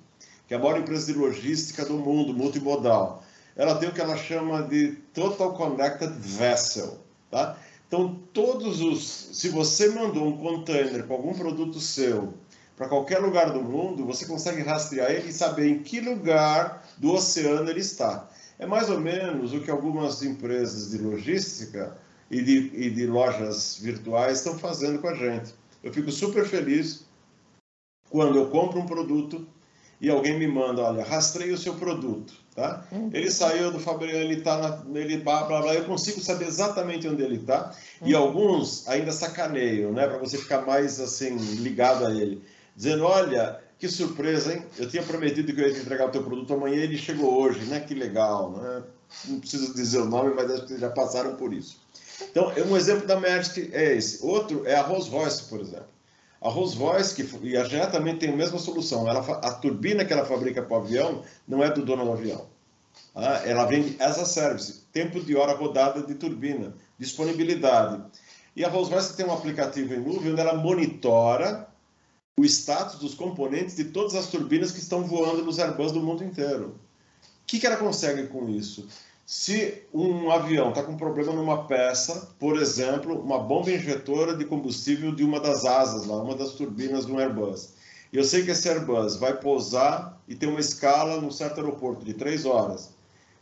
que 0.51 0.55
é 0.55 0.57
a 0.57 0.59
maior 0.59 0.77
empresa 0.77 1.13
de 1.13 1.17
logística 1.17 1.85
do 1.85 1.93
mundo, 1.93 2.33
multimodal. 2.33 3.23
Ela 3.55 3.75
tem 3.75 3.87
o 3.87 3.93
que 3.93 4.01
ela 4.01 4.17
chama 4.17 4.63
de 4.63 4.97
Total 5.13 5.53
Connected 5.53 6.11
Vessel. 6.19 6.99
Tá? 7.29 7.57
Então, 7.87 8.19
todos 8.33 8.81
os. 8.81 9.29
Se 9.31 9.47
você 9.47 9.87
mandou 9.91 10.27
um 10.27 10.35
container 10.35 11.07
com 11.07 11.13
algum 11.13 11.33
produto 11.33 11.79
seu 11.79 12.33
para 12.75 12.89
qualquer 12.89 13.19
lugar 13.19 13.53
do 13.53 13.61
mundo, 13.63 14.05
você 14.05 14.25
consegue 14.25 14.61
rastrear 14.61 15.09
ele 15.09 15.29
e 15.29 15.33
saber 15.33 15.69
em 15.69 15.79
que 15.79 16.01
lugar 16.01 16.85
do 16.97 17.13
oceano 17.13 17.69
ele 17.69 17.79
está. 17.79 18.29
É 18.59 18.65
mais 18.65 18.89
ou 18.89 18.99
menos 18.99 19.53
o 19.53 19.61
que 19.61 19.71
algumas 19.71 20.21
empresas 20.21 20.91
de 20.91 20.97
logística 20.97 21.97
e 22.29 22.41
de, 22.41 22.57
e 22.73 22.89
de 22.89 23.07
lojas 23.07 23.77
virtuais 23.79 24.39
estão 24.39 24.59
fazendo 24.59 24.99
com 24.99 25.07
a 25.07 25.15
gente. 25.15 25.53
Eu 25.81 25.93
fico 25.93 26.11
super 26.11 26.45
feliz 26.45 27.05
quando 28.09 28.37
eu 28.37 28.49
compro 28.49 28.77
um 28.81 28.85
produto 28.85 29.47
e 30.01 30.09
alguém 30.09 30.37
me 30.37 30.47
manda, 30.47 30.81
olha, 30.81 31.03
rastreie 31.03 31.51
o 31.51 31.57
seu 31.57 31.75
produto, 31.75 32.33
tá? 32.55 32.83
Uhum. 32.91 33.11
Ele 33.13 33.29
saiu 33.29 33.71
do 33.71 33.79
fabricante, 33.79 34.17
ele 34.17 34.39
está 34.39 34.57
na, 34.57 34.99
ele 34.99 35.17
blá, 35.17 35.43
blá, 35.43 35.61
blá, 35.61 35.75
eu 35.75 35.85
consigo 35.85 36.19
saber 36.19 36.47
exatamente 36.47 37.07
onde 37.07 37.21
ele 37.21 37.35
está, 37.35 37.73
uhum. 38.01 38.07
e 38.07 38.15
alguns 38.15 38.87
ainda 38.87 39.11
sacaneiam, 39.11 39.93
né, 39.93 40.07
para 40.07 40.17
você 40.17 40.37
ficar 40.37 40.65
mais, 40.65 40.99
assim, 40.99 41.37
ligado 41.37 42.05
a 42.05 42.11
ele, 42.11 42.41
dizendo, 42.75 43.05
olha, 43.05 43.61
que 43.81 43.87
surpresa, 43.87 44.53
hein? 44.53 44.63
Eu 44.77 44.87
tinha 44.87 45.01
prometido 45.01 45.51
que 45.53 45.59
eu 45.59 45.67
ia 45.67 45.73
te 45.73 45.79
entregar 45.79 46.07
o 46.07 46.11
teu 46.11 46.21
produto 46.21 46.53
amanhã 46.53 46.77
e 46.77 46.83
ele 46.83 46.97
chegou 46.99 47.41
hoje, 47.41 47.61
né? 47.65 47.79
Que 47.79 47.95
legal, 47.95 48.51
né? 48.51 48.83
Não 49.25 49.39
preciso 49.39 49.73
dizer 49.73 49.97
o 50.01 50.05
nome, 50.05 50.35
mas 50.35 50.51
acho 50.51 50.67
que 50.67 50.77
já 50.77 50.91
passaram 50.91 51.35
por 51.35 51.51
isso. 51.51 51.81
Então, 52.29 52.53
um 52.69 52.77
exemplo 52.77 53.07
da 53.07 53.19
Magic 53.19 53.71
é 53.73 53.95
esse. 53.95 54.23
Outro 54.23 54.67
é 54.67 54.75
a 54.75 54.83
Rolls 54.83 55.09
Royce, 55.09 55.43
por 55.45 55.59
exemplo. 55.59 55.87
A 56.41 56.49
Rolls 56.49 56.75
Royce, 56.75 57.13
que, 57.13 57.37
e 57.45 57.55
a 57.55 57.63
GE 57.63 57.85
também 57.91 58.17
tem 58.17 58.29
a 58.29 58.35
mesma 58.35 58.57
solução. 58.57 59.07
Ela, 59.07 59.19
a 59.19 59.53
turbina 59.53 60.03
que 60.03 60.11
ela 60.11 60.25
fabrica 60.25 60.63
para 60.63 60.77
o 60.77 60.81
avião 60.81 61.23
não 61.47 61.63
é 61.63 61.69
do 61.69 61.85
dono 61.85 62.03
do 62.03 62.13
avião. 62.13 62.47
Ah, 63.13 63.41
ela 63.45 63.65
vende 63.65 64.01
as 64.01 64.17
a 64.17 64.25
service, 64.25 64.81
tempo 64.91 65.19
de 65.19 65.35
hora 65.35 65.53
rodada 65.53 66.01
de 66.01 66.15
turbina, 66.15 66.73
disponibilidade. 66.97 68.01
E 68.55 68.65
a 68.65 68.69
Rolls 68.69 68.91
Royce 68.91 69.15
tem 69.15 69.25
um 69.25 69.33
aplicativo 69.33 69.93
em 69.93 69.99
nuvem 69.99 70.31
onde 70.31 70.41
ela 70.41 70.55
monitora 70.55 71.67
o 72.37 72.43
status 72.45 72.99
dos 72.99 73.13
componentes 73.13 73.75
de 73.75 73.85
todas 73.85 74.15
as 74.15 74.27
turbinas 74.27 74.71
que 74.71 74.79
estão 74.79 75.03
voando 75.03 75.43
nos 75.43 75.59
Airbus 75.59 75.91
do 75.91 76.01
mundo 76.01 76.23
inteiro. 76.23 76.79
O 77.21 77.45
que, 77.45 77.59
que 77.59 77.67
ela 77.67 77.77
consegue 77.77 78.27
com 78.27 78.49
isso? 78.49 78.87
Se 79.33 79.87
um 79.93 80.29
avião 80.29 80.71
está 80.71 80.83
com 80.83 80.97
problema 80.97 81.31
numa 81.31 81.63
peça, 81.65 82.27
por 82.37 82.57
exemplo, 82.59 83.17
uma 83.17 83.39
bomba 83.39 83.71
injetora 83.71 84.35
de 84.35 84.43
combustível 84.43 85.15
de 85.15 85.23
uma 85.23 85.39
das 85.39 85.63
asas, 85.63 86.05
lá, 86.05 86.21
uma 86.21 86.35
das 86.35 86.51
turbinas 86.51 87.05
do 87.05 87.17
Airbus, 87.17 87.69
e 88.11 88.17
eu 88.17 88.25
sei 88.25 88.43
que 88.43 88.51
esse 88.51 88.67
Airbus 88.67 89.15
vai 89.15 89.39
pousar 89.39 90.21
e 90.27 90.35
tem 90.35 90.49
uma 90.49 90.59
escala 90.59 91.21
num 91.21 91.31
certo 91.31 91.61
aeroporto 91.61 92.03
de 92.03 92.13
três 92.13 92.45
horas. 92.45 92.89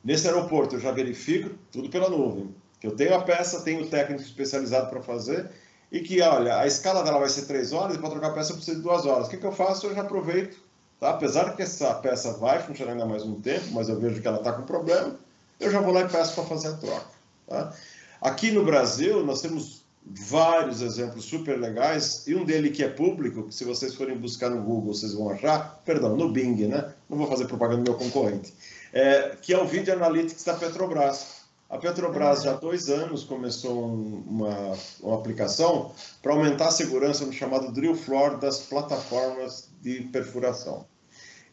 Nesse 0.03 0.27
aeroporto 0.27 0.75
eu 0.75 0.79
já 0.79 0.91
verifico 0.91 1.55
tudo 1.71 1.89
pela 1.89 2.07
nuvem, 2.07 2.53
que 2.79 2.85
eu 2.85 2.95
tenho 2.95 3.15
a 3.15 3.23
peça, 3.23 3.61
tenho 3.61 3.81
o 3.81 3.87
técnico 3.87 4.21
especializado 4.21 4.91
para 4.91 5.01
fazer, 5.01 5.49
e 5.91 6.01
que, 6.01 6.21
olha, 6.21 6.59
a 6.59 6.67
escala 6.67 7.01
dela 7.01 7.17
vai 7.17 7.29
ser 7.29 7.47
três 7.47 7.73
horas 7.73 7.95
e 7.95 7.99
para 7.99 8.11
trocar 8.11 8.27
a 8.27 8.33
peça 8.33 8.51
eu 8.51 8.57
preciso 8.57 8.77
de 8.77 8.83
duas 8.83 9.07
horas. 9.07 9.25
O 9.25 9.29
que, 9.31 9.37
que 9.37 9.45
eu 9.45 9.51
faço? 9.51 9.87
Eu 9.87 9.95
já 9.95 10.01
aproveito, 10.01 10.55
tá? 10.99 11.09
apesar 11.09 11.45
de 11.45 11.55
que 11.55 11.63
essa 11.63 11.95
peça 11.95 12.33
vai 12.33 12.61
funcionar 12.61 12.91
ainda 12.91 13.07
mais 13.07 13.23
um 13.23 13.41
tempo, 13.41 13.71
mas 13.71 13.89
eu 13.89 13.99
vejo 13.99 14.21
que 14.21 14.27
ela 14.27 14.37
está 14.37 14.53
com 14.53 14.61
problema, 14.61 15.17
eu 15.59 15.71
já 15.71 15.81
vou 15.81 15.93
lá 15.93 16.01
e 16.01 16.09
peço 16.09 16.35
para 16.35 16.45
fazer 16.45 16.69
a 16.69 16.73
troca. 16.73 17.07
Tá? 17.47 17.73
Aqui 18.21 18.51
no 18.51 18.63
Brasil, 18.63 19.25
nós 19.25 19.41
temos 19.41 19.83
vários 20.05 20.81
exemplos 20.81 21.25
super 21.25 21.59
legais, 21.59 22.25
e 22.27 22.33
um 22.33 22.43
dele 22.43 22.69
que 22.69 22.83
é 22.83 22.89
público, 22.89 23.43
que 23.43 23.53
se 23.53 23.63
vocês 23.63 23.93
forem 23.93 24.17
buscar 24.17 24.49
no 24.49 24.61
Google, 24.61 24.93
vocês 24.93 25.13
vão 25.13 25.29
achar, 25.29 25.81
perdão, 25.85 26.15
no 26.15 26.31
Bing, 26.31 26.67
né? 26.67 26.93
Não 27.09 27.17
vou 27.17 27.27
fazer 27.27 27.45
propaganda 27.45 27.83
do 27.83 27.91
meu 27.91 27.99
concorrente, 27.99 28.53
é, 28.91 29.35
que 29.41 29.53
é 29.53 29.61
o 29.61 29.67
Video 29.67 29.93
Analytics 29.93 30.43
da 30.43 30.55
Petrobras. 30.55 31.39
A 31.69 31.77
Petrobras 31.77 32.43
já 32.43 32.53
há 32.53 32.55
dois 32.55 32.89
anos 32.89 33.23
começou 33.23 33.85
uma, 33.85 34.75
uma 35.01 35.15
aplicação 35.15 35.91
para 36.21 36.33
aumentar 36.33 36.69
a 36.69 36.71
segurança 36.71 37.23
no 37.25 37.31
chamado 37.31 37.71
drill 37.71 37.95
floor 37.95 38.39
das 38.39 38.59
plataformas 38.59 39.69
de 39.79 40.01
perfuração. 40.05 40.87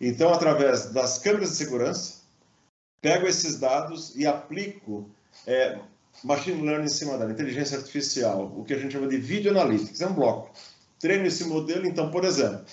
Então, 0.01 0.33
através 0.33 0.87
das 0.87 1.19
câmeras 1.19 1.51
de 1.51 1.57
segurança, 1.57 2.16
pego 3.01 3.27
esses 3.27 3.59
dados 3.59 4.15
e 4.17 4.27
aplico 4.27 5.09
é, 5.47 5.79
machine 6.25 6.63
learning 6.63 6.87
em 6.87 6.89
cima 6.89 7.19
dela, 7.19 7.33
inteligência 7.33 7.79
artificial, 7.79 8.53
o 8.57 8.65
que 8.65 8.75
a 8.75 8.79
gente 8.79 8.93
chama 8.93 9.07
de 9.07 9.19
video 9.19 9.51
analytics, 9.53 10.01
é 10.01 10.07
um 10.07 10.15
bloco. 10.15 10.51
Treino 10.99 11.27
esse 11.27 11.45
modelo, 11.45 11.87
então, 11.87 12.11
por 12.11 12.25
exemplo, 12.25 12.65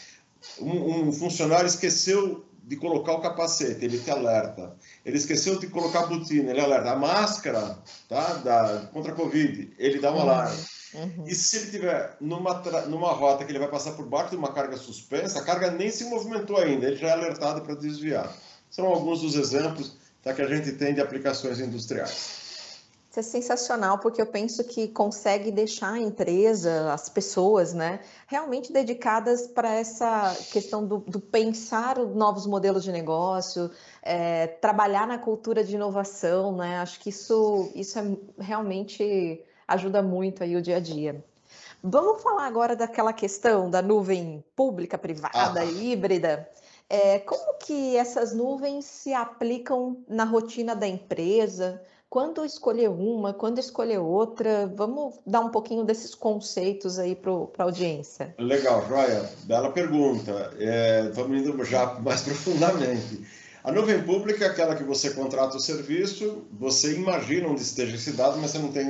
um, 0.59 1.07
um 1.07 1.11
funcionário 1.11 1.67
esqueceu 1.67 2.45
de 2.63 2.77
colocar 2.77 3.13
o 3.13 3.21
capacete, 3.21 3.83
ele 3.83 3.99
te 3.99 4.09
alerta. 4.09 4.75
Ele 5.05 5.17
esqueceu 5.17 5.59
de 5.59 5.67
colocar 5.67 6.03
a 6.03 6.05
botina, 6.05 6.51
ele 6.51 6.61
alerta. 6.61 6.91
A 6.91 6.95
máscara, 6.95 7.77
tá? 8.07 8.35
Da, 8.35 8.89
contra 8.93 9.11
a 9.11 9.15
Covid, 9.15 9.73
ele 9.77 9.99
dá 9.99 10.11
um 10.11 10.15
uhum. 10.15 10.21
alarme. 10.21 10.57
Uhum. 10.93 11.25
E 11.27 11.35
se 11.35 11.57
ele 11.57 11.71
tiver 11.71 12.15
numa, 12.21 12.61
numa 12.87 13.11
rota 13.11 13.43
que 13.43 13.51
ele 13.51 13.59
vai 13.59 13.67
passar 13.67 13.91
por 13.93 14.05
baixo 14.05 14.29
de 14.29 14.37
uma 14.37 14.53
carga 14.53 14.77
suspensa, 14.77 15.39
a 15.39 15.43
carga 15.43 15.71
nem 15.71 15.89
se 15.89 16.05
movimentou 16.05 16.57
ainda, 16.57 16.87
ele 16.87 16.95
já 16.95 17.09
é 17.09 17.11
alertado 17.11 17.61
para 17.61 17.75
desviar. 17.75 18.33
São 18.69 18.85
alguns 18.85 19.21
dos 19.21 19.35
exemplos 19.35 19.97
que 20.31 20.41
a 20.41 20.47
gente 20.47 20.71
tem 20.73 20.93
de 20.93 21.01
aplicações 21.01 21.59
industriais. 21.59 22.43
Isso 23.13 23.19
é 23.19 23.23
sensacional, 23.23 23.99
porque 23.99 24.19
eu 24.19 24.25
penso 24.25 24.63
que 24.63 24.87
consegue 24.87 25.51
deixar 25.51 25.93
a 25.93 25.99
empresa, 25.99 26.91
as 26.91 27.09
pessoas, 27.09 27.71
né, 27.71 27.99
realmente 28.25 28.73
dedicadas 28.73 29.45
para 29.45 29.71
essa 29.71 30.35
questão 30.51 30.83
do, 30.83 30.97
do, 30.97 31.19
pensar 31.19 31.99
novos 31.99 32.47
modelos 32.47 32.83
de 32.83 32.91
negócio, 32.91 33.69
é, 34.01 34.47
trabalhar 34.47 35.05
na 35.05 35.19
cultura 35.19 35.63
de 35.63 35.75
inovação, 35.75 36.57
né? 36.57 36.79
Acho 36.79 36.99
que 36.99 37.09
isso, 37.09 37.71
isso 37.75 37.99
é, 37.99 38.03
realmente 38.39 39.43
ajuda 39.67 40.01
muito 40.01 40.43
aí 40.43 40.55
o 40.55 40.61
dia 40.61 40.77
a 40.77 40.79
dia. 40.79 41.23
Vamos 41.83 42.23
falar 42.23 42.47
agora 42.47 42.75
daquela 42.75 43.13
questão 43.13 43.69
da 43.69 43.81
nuvem 43.81 44.43
pública, 44.55 44.97
privada, 44.97 45.59
ah. 45.59 45.65
híbrida. 45.65 46.49
É, 46.89 47.19
como 47.19 47.57
que 47.57 47.95
essas 47.95 48.33
nuvens 48.33 48.85
se 48.85 49.13
aplicam 49.13 50.03
na 50.07 50.23
rotina 50.23 50.75
da 50.75 50.87
empresa? 50.87 51.81
quando 52.13 52.45
escolher 52.45 52.89
uma, 52.91 53.33
quando 53.33 53.57
escolher 53.57 53.97
outra? 53.97 54.71
Vamos 54.75 55.15
dar 55.25 55.39
um 55.39 55.49
pouquinho 55.49 55.83
desses 55.83 56.13
conceitos 56.13 56.99
aí 56.99 57.15
para 57.15 57.31
a 57.31 57.63
audiência. 57.63 58.35
Legal, 58.37 58.87
Joia. 58.87 59.27
Bela 59.45 59.71
pergunta. 59.71 60.53
É, 60.59 61.09
vamos 61.11 61.39
indo 61.39 61.65
já 61.65 61.97
mais 62.05 62.21
profundamente. 62.21 63.25
A 63.63 63.71
nuvem 63.71 64.03
pública 64.03 64.45
é 64.45 64.47
aquela 64.47 64.75
que 64.75 64.83
você 64.83 65.09
contrata 65.09 65.57
o 65.57 65.59
serviço, 65.59 66.43
você 66.51 66.93
imagina 66.93 67.47
onde 67.47 67.63
esteja 67.63 67.95
esse 67.95 68.11
dado, 68.11 68.37
mas 68.39 68.51
você 68.51 68.59
não 68.59 68.71
tem 68.71 68.85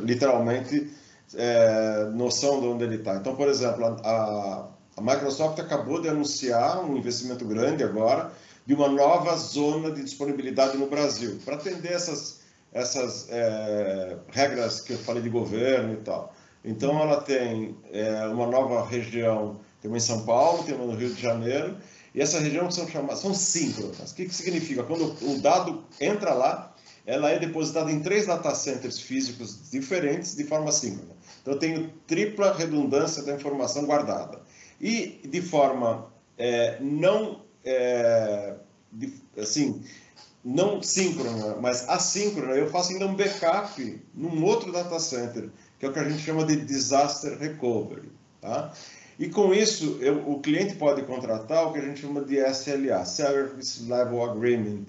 literalmente 0.00 0.90
é, 1.34 2.04
noção 2.14 2.58
de 2.58 2.68
onde 2.68 2.84
ele 2.84 2.96
está. 2.96 3.16
Então, 3.16 3.36
por 3.36 3.48
exemplo, 3.48 3.84
a, 3.84 3.88
a 4.02 4.68
Microsoft 5.00 5.58
acabou 5.58 6.00
de 6.00 6.08
anunciar 6.08 6.84
um 6.84 6.96
investimento 6.96 7.44
grande 7.44 7.82
agora 7.82 8.32
de 8.66 8.74
uma 8.74 8.88
nova 8.88 9.34
zona 9.36 9.90
de 9.90 10.04
disponibilidade 10.04 10.76
no 10.76 10.88
Brasil, 10.88 11.38
para 11.42 11.54
atender 11.54 11.92
essas, 11.92 12.40
essas 12.70 13.26
é, 13.30 14.18
regras 14.30 14.82
que 14.82 14.92
eu 14.92 14.98
falei 14.98 15.22
de 15.22 15.30
governo 15.30 15.94
e 15.94 15.96
tal. 15.96 16.34
Então, 16.62 17.00
ela 17.00 17.22
tem 17.22 17.74
é, 17.90 18.26
uma 18.26 18.46
nova 18.46 18.84
região, 18.84 19.58
tem 19.80 19.90
uma 19.90 19.96
em 19.96 20.00
São 20.00 20.26
Paulo, 20.26 20.64
tem 20.64 20.74
uma 20.74 20.84
no 20.84 20.94
Rio 20.94 21.14
de 21.14 21.20
Janeiro, 21.20 21.78
e 22.14 22.20
essa 22.20 22.40
região 22.40 22.70
são 22.70 22.86
chamadas, 22.86 23.20
são 23.20 23.32
síncronas. 23.32 24.10
O 24.10 24.14
que, 24.14 24.26
que 24.26 24.34
significa? 24.34 24.82
Quando 24.82 25.16
o 25.22 25.40
dado 25.40 25.84
entra 25.98 26.34
lá, 26.34 26.74
ela 27.06 27.30
é 27.30 27.38
depositada 27.38 27.90
em 27.90 28.00
três 28.00 28.26
data 28.26 28.54
centers 28.54 29.00
físicos 29.00 29.70
diferentes 29.70 30.36
de 30.36 30.44
forma 30.44 30.70
síncrona. 30.72 31.16
Então, 31.40 31.54
eu 31.54 31.58
tenho 31.58 31.90
tripla 32.06 32.52
redundância 32.52 33.22
da 33.22 33.34
informação 33.34 33.86
guardada. 33.86 34.40
E 34.80 35.20
de 35.26 35.42
forma 35.42 36.06
é, 36.36 36.78
não 36.80 37.42
é, 37.64 38.54
de, 38.92 39.12
assim, 39.36 39.82
não 40.44 40.82
síncrona, 40.82 41.56
mas 41.60 41.88
assíncrona, 41.88 42.54
eu 42.54 42.70
faço 42.70 42.92
ainda 42.92 43.06
um 43.06 43.14
backup 43.14 44.02
num 44.14 44.44
outro 44.44 44.72
data 44.72 44.98
center, 44.98 45.50
que 45.78 45.86
é 45.86 45.88
o 45.88 45.92
que 45.92 45.98
a 45.98 46.08
gente 46.08 46.22
chama 46.22 46.44
de 46.44 46.56
disaster 46.56 47.36
recovery, 47.38 48.10
tá? 48.40 48.72
E 49.18 49.28
com 49.28 49.52
isso, 49.52 49.98
eu, 50.00 50.30
o 50.30 50.40
cliente 50.40 50.76
pode 50.76 51.02
contratar 51.02 51.66
o 51.66 51.72
que 51.72 51.80
a 51.80 51.82
gente 51.82 52.00
chama 52.00 52.20
de 52.20 52.36
SLA, 52.36 53.04
Service 53.04 53.82
Level 53.82 54.22
Agreement, 54.22 54.84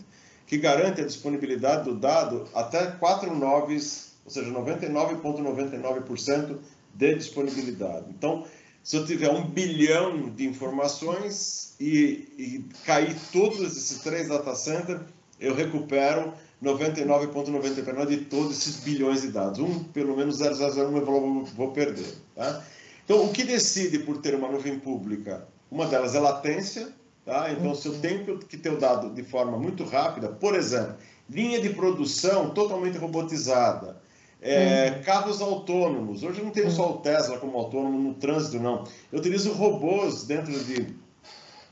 que 0.45 0.57
garante 0.57 1.01
a 1.01 1.05
disponibilidade 1.05 1.85
do 1.85 1.95
dado 1.95 2.47
até 2.53 2.91
4 2.91 3.35
noves, 3.35 4.13
ou 4.23 4.31
seja, 4.31 4.51
99,99% 4.51 6.03
,99 6.03 6.57
de 6.93 7.15
disponibilidade. 7.15 8.05
Então, 8.09 8.45
se 8.89 8.95
eu 8.95 9.05
tiver 9.05 9.29
um 9.29 9.45
bilhão 9.45 10.31
de 10.31 10.47
informações 10.47 11.75
e, 11.79 12.27
e 12.39 12.65
cair 12.87 13.15
todos 13.31 13.59
esses 13.61 13.99
três 13.99 14.29
data 14.29 14.55
centers, 14.55 15.01
eu 15.39 15.53
recupero 15.53 16.33
99,99% 16.59 18.07
de 18.07 18.17
todos 18.21 18.57
esses 18.57 18.77
bilhões 18.77 19.21
de 19.21 19.27
dados. 19.27 19.59
Um, 19.59 19.83
pelo 19.83 20.17
menos 20.17 20.39
0,01 20.39 20.75
eu 20.79 21.05
vou, 21.05 21.45
vou 21.45 21.71
perder. 21.71 22.15
Tá? 22.35 22.65
Então, 23.05 23.25
o 23.25 23.31
que 23.31 23.43
decide 23.43 23.99
por 23.99 24.17
ter 24.17 24.33
uma 24.33 24.49
nuvem 24.49 24.79
pública? 24.79 25.47
Uma 25.69 25.85
delas 25.85 26.15
é 26.15 26.19
latência. 26.19 26.89
Tá? 27.23 27.51
Então, 27.51 27.75
se 27.75 27.87
eu 27.87 27.99
tenho 27.99 28.39
que 28.39 28.57
ter 28.57 28.71
o 28.71 28.79
dado 28.79 29.13
de 29.13 29.21
forma 29.21 29.55
muito 29.55 29.83
rápida, 29.83 30.29
por 30.29 30.55
exemplo, 30.55 30.95
linha 31.29 31.61
de 31.61 31.69
produção 31.69 32.49
totalmente 32.55 32.97
robotizada, 32.97 34.01
é, 34.41 34.93
uhum. 34.95 35.03
Carros 35.03 35.41
autônomos. 35.41 36.23
Hoje 36.23 36.41
não 36.41 36.51
tenho 36.51 36.71
só 36.71 36.91
o 36.91 36.97
Tesla 36.97 37.37
como 37.37 37.57
autônomo 37.57 37.99
no 37.99 38.13
trânsito, 38.13 38.59
não. 38.59 38.85
Eu 39.11 39.19
utilizo 39.19 39.51
robôs 39.51 40.23
dentro 40.23 40.57
de 40.63 40.95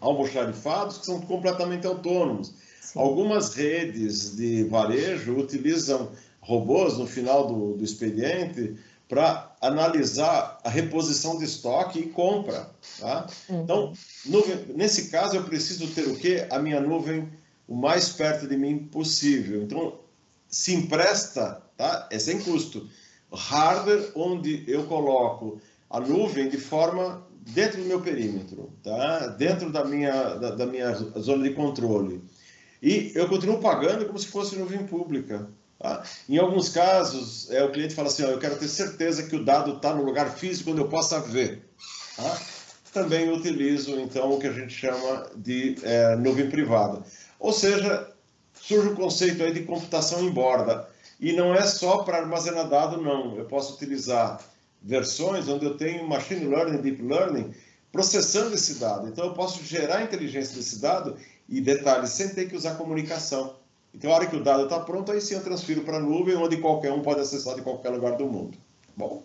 almoxarifados 0.01 0.97
que 0.97 1.05
são 1.05 1.21
completamente 1.21 1.87
autônomos. 1.87 2.53
Sim. 2.81 2.99
Algumas 2.99 3.53
redes 3.53 4.35
de 4.35 4.65
varejo 4.65 5.37
utilizam 5.37 6.11
robôs 6.41 6.97
no 6.97 7.07
final 7.07 7.47
do, 7.47 7.77
do 7.77 7.83
expediente 7.83 8.75
para 9.07 9.55
analisar 9.61 10.59
a 10.63 10.69
reposição 10.69 11.37
de 11.37 11.45
estoque 11.45 11.99
e 11.99 12.09
compra. 12.09 12.69
Tá? 12.99 13.27
Uhum. 13.49 13.63
Então, 13.63 13.93
nuvem, 14.25 14.65
nesse 14.75 15.09
caso, 15.09 15.37
eu 15.37 15.43
preciso 15.43 15.87
ter 15.87 16.07
o 16.07 16.15
quê? 16.15 16.45
A 16.51 16.59
minha 16.59 16.81
nuvem 16.81 17.29
o 17.67 17.75
mais 17.75 18.09
perto 18.09 18.47
de 18.47 18.57
mim 18.57 18.77
possível. 18.77 19.63
Então, 19.63 19.99
se 20.49 20.73
empresta, 20.73 21.61
tá? 21.77 22.07
é 22.11 22.19
sem 22.19 22.39
custo, 22.41 22.89
hardware 23.31 24.11
onde 24.15 24.63
eu 24.67 24.85
coloco 24.85 25.61
a 25.89 25.99
nuvem 25.99 26.49
de 26.49 26.57
forma 26.57 27.25
dentro 27.39 27.81
do 27.81 27.87
meu 27.87 28.01
perímetro, 28.01 28.73
tá? 28.83 29.27
dentro 29.27 29.71
da 29.71 29.85
minha, 29.85 30.35
da, 30.35 30.51
da 30.51 30.65
minha 30.65 30.93
zona 30.93 31.47
de 31.47 31.53
controle. 31.53 32.21
E 32.81 33.11
eu 33.15 33.27
continuo 33.27 33.59
pagando 33.59 34.05
como 34.05 34.19
se 34.19 34.27
fosse 34.27 34.55
nuvem 34.55 34.85
pública. 34.85 35.47
Tá? 35.79 36.03
Em 36.27 36.37
alguns 36.37 36.69
casos, 36.69 37.49
é, 37.51 37.63
o 37.63 37.71
cliente 37.71 37.93
fala 37.93 38.07
assim: 38.07 38.23
ó, 38.23 38.27
eu 38.27 38.39
quero 38.39 38.57
ter 38.57 38.67
certeza 38.67 39.23
que 39.23 39.35
o 39.35 39.43
dado 39.43 39.77
está 39.77 39.93
no 39.93 40.03
lugar 40.03 40.31
físico 40.31 40.71
onde 40.71 40.81
eu 40.81 40.87
possa 40.87 41.19
ver. 41.19 41.63
Tá? 42.15 42.41
Também 42.93 43.31
utilizo, 43.31 43.99
então, 43.99 44.31
o 44.31 44.39
que 44.39 44.47
a 44.47 44.53
gente 44.53 44.73
chama 44.73 45.29
de 45.35 45.75
é, 45.83 46.15
nuvem 46.15 46.49
privada. 46.49 47.03
Ou 47.39 47.53
seja, 47.53 48.11
surge 48.59 48.89
o 48.89 48.95
conceito 48.95 49.43
aí 49.43 49.53
de 49.53 49.63
computação 49.63 50.23
em 50.23 50.31
borda. 50.31 50.87
E 51.19 51.33
não 51.33 51.53
é 51.53 51.63
só 51.63 52.03
para 52.03 52.17
armazenar 52.17 52.69
dado, 52.69 53.01
não. 53.01 53.35
Eu 53.35 53.45
posso 53.45 53.73
utilizar 53.73 54.39
versões 54.81 55.47
onde 55.47 55.65
eu 55.65 55.75
tenho 55.75 56.07
machine 56.07 56.45
learning, 56.45 56.81
deep 56.81 57.01
learning, 57.01 57.53
processando 57.91 58.53
esse 58.53 58.75
dado. 58.75 59.07
Então, 59.07 59.25
eu 59.25 59.33
posso 59.33 59.63
gerar 59.63 60.03
inteligência 60.03 60.55
desse 60.55 60.79
dado 60.79 61.17
e, 61.49 61.59
detalhes, 61.59 62.11
sem 62.11 62.29
ter 62.29 62.47
que 62.47 62.55
usar 62.55 62.75
comunicação. 62.75 63.55
Então, 63.93 64.11
a 64.11 64.15
hora 64.15 64.27
que 64.27 64.35
o 64.35 64.43
dado 64.43 64.65
está 64.65 64.79
pronto, 64.79 65.11
aí 65.11 65.19
sim 65.19 65.33
eu 65.33 65.43
transfiro 65.43 65.81
para 65.81 65.97
a 65.97 65.99
nuvem, 65.99 66.35
onde 66.35 66.57
qualquer 66.57 66.91
um 66.91 67.01
pode 67.01 67.21
acessar 67.21 67.55
de 67.55 67.61
qualquer 67.61 67.89
lugar 67.89 68.15
do 68.15 68.27
mundo. 68.27 68.57
Bom. 68.95 69.23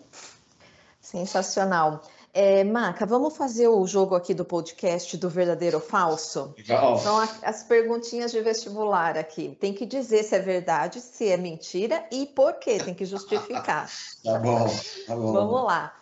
Sensacional. 0.99 2.03
É, 2.35 2.63
Maca, 2.63 3.05
vamos 3.05 3.37
fazer 3.37 3.67
o 3.67 3.85
jogo 3.85 4.15
aqui 4.15 4.33
do 4.33 4.43
podcast 4.43 5.15
do 5.17 5.29
verdadeiro 5.29 5.77
ou 5.77 5.83
falso? 5.83 6.55
Legal. 6.57 6.97
São 6.97 7.19
as 7.43 7.61
perguntinhas 7.61 8.31
de 8.31 8.41
vestibular 8.41 9.15
aqui. 9.15 9.55
Tem 9.59 9.71
que 9.71 9.85
dizer 9.85 10.23
se 10.23 10.35
é 10.35 10.39
verdade, 10.39 10.99
se 10.99 11.29
é 11.29 11.37
mentira 11.37 12.03
e 12.11 12.25
por 12.25 12.55
quê. 12.55 12.79
Tem 12.83 12.95
que 12.95 13.05
justificar. 13.05 13.87
tá 14.25 14.39
bom, 14.39 14.67
tá 15.05 15.15
bom. 15.15 15.31
Vamos 15.31 15.63
lá. 15.63 15.95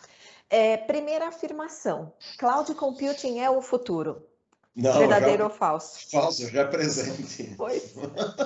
É, 0.50 0.78
primeira 0.78 1.28
afirmação: 1.28 2.14
Cloud 2.38 2.74
Computing 2.76 3.40
é 3.40 3.50
o 3.50 3.62
futuro. 3.62 4.26
Não, 4.74 5.00
Verdadeiro 5.00 5.40
já, 5.40 5.44
ou 5.44 5.50
falso? 5.50 6.10
Falso, 6.10 6.50
já 6.50 6.62
é 6.62 6.66
presente. 6.66 7.56
Pois. 7.58 7.94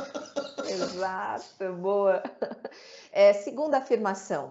Exato, 0.67 1.71
boa. 1.73 2.23
É, 3.11 3.31
segunda 3.33 3.77
afirmação. 3.77 4.49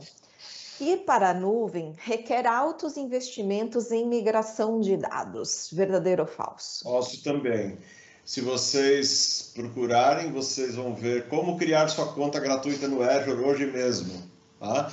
Ir 0.80 0.98
para 1.04 1.30
a 1.30 1.34
nuvem 1.34 1.94
requer 1.98 2.46
altos 2.46 2.96
investimentos 2.96 3.92
em 3.92 4.06
migração 4.06 4.80
de 4.80 4.96
dados. 4.96 5.68
Verdadeiro 5.72 6.22
ou 6.22 6.28
falso? 6.28 6.82
Falso 6.82 7.22
também. 7.22 7.78
Se 8.24 8.40
vocês 8.40 9.52
procurarem, 9.54 10.32
vocês 10.32 10.74
vão 10.74 10.94
ver 10.94 11.28
como 11.28 11.56
criar 11.56 11.88
sua 11.88 12.12
conta 12.12 12.40
gratuita 12.40 12.88
no 12.88 13.02
Azure 13.02 13.44
hoje 13.44 13.66
mesmo. 13.66 14.22
Tá? 14.58 14.90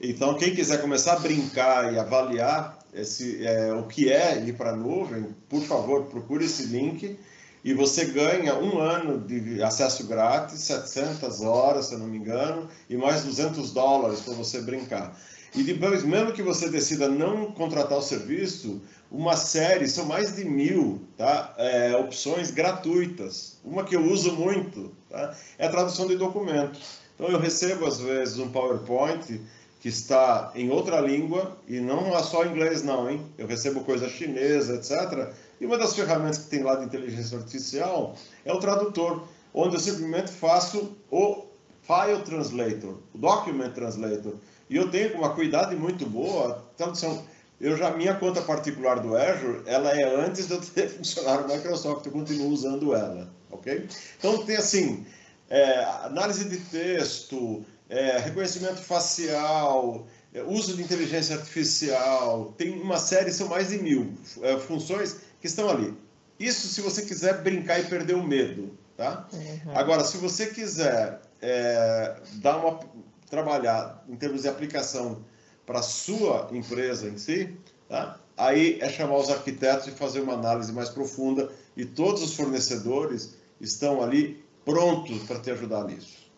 Então, 0.00 0.36
quem 0.36 0.54
quiser 0.54 0.80
começar 0.80 1.14
a 1.14 1.18
brincar 1.18 1.92
e 1.92 1.98
avaliar 1.98 2.78
esse, 2.92 3.44
é, 3.44 3.72
o 3.72 3.84
que 3.84 4.12
é 4.12 4.38
ir 4.38 4.56
para 4.56 4.70
a 4.70 4.76
nuvem, 4.76 5.34
por 5.48 5.62
favor, 5.62 6.04
procure 6.04 6.44
esse 6.44 6.66
link 6.66 7.18
e 7.64 7.72
você 7.72 8.04
ganha 8.04 8.54
um 8.56 8.78
ano 8.78 9.18
de 9.18 9.62
acesso 9.62 10.04
grátis, 10.06 10.60
700 10.60 11.40
horas, 11.40 11.86
se 11.86 11.94
eu 11.94 11.98
não 11.98 12.06
me 12.06 12.18
engano, 12.18 12.68
e 12.90 12.96
mais 12.96 13.24
200 13.24 13.72
dólares 13.72 14.20
para 14.20 14.34
você 14.34 14.60
brincar. 14.60 15.18
E 15.54 15.62
depois, 15.62 16.04
mesmo 16.04 16.32
que 16.32 16.42
você 16.42 16.68
decida 16.68 17.08
não 17.08 17.52
contratar 17.52 17.96
o 17.96 18.02
serviço, 18.02 18.82
uma 19.10 19.36
série, 19.36 19.88
são 19.88 20.04
mais 20.04 20.34
de 20.36 20.44
mil 20.44 21.00
tá? 21.16 21.54
É, 21.56 21.96
opções 21.96 22.50
gratuitas. 22.50 23.56
Uma 23.64 23.84
que 23.84 23.96
eu 23.96 24.04
uso 24.04 24.32
muito 24.32 24.92
tá? 25.08 25.34
é 25.56 25.66
a 25.66 25.70
tradução 25.70 26.06
de 26.06 26.16
documentos. 26.16 26.98
Então, 27.14 27.28
eu 27.28 27.38
recebo, 27.38 27.86
às 27.86 27.98
vezes, 27.98 28.38
um 28.38 28.50
PowerPoint 28.50 29.40
que 29.80 29.88
está 29.88 30.50
em 30.54 30.70
outra 30.70 31.00
língua, 31.00 31.56
e 31.68 31.78
não 31.78 32.16
é 32.16 32.22
só 32.22 32.44
inglês 32.44 32.82
não, 32.82 33.08
hein? 33.08 33.20
Eu 33.36 33.46
recebo 33.46 33.82
coisa 33.82 34.08
chinesa, 34.08 34.76
etc. 34.76 35.30
E 35.60 35.66
uma 35.66 35.78
das 35.78 35.94
ferramentas 35.94 36.38
que 36.38 36.50
tem 36.50 36.62
lá 36.62 36.76
de 36.76 36.84
inteligência 36.84 37.38
artificial 37.38 38.16
é 38.44 38.52
o 38.52 38.58
tradutor, 38.58 39.24
onde 39.52 39.76
eu 39.76 39.80
simplesmente 39.80 40.30
faço 40.30 40.92
o 41.10 41.44
File 41.82 42.22
Translator, 42.24 42.98
o 43.14 43.18
Document 43.18 43.72
Translator. 43.72 44.34
E 44.68 44.76
eu 44.76 44.90
tenho 44.90 45.16
uma 45.16 45.34
cuidado 45.34 45.76
muito 45.78 46.06
boa, 46.06 46.64
tradução. 46.76 47.22
Eu 47.60 47.76
já, 47.76 47.90
minha 47.92 48.14
conta 48.14 48.42
particular 48.42 49.00
do 49.00 49.16
Azure, 49.16 49.62
ela 49.66 49.90
é 49.90 50.02
antes 50.02 50.48
de 50.48 50.54
eu 50.54 50.60
ter 50.60 50.88
funcionário 50.96 51.46
Microsoft, 51.46 52.04
eu 52.06 52.12
continuo 52.12 52.48
usando 52.48 52.94
ela, 52.94 53.30
ok? 53.50 53.86
Então 54.18 54.44
tem 54.44 54.56
assim, 54.56 55.06
é, 55.48 55.84
análise 56.02 56.48
de 56.48 56.56
texto, 56.56 57.64
é, 57.88 58.18
reconhecimento 58.18 58.80
facial, 58.80 60.06
é, 60.32 60.42
uso 60.42 60.74
de 60.74 60.82
inteligência 60.82 61.36
artificial, 61.36 62.52
tem 62.56 62.80
uma 62.80 62.98
série, 62.98 63.30
são 63.30 63.48
mais 63.48 63.68
de 63.68 63.78
mil 63.78 64.12
é, 64.42 64.58
funções 64.58 65.16
que 65.44 65.48
estão 65.48 65.68
ali. 65.68 65.94
Isso 66.40 66.68
se 66.68 66.80
você 66.80 67.02
quiser 67.02 67.42
brincar 67.42 67.78
e 67.78 67.84
perder 67.84 68.14
o 68.14 68.22
medo, 68.22 68.78
tá? 68.96 69.28
Uhum. 69.30 69.76
Agora, 69.76 70.02
se 70.02 70.16
você 70.16 70.46
quiser 70.46 71.20
é, 71.42 72.16
dar 72.36 72.56
uma, 72.56 72.80
trabalhar 73.28 74.02
em 74.08 74.16
termos 74.16 74.40
de 74.40 74.48
aplicação 74.48 75.22
para 75.66 75.80
a 75.80 75.82
sua 75.82 76.48
empresa 76.50 77.10
em 77.10 77.18
si, 77.18 77.54
tá? 77.90 78.18
aí 78.38 78.78
é 78.80 78.88
chamar 78.88 79.18
os 79.18 79.28
arquitetos 79.28 79.86
e 79.86 79.90
fazer 79.90 80.22
uma 80.22 80.32
análise 80.32 80.72
mais 80.72 80.88
profunda 80.88 81.52
e 81.76 81.84
todos 81.84 82.22
os 82.22 82.34
fornecedores 82.34 83.36
estão 83.60 84.02
ali 84.02 84.42
prontos 84.64 85.24
para 85.24 85.40
te 85.40 85.50
ajudar 85.50 85.84
nisso. 85.84 86.32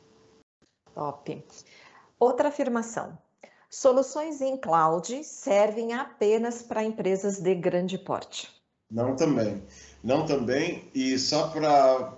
Top. 0.93 1.47
Outra 2.19 2.49
afirmação. 2.49 3.17
Soluções 3.71 4.41
em 4.41 4.57
cloud 4.57 5.23
servem 5.23 5.93
apenas 5.93 6.61
para 6.61 6.83
empresas 6.83 7.39
de 7.39 7.55
grande 7.55 7.99
porte. 7.99 8.56
Não 8.91 9.17
também. 9.17 9.63
Não 10.03 10.25
também. 10.25 10.85
E 10.95 11.19
só 11.19 11.49
para 11.49 12.15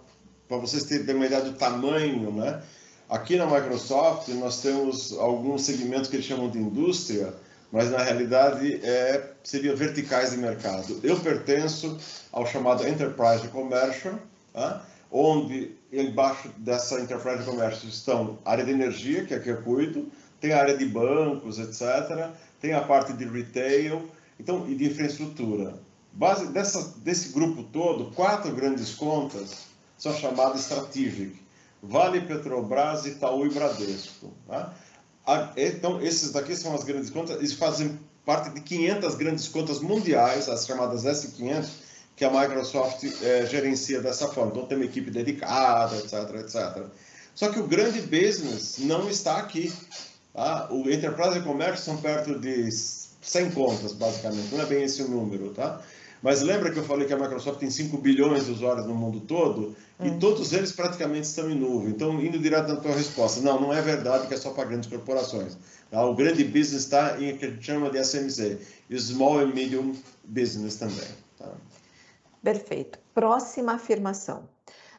vocês 0.49 0.85
terem 0.85 1.15
uma 1.15 1.27
ideia 1.27 1.43
do 1.43 1.55
tamanho, 1.55 2.31
né? 2.33 2.63
Aqui 3.09 3.37
na 3.37 3.47
Microsoft 3.47 4.29
nós 4.29 4.61
temos 4.61 5.13
alguns 5.13 5.63
segmentos 5.63 6.11
que 6.11 6.17
eles 6.17 6.27
chamam 6.27 6.51
de 6.51 6.59
indústria, 6.59 7.35
mas 7.73 7.91
na 7.91 8.03
realidade 8.03 8.81
é, 8.85 9.33
seriam 9.43 9.75
verticais 9.75 10.33
de 10.33 10.37
mercado. 10.37 11.01
Eu 11.03 11.19
pertenço 11.19 11.97
ao 12.31 12.47
chamado 12.47 12.87
Enterprise 12.87 13.49
Commercial, 13.49 14.19
tá? 14.53 14.85
onde 15.11 15.75
embaixo 15.91 16.51
dessa 16.59 17.01
Enterprise 17.01 17.45
Commercial 17.45 17.89
estão 17.91 18.39
a 18.45 18.51
área 18.51 18.65
de 18.65 18.73
energia, 18.73 19.25
que 19.25 19.33
é 19.33 19.39
que 19.39 19.49
eu 19.49 19.63
cuido, 19.63 20.07
tem 20.39 20.53
a 20.53 20.61
área 20.61 20.77
de 20.77 20.85
bancos, 20.85 21.59
etc., 21.59 22.29
tem 22.61 22.75
a 22.75 22.83
parte 22.83 23.15
de 23.15 23.25
retail 23.25 24.07
então, 24.39 24.69
e 24.69 24.75
de 24.75 24.87
infraestrutura. 24.87 25.88
Base 26.19 26.49
dessa, 26.49 26.95
desse 26.97 27.29
grupo 27.29 27.63
todo, 27.63 28.11
quatro 28.11 28.53
grandes 28.53 28.93
contas 28.93 29.69
são 29.97 30.13
chamadas 30.13 30.63
strategic 30.63 31.39
Vale, 31.81 32.23
Petrobras, 32.23 33.07
Itaú 33.07 33.47
e 33.47 33.51
Bradesco. 33.51 34.33
Tá? 34.49 34.75
Então, 35.57 36.03
esses 36.03 36.33
daqui 36.33 36.57
são 36.57 36.75
as 36.75 36.83
grandes 36.83 37.09
contas, 37.09 37.37
eles 37.37 37.53
fazem 37.53 37.97
parte 38.27 38.51
de 38.51 38.61
500 38.63 39.15
grandes 39.15 39.47
contas 39.47 39.79
mundiais, 39.79 40.49
as 40.49 40.67
chamadas 40.67 41.05
S500, 41.05 41.69
que 42.17 42.25
a 42.25 42.31
Microsoft 42.31 43.05
é, 43.23 43.47
gerencia 43.47 44.01
dessa 44.01 44.27
forma. 44.27 44.51
Então, 44.51 44.67
tem 44.67 44.77
uma 44.77 44.87
equipe 44.87 45.13
dedicada, 45.13 45.97
etc, 45.99 46.15
etc. 46.41 46.85
Só 47.33 47.49
que 47.51 47.61
o 47.61 47.69
grande 47.69 48.01
business 48.01 48.79
não 48.79 49.09
está 49.09 49.37
aqui. 49.37 49.73
Tá? 50.35 50.67
O 50.73 50.91
Enterprise 50.91 51.39
e 51.39 51.43
Commerce 51.43 51.85
são 51.85 51.97
perto 51.99 52.37
de 52.41 52.69
100 52.73 53.53
contas, 53.53 53.93
basicamente. 53.93 54.53
Não 54.53 54.61
é 54.61 54.67
bem 54.67 54.83
esse 54.83 55.01
o 55.01 55.09
número, 55.09 55.51
tá? 55.55 55.81
Mas 56.23 56.43
lembra 56.43 56.71
que 56.71 56.79
eu 56.79 56.85
falei 56.85 57.07
que 57.07 57.13
a 57.13 57.19
Microsoft 57.19 57.59
tem 57.59 57.71
5 57.71 57.97
bilhões 57.99 58.47
de 58.47 58.53
usuários 58.53 58.87
no 58.87 58.95
mundo 58.95 59.21
todo? 59.21 59.77
E 60.01 60.09
hum. 60.09 60.19
todos 60.19 60.53
eles 60.53 60.73
praticamente 60.73 61.27
estão 61.27 61.51
em 61.51 61.55
nuvem. 61.55 61.91
Então, 61.91 62.21
indo 62.21 62.39
direto 62.39 62.69
na 62.69 62.77
tua 62.77 62.93
resposta, 62.93 63.41
não, 63.41 63.61
não 63.61 63.73
é 63.73 63.81
verdade 63.81 64.27
que 64.27 64.35
é 64.35 64.37
só 64.37 64.51
para 64.51 64.65
grandes 64.65 64.89
corporações. 64.89 65.57
Tá? 65.91 66.05
O 66.05 66.15
grande 66.15 66.45
business 66.45 66.85
está 66.85 67.21
em 67.21 67.33
o 67.33 67.39
que 67.39 67.47
a 67.47 67.51
gente 67.51 67.65
chama 67.65 67.91
de 67.91 67.99
SMZ, 67.99 68.59
e 68.91 68.99
Small 68.99 69.39
and 69.39 69.55
Medium 69.55 69.95
Business 70.25 70.77
também. 70.77 71.09
Tá? 71.39 71.53
Perfeito. 72.43 72.99
Próxima 73.15 73.75
afirmação. 73.75 74.49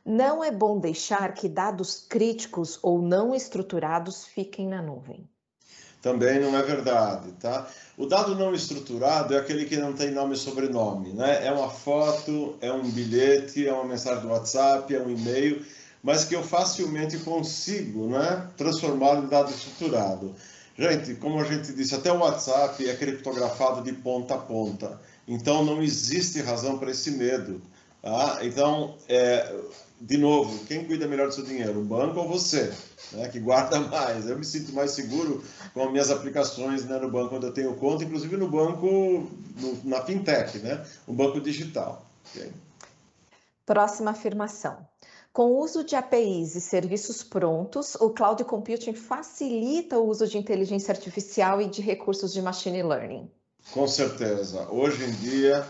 Não 0.05 0.43
é 0.43 0.51
bom 0.51 0.80
deixar 0.80 1.34
que 1.34 1.47
dados 1.47 2.05
críticos 2.07 2.80
ou 2.82 3.01
não 3.01 3.36
estruturados 3.36 4.26
fiquem 4.26 4.67
na 4.67 4.82
nuvem. 4.82 5.30
Também 6.01 6.39
não 6.39 6.57
é 6.57 6.63
verdade, 6.63 7.34
tá? 7.34 7.67
O 8.00 8.06
dado 8.06 8.34
não 8.34 8.56
estruturado 8.56 9.34
é 9.34 9.38
aquele 9.38 9.66
que 9.66 9.76
não 9.76 9.91
tem 9.91 10.10
nome 10.10 10.34
e 10.34 10.38
sobrenome, 10.38 11.10
né? 11.12 11.45
É 11.45 11.52
uma 11.52 11.70
foto, 11.70 12.56
é 12.62 12.72
um 12.72 12.89
bilhete, 12.89 13.68
é 13.68 13.74
uma 13.74 13.84
mensagem 13.84 14.22
do 14.22 14.30
WhatsApp, 14.30 14.95
é 14.95 15.02
um 15.02 15.10
e-mail, 15.10 15.66
mas 16.02 16.24
que 16.24 16.34
eu 16.34 16.41
facilmente 16.41 17.18
consigo, 17.18 18.08
né, 18.08 18.47
transformá-lo 18.56 19.26
em 19.26 19.28
dado 19.28 19.52
estruturado. 19.52 20.34
Gente, 20.78 21.16
como 21.16 21.41
a 21.41 21.43
gente 21.43 21.74
disse, 21.74 21.93
até 21.93 22.10
o 22.10 22.20
WhatsApp 22.20 22.88
é 22.88 22.95
criptografado 22.95 23.84
de 23.84 23.91
ponta 23.91 24.36
a 24.36 24.38
ponta. 24.38 24.97
Então 25.28 25.66
não 25.66 25.84
existe 25.84 26.39
razão 26.39 26.78
para 26.78 26.91
esse 26.91 27.12
medo. 27.12 27.62
Tá? 28.02 28.39
Então, 28.43 28.95
é, 29.08 29.54
de 30.00 30.18
novo, 30.18 30.66
quem 30.66 30.86
cuida 30.86 31.08
melhor 31.08 31.28
do 31.28 31.34
seu 31.34 31.43
dinheiro, 31.43 31.80
o 31.80 31.84
banco 31.84 32.20
ou 32.20 32.28
você, 32.28 32.72
né, 33.12 33.28
que 33.28 33.39
guarda 33.39 33.80
mais? 33.89 34.28
Eu 34.28 34.38
me 34.38 34.45
sinto 34.45 34.72
mais 34.72 34.91
seguro 34.91 35.43
com 35.74 35.84
as 35.84 35.91
minhas 35.91 36.10
aplicações 36.10 36.86
né, 36.86 36.97
no 36.97 37.12
banco 37.12 37.36
onde 37.36 37.45
eu 37.45 37.54
tenho 37.54 37.76
conta, 37.76 38.04
inclusive 38.04 38.38
no 38.38 38.50
banco, 38.50 38.88
no, 39.58 39.84
na 39.84 40.02
fintech, 40.06 40.58
né, 40.60 40.86
um 41.08 41.14
banco 41.14 41.41
digital. 41.41 42.06
Okay? 42.32 42.52
Próxima 43.66 44.12
afirmação. 44.12 44.78
Com 45.32 45.52
o 45.52 45.60
uso 45.60 45.84
de 45.84 45.95
APIs 45.95 46.56
e 46.56 46.62
serviços 46.62 47.24
prontos, 47.24 47.95
o 47.95 48.10
cloud 48.10 48.43
computing 48.45 48.93
facilita 48.93 49.97
o 49.97 50.08
uso 50.08 50.28
de 50.28 50.38
inteligência 50.38 50.91
artificial 50.91 51.62
e 51.62 51.68
de 51.68 51.82
recursos 51.82 52.34
de 52.34 52.41
machine 52.41 52.82
learning. 52.82 53.30
Com 53.72 53.88
certeza. 53.88 54.68
Hoje 54.72 55.04
em 55.04 55.12
dia, 55.12 55.68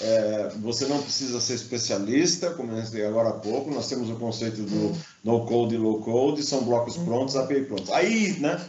é, 0.00 0.50
você 0.60 0.86
não 0.86 1.02
precisa 1.02 1.40
ser 1.40 1.54
especialista, 1.54 2.50
como 2.50 2.72
eu 2.72 2.80
disse 2.80 3.02
agora 3.02 3.30
há 3.30 3.34
pouco, 3.34 3.70
nós 3.70 3.88
temos 3.88 4.10
o 4.10 4.16
conceito 4.16 4.62
do 4.62 4.96
no 5.22 5.44
code 5.46 5.74
e 5.74 5.78
low 5.78 6.00
code, 6.00 6.42
são 6.42 6.64
blocos 6.64 6.96
prontos, 6.96 7.36
API 7.36 7.64
prontos. 7.64 7.90
Aí, 7.90 8.38
né, 8.40 8.60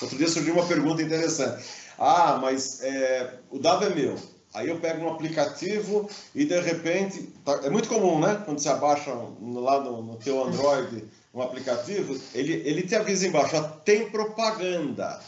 outro 0.00 0.16
dia 0.16 0.28
surgiu 0.28 0.54
uma 0.54 0.66
pergunta 0.66 1.02
interessante. 1.02 1.64
Ah, 1.98 2.38
mas 2.40 2.80
é, 2.82 3.34
o 3.50 3.58
dado 3.58 3.84
é 3.84 3.94
meu. 3.94 4.16
Aí 4.54 4.68
eu 4.68 4.80
pego 4.80 5.04
um 5.04 5.12
aplicativo 5.12 6.08
e 6.34 6.44
de 6.44 6.58
repente, 6.60 7.22
tá, 7.44 7.60
é 7.64 7.70
muito 7.70 7.88
comum, 7.88 8.18
né? 8.18 8.40
Quando 8.44 8.58
você 8.58 8.68
abaixa 8.68 9.12
lá 9.12 9.82
no, 9.82 10.02
no 10.02 10.16
teu 10.16 10.42
Android 10.42 11.04
um 11.34 11.42
aplicativo, 11.42 12.18
ele, 12.34 12.54
ele 12.64 12.82
te 12.82 12.94
avisa 12.94 13.26
embaixo, 13.26 13.56
ó, 13.56 13.62
tem 13.62 14.08
propaganda. 14.10 15.20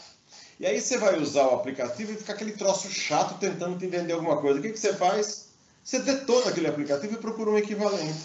E 0.61 0.65
aí 0.67 0.79
você 0.79 0.99
vai 0.99 1.19
usar 1.19 1.47
o 1.47 1.55
aplicativo 1.55 2.11
e 2.11 2.15
fica 2.15 2.33
aquele 2.33 2.51
troço 2.51 2.87
chato 2.87 3.39
tentando 3.39 3.79
te 3.79 3.87
vender 3.87 4.13
alguma 4.13 4.37
coisa. 4.37 4.59
O 4.59 4.61
que, 4.61 4.69
que 4.69 4.79
você 4.79 4.93
faz? 4.93 5.47
Você 5.83 5.97
detona 5.97 6.51
aquele 6.51 6.67
aplicativo 6.67 7.15
e 7.15 7.17
procura 7.17 7.49
um 7.49 7.57
equivalente. 7.57 8.19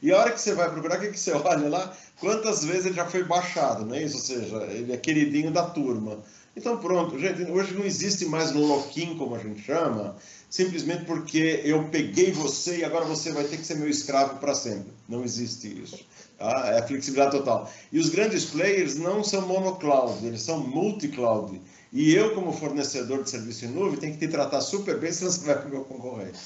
E 0.00 0.10
a 0.10 0.18
hora 0.18 0.32
que 0.32 0.40
você 0.40 0.54
vai 0.54 0.70
procurar, 0.70 0.96
o 0.96 1.00
que, 1.02 1.08
que 1.08 1.20
você 1.20 1.32
olha 1.32 1.68
lá? 1.68 1.94
Quantas 2.18 2.64
vezes 2.64 2.86
ele 2.86 2.94
já 2.94 3.04
foi 3.04 3.22
baixado, 3.22 3.84
não 3.84 3.94
é 3.94 4.02
isso? 4.02 4.16
Ou 4.16 4.22
seja, 4.22 4.56
ele 4.70 4.94
é 4.94 4.96
queridinho 4.96 5.50
da 5.50 5.64
turma. 5.64 6.24
Então 6.56 6.78
pronto, 6.78 7.18
gente, 7.18 7.50
hoje 7.50 7.74
não 7.74 7.84
existe 7.84 8.24
mais 8.24 8.52
lock-in, 8.52 9.18
como 9.18 9.34
a 9.34 9.38
gente 9.38 9.60
chama, 9.60 10.16
simplesmente 10.48 11.04
porque 11.04 11.60
eu 11.64 11.88
peguei 11.88 12.30
você 12.32 12.78
e 12.78 12.84
agora 12.84 13.04
você 13.04 13.32
vai 13.32 13.44
ter 13.44 13.58
que 13.58 13.66
ser 13.66 13.74
meu 13.74 13.90
escravo 13.90 14.38
para 14.38 14.54
sempre. 14.54 14.92
Não 15.06 15.22
existe 15.22 15.82
isso. 15.82 15.98
Tá? 16.38 16.68
É 16.68 16.82
flexibilidade 16.86 17.36
total. 17.36 17.70
E 17.90 17.98
os 17.98 18.08
grandes 18.08 18.44
players 18.44 18.96
não 18.96 19.24
são 19.24 19.42
monocloud, 19.42 20.24
eles 20.24 20.42
são 20.42 20.60
multi-cloud. 20.60 21.60
E 21.94 22.12
eu, 22.12 22.34
como 22.34 22.52
fornecedor 22.52 23.22
de 23.22 23.30
serviço 23.30 23.66
em 23.66 23.68
nuvem, 23.68 24.00
tenho 24.00 24.14
que 24.14 24.26
te 24.26 24.28
tratar 24.28 24.60
super 24.60 24.98
bem, 24.98 25.12
senão 25.12 25.30
você 25.30 25.46
vai 25.46 25.56
para 25.56 25.68
o 25.68 25.70
meu 25.70 25.84
concorrente. 25.84 26.40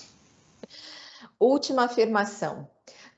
Última 1.40 1.84
afirmação. 1.84 2.68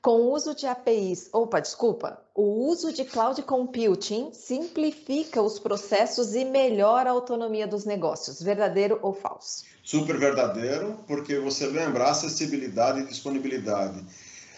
Com 0.01 0.11
o 0.11 0.33
uso 0.33 0.55
de 0.55 0.65
APIs, 0.65 1.29
opa, 1.33 1.59
desculpa, 1.59 2.23
o 2.33 2.69
uso 2.69 2.93
de 2.93 3.03
cloud 3.03 3.43
computing 3.43 4.31
simplifica 4.31 5.41
os 5.41 5.59
processos 5.59 6.33
e 6.33 6.45
melhora 6.45 7.09
a 7.09 7.13
autonomia 7.13 7.67
dos 7.67 7.83
negócios. 7.83 8.41
Verdadeiro 8.41 8.97
ou 9.01 9.13
falso? 9.13 9.65
Super 9.83 10.17
verdadeiro, 10.17 10.97
porque 11.05 11.37
você 11.37 11.67
lembra 11.67 12.09
acessibilidade 12.09 13.01
e 13.01 13.07
disponibilidade. 13.07 14.05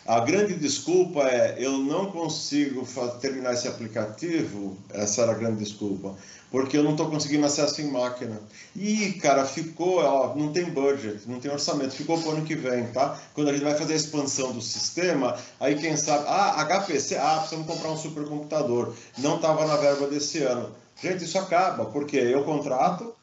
A 0.06 0.20
grande 0.20 0.54
desculpa 0.56 1.22
é 1.24 1.56
eu 1.58 1.78
não 1.78 2.12
consigo 2.12 2.86
terminar 3.22 3.54
esse 3.54 3.68
aplicativo, 3.68 4.78
essa 4.90 5.22
era 5.22 5.32
a 5.32 5.36
grande 5.36 5.64
desculpa, 5.64 6.16
porque 6.54 6.78
eu 6.78 6.84
não 6.84 6.92
estou 6.92 7.10
conseguindo 7.10 7.48
acesso 7.48 7.82
em 7.82 7.90
máquina. 7.90 8.40
E, 8.76 9.14
cara, 9.14 9.44
ficou, 9.44 9.98
ó, 9.98 10.36
não 10.36 10.54
tem 10.54 10.66
budget, 10.66 11.28
não 11.28 11.40
tem 11.40 11.50
orçamento, 11.50 11.96
ficou 11.96 12.16
para 12.20 12.30
o 12.30 12.32
ano 12.34 12.46
que 12.46 12.54
vem, 12.54 12.86
tá? 12.92 13.20
Quando 13.34 13.50
a 13.50 13.54
gente 13.54 13.64
vai 13.64 13.74
fazer 13.74 13.94
a 13.94 13.96
expansão 13.96 14.52
do 14.52 14.62
sistema, 14.62 15.36
aí 15.60 15.74
quem 15.74 15.98
sabe, 15.98 16.26
ah, 16.28 16.64
HPC, 16.64 17.18
ah, 17.18 17.38
precisamos 17.40 17.66
comprar 17.66 17.90
um 17.90 17.98
supercomputador, 17.98 18.94
não 19.18 19.38
estava 19.38 19.66
na 19.66 19.78
verba 19.78 20.06
desse 20.06 20.44
ano. 20.44 20.70
Gente, 21.02 21.24
isso 21.24 21.40
acaba, 21.40 21.86
porque 21.86 22.18
eu 22.18 22.44
contrato, 22.44 23.16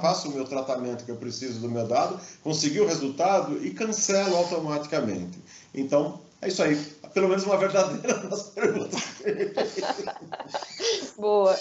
faço 0.00 0.28
o 0.28 0.34
meu 0.34 0.44
tratamento 0.44 1.04
que 1.04 1.10
eu 1.12 1.16
preciso 1.16 1.60
do 1.60 1.70
meu 1.70 1.86
dado, 1.86 2.18
consegui 2.42 2.80
o 2.80 2.86
resultado 2.88 3.64
e 3.64 3.70
cancelo 3.70 4.36
automaticamente. 4.36 5.38
Então, 5.72 6.18
é 6.40 6.48
isso 6.48 6.60
aí. 6.60 6.74
Pelo 7.14 7.28
menos 7.28 7.44
uma 7.44 7.58
verdadeira 7.58 8.18
das 8.26 8.42
perguntas. 8.42 9.00
Boa. 11.16 11.56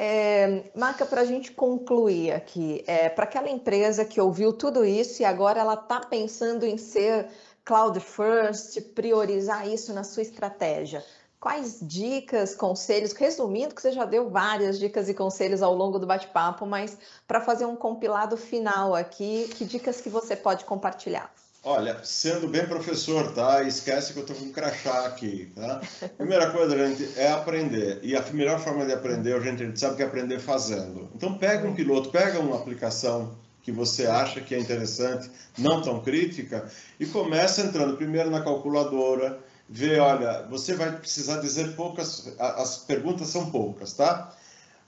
É, 0.00 0.70
Marca, 0.76 1.04
para 1.04 1.22
a 1.22 1.24
gente 1.24 1.50
concluir 1.50 2.30
aqui, 2.30 2.84
é, 2.86 3.08
para 3.08 3.24
aquela 3.24 3.50
empresa 3.50 4.04
que 4.04 4.20
ouviu 4.20 4.52
tudo 4.52 4.84
isso 4.84 5.20
e 5.20 5.24
agora 5.24 5.58
ela 5.58 5.74
está 5.74 5.98
pensando 5.98 6.64
em 6.64 6.78
ser 6.78 7.26
cloud 7.64 7.98
first, 7.98 8.80
priorizar 8.94 9.66
isso 9.66 9.92
na 9.92 10.04
sua 10.04 10.22
estratégia, 10.22 11.04
quais 11.40 11.80
dicas, 11.82 12.54
conselhos, 12.54 13.12
resumindo 13.12 13.74
que 13.74 13.82
você 13.82 13.90
já 13.90 14.04
deu 14.04 14.30
várias 14.30 14.78
dicas 14.78 15.08
e 15.08 15.14
conselhos 15.14 15.62
ao 15.62 15.74
longo 15.74 15.98
do 15.98 16.06
bate-papo, 16.06 16.64
mas 16.64 16.96
para 17.26 17.40
fazer 17.40 17.64
um 17.64 17.74
compilado 17.74 18.36
final 18.36 18.94
aqui, 18.94 19.50
que 19.56 19.64
dicas 19.64 20.00
que 20.00 20.08
você 20.08 20.36
pode 20.36 20.64
compartilhar? 20.64 21.28
Olha, 21.70 22.00
sendo 22.02 22.48
bem 22.48 22.64
professor, 22.64 23.30
tá? 23.34 23.62
Esquece 23.62 24.14
que 24.14 24.18
eu 24.18 24.22
estou 24.22 24.34
com 24.34 24.46
um 24.46 24.52
crachá 24.52 25.04
aqui, 25.04 25.52
tá? 25.54 25.82
Primeira 26.16 26.50
coisa, 26.50 26.74
gente, 26.74 27.06
é 27.14 27.30
aprender. 27.30 28.00
E 28.02 28.16
a 28.16 28.22
melhor 28.32 28.58
forma 28.58 28.86
de 28.86 28.92
aprender, 28.94 29.34
a 29.34 29.40
gente, 29.40 29.62
a 29.62 29.66
gente 29.66 29.78
sabe 29.78 29.96
que 29.96 30.02
é 30.02 30.06
aprender 30.06 30.38
fazendo. 30.38 31.10
Então, 31.14 31.36
pega 31.36 31.68
um 31.68 31.74
piloto, 31.74 32.08
pega 32.08 32.40
uma 32.40 32.56
aplicação 32.56 33.36
que 33.60 33.70
você 33.70 34.06
acha 34.06 34.40
que 34.40 34.54
é 34.54 34.58
interessante, 34.58 35.30
não 35.58 35.82
tão 35.82 36.00
crítica, 36.00 36.70
e 36.98 37.04
começa 37.04 37.60
entrando 37.60 37.98
primeiro 37.98 38.30
na 38.30 38.40
calculadora, 38.40 39.38
vê, 39.68 39.98
olha, 39.98 40.46
você 40.48 40.72
vai 40.72 40.90
precisar 40.96 41.42
dizer 41.42 41.76
poucas, 41.76 42.32
as 42.38 42.78
perguntas 42.78 43.28
são 43.28 43.50
poucas, 43.50 43.92
tá? 43.92 44.34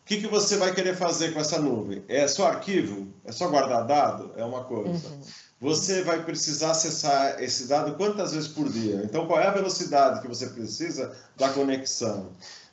O 0.03 0.07
que, 0.07 0.16
que 0.16 0.26
você 0.26 0.57
vai 0.57 0.74
querer 0.74 0.97
fazer 0.97 1.35
com 1.35 1.41
essa 1.41 1.61
nuvem? 1.61 2.03
É 2.09 2.26
só 2.26 2.47
arquivo? 2.47 3.07
É 3.22 3.33
só 3.33 3.49
guardar 3.49 3.87
dado? 3.87 4.33
É 4.35 4.43
uma 4.43 4.64
coisa. 4.64 5.09
Uhum 5.09 5.49
você 5.61 6.03
vai 6.03 6.25
precisar 6.25 6.71
acessar 6.71 7.43
esse 7.43 7.67
dado 7.67 7.95
quantas 7.95 8.33
vezes 8.33 8.49
por 8.49 8.69
dia. 8.69 9.03
Então, 9.05 9.27
qual 9.27 9.39
é 9.39 9.47
a 9.47 9.53
velocidade 9.53 10.23
que 10.23 10.29
você 10.29 10.47
precisa 10.47 11.15
da 11.37 11.51
conexão? 11.51 12.31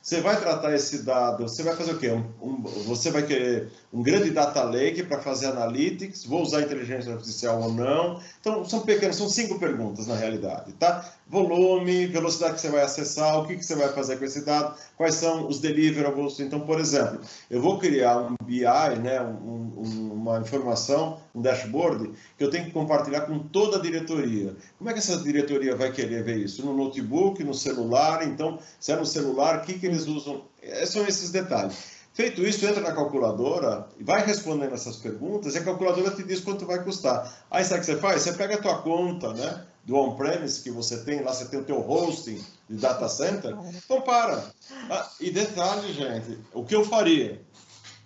Você 0.08 0.22
vai 0.22 0.40
tratar 0.40 0.74
esse 0.74 1.02
dado, 1.02 1.42
você 1.42 1.62
vai 1.62 1.76
fazer 1.76 1.92
o 1.92 1.98
quê? 1.98 2.10
Um, 2.10 2.24
um, 2.40 2.62
você 2.86 3.10
vai 3.10 3.24
querer 3.24 3.68
um 3.92 4.02
grande 4.02 4.30
data 4.30 4.62
lake 4.62 5.02
para 5.02 5.20
fazer 5.20 5.48
analytics, 5.48 6.24
vou 6.24 6.40
usar 6.40 6.62
inteligência 6.62 7.12
artificial 7.12 7.60
ou 7.60 7.74
não? 7.74 8.18
Então, 8.40 8.64
são 8.64 8.80
pequenas, 8.80 9.16
são 9.16 9.28
cinco 9.28 9.58
perguntas 9.58 10.06
na 10.06 10.14
realidade, 10.14 10.72
tá? 10.72 11.12
Volume, 11.26 12.06
velocidade 12.06 12.54
que 12.54 12.62
você 12.62 12.70
vai 12.70 12.80
acessar, 12.80 13.38
o 13.38 13.46
que, 13.46 13.56
que 13.56 13.62
você 13.62 13.74
vai 13.74 13.90
fazer 13.90 14.18
com 14.18 14.24
esse 14.24 14.46
dado, 14.46 14.74
quais 14.96 15.14
são 15.14 15.46
os 15.46 15.60
deliverables. 15.60 16.40
Então, 16.40 16.60
por 16.60 16.80
exemplo, 16.80 17.20
eu 17.50 17.60
vou 17.60 17.78
criar 17.78 18.16
um 18.16 18.34
BI, 18.44 18.62
né, 19.02 19.20
um, 19.20 20.10
uma 20.12 20.38
informação, 20.38 21.18
um 21.38 21.42
dashboard, 21.42 22.10
que 22.36 22.44
eu 22.44 22.50
tenho 22.50 22.66
que 22.66 22.72
compartilhar 22.72 23.22
com 23.22 23.38
toda 23.38 23.78
a 23.78 23.80
diretoria. 23.80 24.54
Como 24.76 24.90
é 24.90 24.92
que 24.92 24.98
essa 24.98 25.16
diretoria 25.18 25.76
vai 25.76 25.92
querer 25.92 26.22
ver 26.24 26.36
isso? 26.38 26.64
No 26.64 26.76
notebook, 26.76 27.42
no 27.44 27.54
celular? 27.54 28.26
Então, 28.26 28.58
se 28.78 28.92
é 28.92 28.96
no 28.96 29.06
celular, 29.06 29.58
o 29.58 29.62
que, 29.62 29.78
que 29.78 29.86
eles 29.86 30.06
usam? 30.06 30.42
É, 30.62 30.84
são 30.84 31.06
esses 31.06 31.30
detalhes. 31.30 31.98
Feito 32.12 32.42
isso, 32.42 32.66
entra 32.66 32.80
na 32.80 32.92
calculadora 32.92 33.86
e 33.96 34.02
vai 34.02 34.26
respondendo 34.26 34.74
essas 34.74 34.96
perguntas 34.96 35.54
e 35.54 35.58
a 35.58 35.62
calculadora 35.62 36.10
te 36.10 36.24
diz 36.24 36.40
quanto 36.40 36.66
vai 36.66 36.82
custar. 36.82 37.32
Aí 37.48 37.64
sabe 37.64 37.76
o 37.76 37.80
que 37.80 37.86
você 37.86 37.96
faz? 37.96 38.22
Você 38.22 38.32
pega 38.32 38.56
a 38.56 38.60
tua 38.60 38.82
conta, 38.82 39.32
né? 39.32 39.64
Do 39.84 39.94
on-premise 39.94 40.60
que 40.60 40.70
você 40.70 40.98
tem, 41.04 41.22
lá 41.22 41.32
você 41.32 41.44
tem 41.44 41.60
o 41.60 41.64
teu 41.64 41.78
hosting 41.78 42.44
de 42.68 42.76
data 42.76 43.08
center, 43.08 43.56
então 43.84 44.00
para. 44.00 44.44
Ah, 44.90 45.08
e 45.20 45.30
detalhe, 45.30 45.92
gente, 45.92 46.38
o 46.52 46.64
que 46.64 46.74
eu 46.74 46.84
faria? 46.84 47.40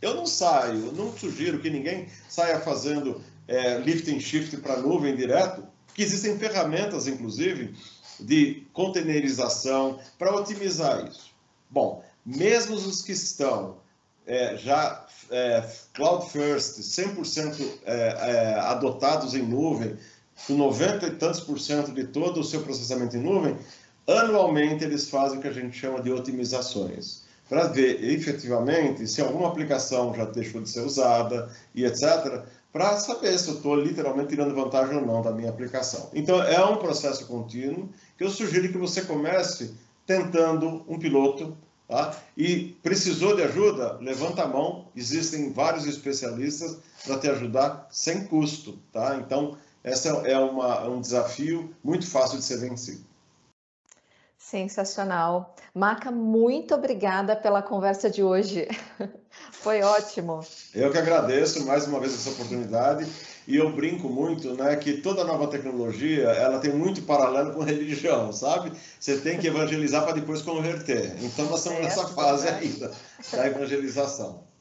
Eu 0.02 0.14
não 0.14 0.26
saio, 0.26 0.92
não 0.92 1.16
sugiro 1.16 1.60
que 1.60 1.70
ninguém 1.70 2.08
saia 2.28 2.58
fazendo 2.60 3.22
é, 3.46 3.78
lift 3.78 4.12
and 4.12 4.18
shift 4.18 4.56
para 4.56 4.78
nuvem 4.78 5.14
direto, 5.14 5.64
porque 5.86 6.02
existem 6.02 6.36
ferramentas, 6.36 7.06
inclusive, 7.06 7.74
de 8.18 8.66
containerização 8.72 10.00
para 10.18 10.34
otimizar 10.34 11.06
isso. 11.06 11.30
Bom, 11.70 12.04
mesmo 12.26 12.74
os 12.74 13.02
que 13.02 13.12
estão 13.12 13.76
é, 14.26 14.56
já 14.56 15.06
é, 15.30 15.68
cloud 15.94 16.30
first, 16.30 16.78
100% 16.78 17.64
é, 17.84 17.94
é, 17.94 18.54
adotados 18.60 19.34
em 19.34 19.42
nuvem, 19.42 19.96
com 20.46 20.54
90 20.54 21.06
e 21.06 21.10
tantos 21.12 21.40
por 21.40 21.58
cento 21.60 21.92
de 21.92 22.04
todo 22.04 22.40
o 22.40 22.44
seu 22.44 22.62
processamento 22.62 23.16
em 23.16 23.20
nuvem, 23.20 23.56
anualmente 24.06 24.84
eles 24.84 25.08
fazem 25.08 25.38
o 25.38 25.42
que 25.42 25.48
a 25.48 25.52
gente 25.52 25.76
chama 25.76 26.00
de 26.00 26.10
otimizações, 26.10 27.21
para 27.52 27.66
ver 27.66 28.02
efetivamente 28.02 29.06
se 29.06 29.20
alguma 29.20 29.48
aplicação 29.48 30.14
já 30.14 30.24
deixou 30.24 30.62
de 30.62 30.70
ser 30.70 30.80
usada 30.80 31.50
e 31.74 31.84
etc., 31.84 32.44
para 32.72 32.96
saber 32.96 33.38
se 33.38 33.50
eu 33.50 33.56
estou 33.56 33.76
literalmente 33.76 34.30
tirando 34.30 34.54
vantagem 34.54 34.96
ou 34.96 35.04
não 35.04 35.20
da 35.20 35.32
minha 35.32 35.50
aplicação. 35.50 36.08
Então, 36.14 36.42
é 36.42 36.64
um 36.64 36.78
processo 36.78 37.26
contínuo 37.26 37.90
que 38.16 38.24
eu 38.24 38.30
sugiro 38.30 38.72
que 38.72 38.78
você 38.78 39.02
comece 39.02 39.74
tentando 40.06 40.82
um 40.88 40.98
piloto 40.98 41.54
Tá? 41.86 42.16
E 42.34 42.74
precisou 42.82 43.36
de 43.36 43.42
ajuda? 43.42 43.98
Levanta 44.00 44.44
a 44.44 44.48
mão, 44.48 44.86
existem 44.96 45.52
vários 45.52 45.84
especialistas 45.84 46.78
para 47.04 47.18
te 47.18 47.28
ajudar 47.28 47.86
sem 47.90 48.24
custo. 48.24 48.78
Tá? 48.90 49.16
Então, 49.16 49.58
esse 49.84 50.08
é 50.08 50.38
uma, 50.38 50.88
um 50.88 51.02
desafio 51.02 51.70
muito 51.84 52.06
fácil 52.06 52.38
de 52.38 52.44
ser 52.44 52.60
vencido. 52.60 53.11
Sensacional. 54.42 55.54
Maca, 55.72 56.10
muito 56.10 56.74
obrigada 56.74 57.36
pela 57.36 57.62
conversa 57.62 58.10
de 58.10 58.24
hoje. 58.24 58.66
Foi 59.52 59.80
ótimo. 59.82 60.40
Eu 60.74 60.90
que 60.90 60.98
agradeço 60.98 61.64
mais 61.64 61.86
uma 61.86 62.00
vez 62.00 62.12
essa 62.12 62.30
oportunidade 62.30 63.06
e 63.46 63.56
eu 63.56 63.72
brinco 63.72 64.08
muito, 64.08 64.52
né, 64.54 64.74
que 64.76 64.94
toda 64.94 65.24
nova 65.24 65.46
tecnologia, 65.46 66.24
ela 66.28 66.58
tem 66.58 66.72
muito 66.72 67.02
paralelo 67.02 67.52
com 67.52 67.62
religião, 67.62 68.32
sabe? 68.32 68.72
Você 68.98 69.18
tem 69.18 69.38
que 69.38 69.46
evangelizar 69.46 70.04
para 70.04 70.14
depois 70.14 70.42
converter. 70.42 71.16
Então 71.22 71.46
nós 71.46 71.60
estamos 71.60 71.80
nessa 71.80 72.08
fase 72.08 72.48
ainda 72.48 72.90
da 73.32 73.46
evangelização. 73.46 74.51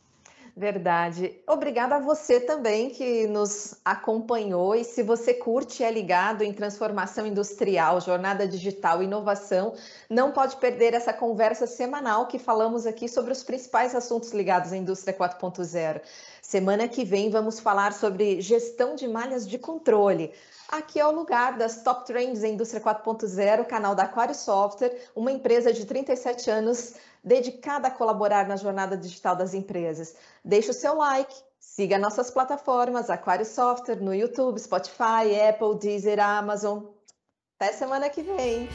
Verdade. 0.62 1.42
Obrigada 1.48 1.96
a 1.96 2.00
você 2.00 2.40
também 2.40 2.92
que 2.92 3.26
nos 3.26 3.74
acompanhou. 3.84 4.76
E 4.76 4.84
se 4.84 5.02
você 5.02 5.34
curte 5.34 5.82
e 5.82 5.84
é 5.84 5.90
ligado 5.90 6.44
em 6.44 6.54
transformação 6.54 7.26
industrial, 7.26 8.00
jornada 8.00 8.48
digital, 8.48 9.02
inovação, 9.02 9.74
não 10.08 10.32
pode 10.32 10.58
perder 10.58 10.94
essa 10.94 11.12
conversa 11.12 11.66
semanal 11.66 12.28
que 12.28 12.38
falamos 12.38 12.86
aqui 12.86 13.10
sobre 13.10 13.32
os 13.32 13.42
principais 13.42 13.96
assuntos 13.96 14.34
ligados 14.34 14.72
à 14.72 14.78
indústria 14.78 15.18
4.0. 15.18 16.00
Semana 16.44 16.88
que 16.88 17.04
vem 17.04 17.32
vamos 17.32 17.60
falar 17.60 17.92
sobre 17.92 18.40
gestão 18.40 18.94
de 18.94 19.08
malhas 19.08 19.50
de 19.50 19.58
controle. 19.58 20.32
Aqui 20.70 21.00
é 21.00 21.08
o 21.08 21.12
lugar 21.12 21.58
das 21.58 21.82
Top 21.82 22.06
Trends 22.06 22.44
em 22.44 22.54
Indústria 22.54 22.80
4.0, 22.80 23.66
canal 23.66 23.96
da 23.96 24.04
Aquário 24.04 24.36
Software, 24.36 24.96
uma 25.16 25.32
empresa 25.32 25.74
de 25.74 25.86
37 25.86 26.52
anos 26.52 26.94
dedicada 27.24 27.88
a 27.88 27.92
colaborar 27.92 28.48
na 28.48 28.56
jornada 28.56 28.98
digital 28.98 29.36
das 29.36 29.54
empresas. 29.54 30.16
Deixe 30.44 30.72
o 30.72 30.74
seu 30.74 30.96
like, 30.96 31.34
siga 31.60 31.98
nossas 31.98 32.32
plataformas 32.32 33.10
Aquário 33.10 33.46
Software 33.46 34.02
no 34.02 34.14
YouTube, 34.14 34.60
Spotify, 34.60 35.40
Apple, 35.50 35.78
Deezer, 35.80 36.20
Amazon. 36.20 36.84
Até 37.60 37.74
semana 37.74 38.10
que 38.10 38.24
vem! 38.24 38.68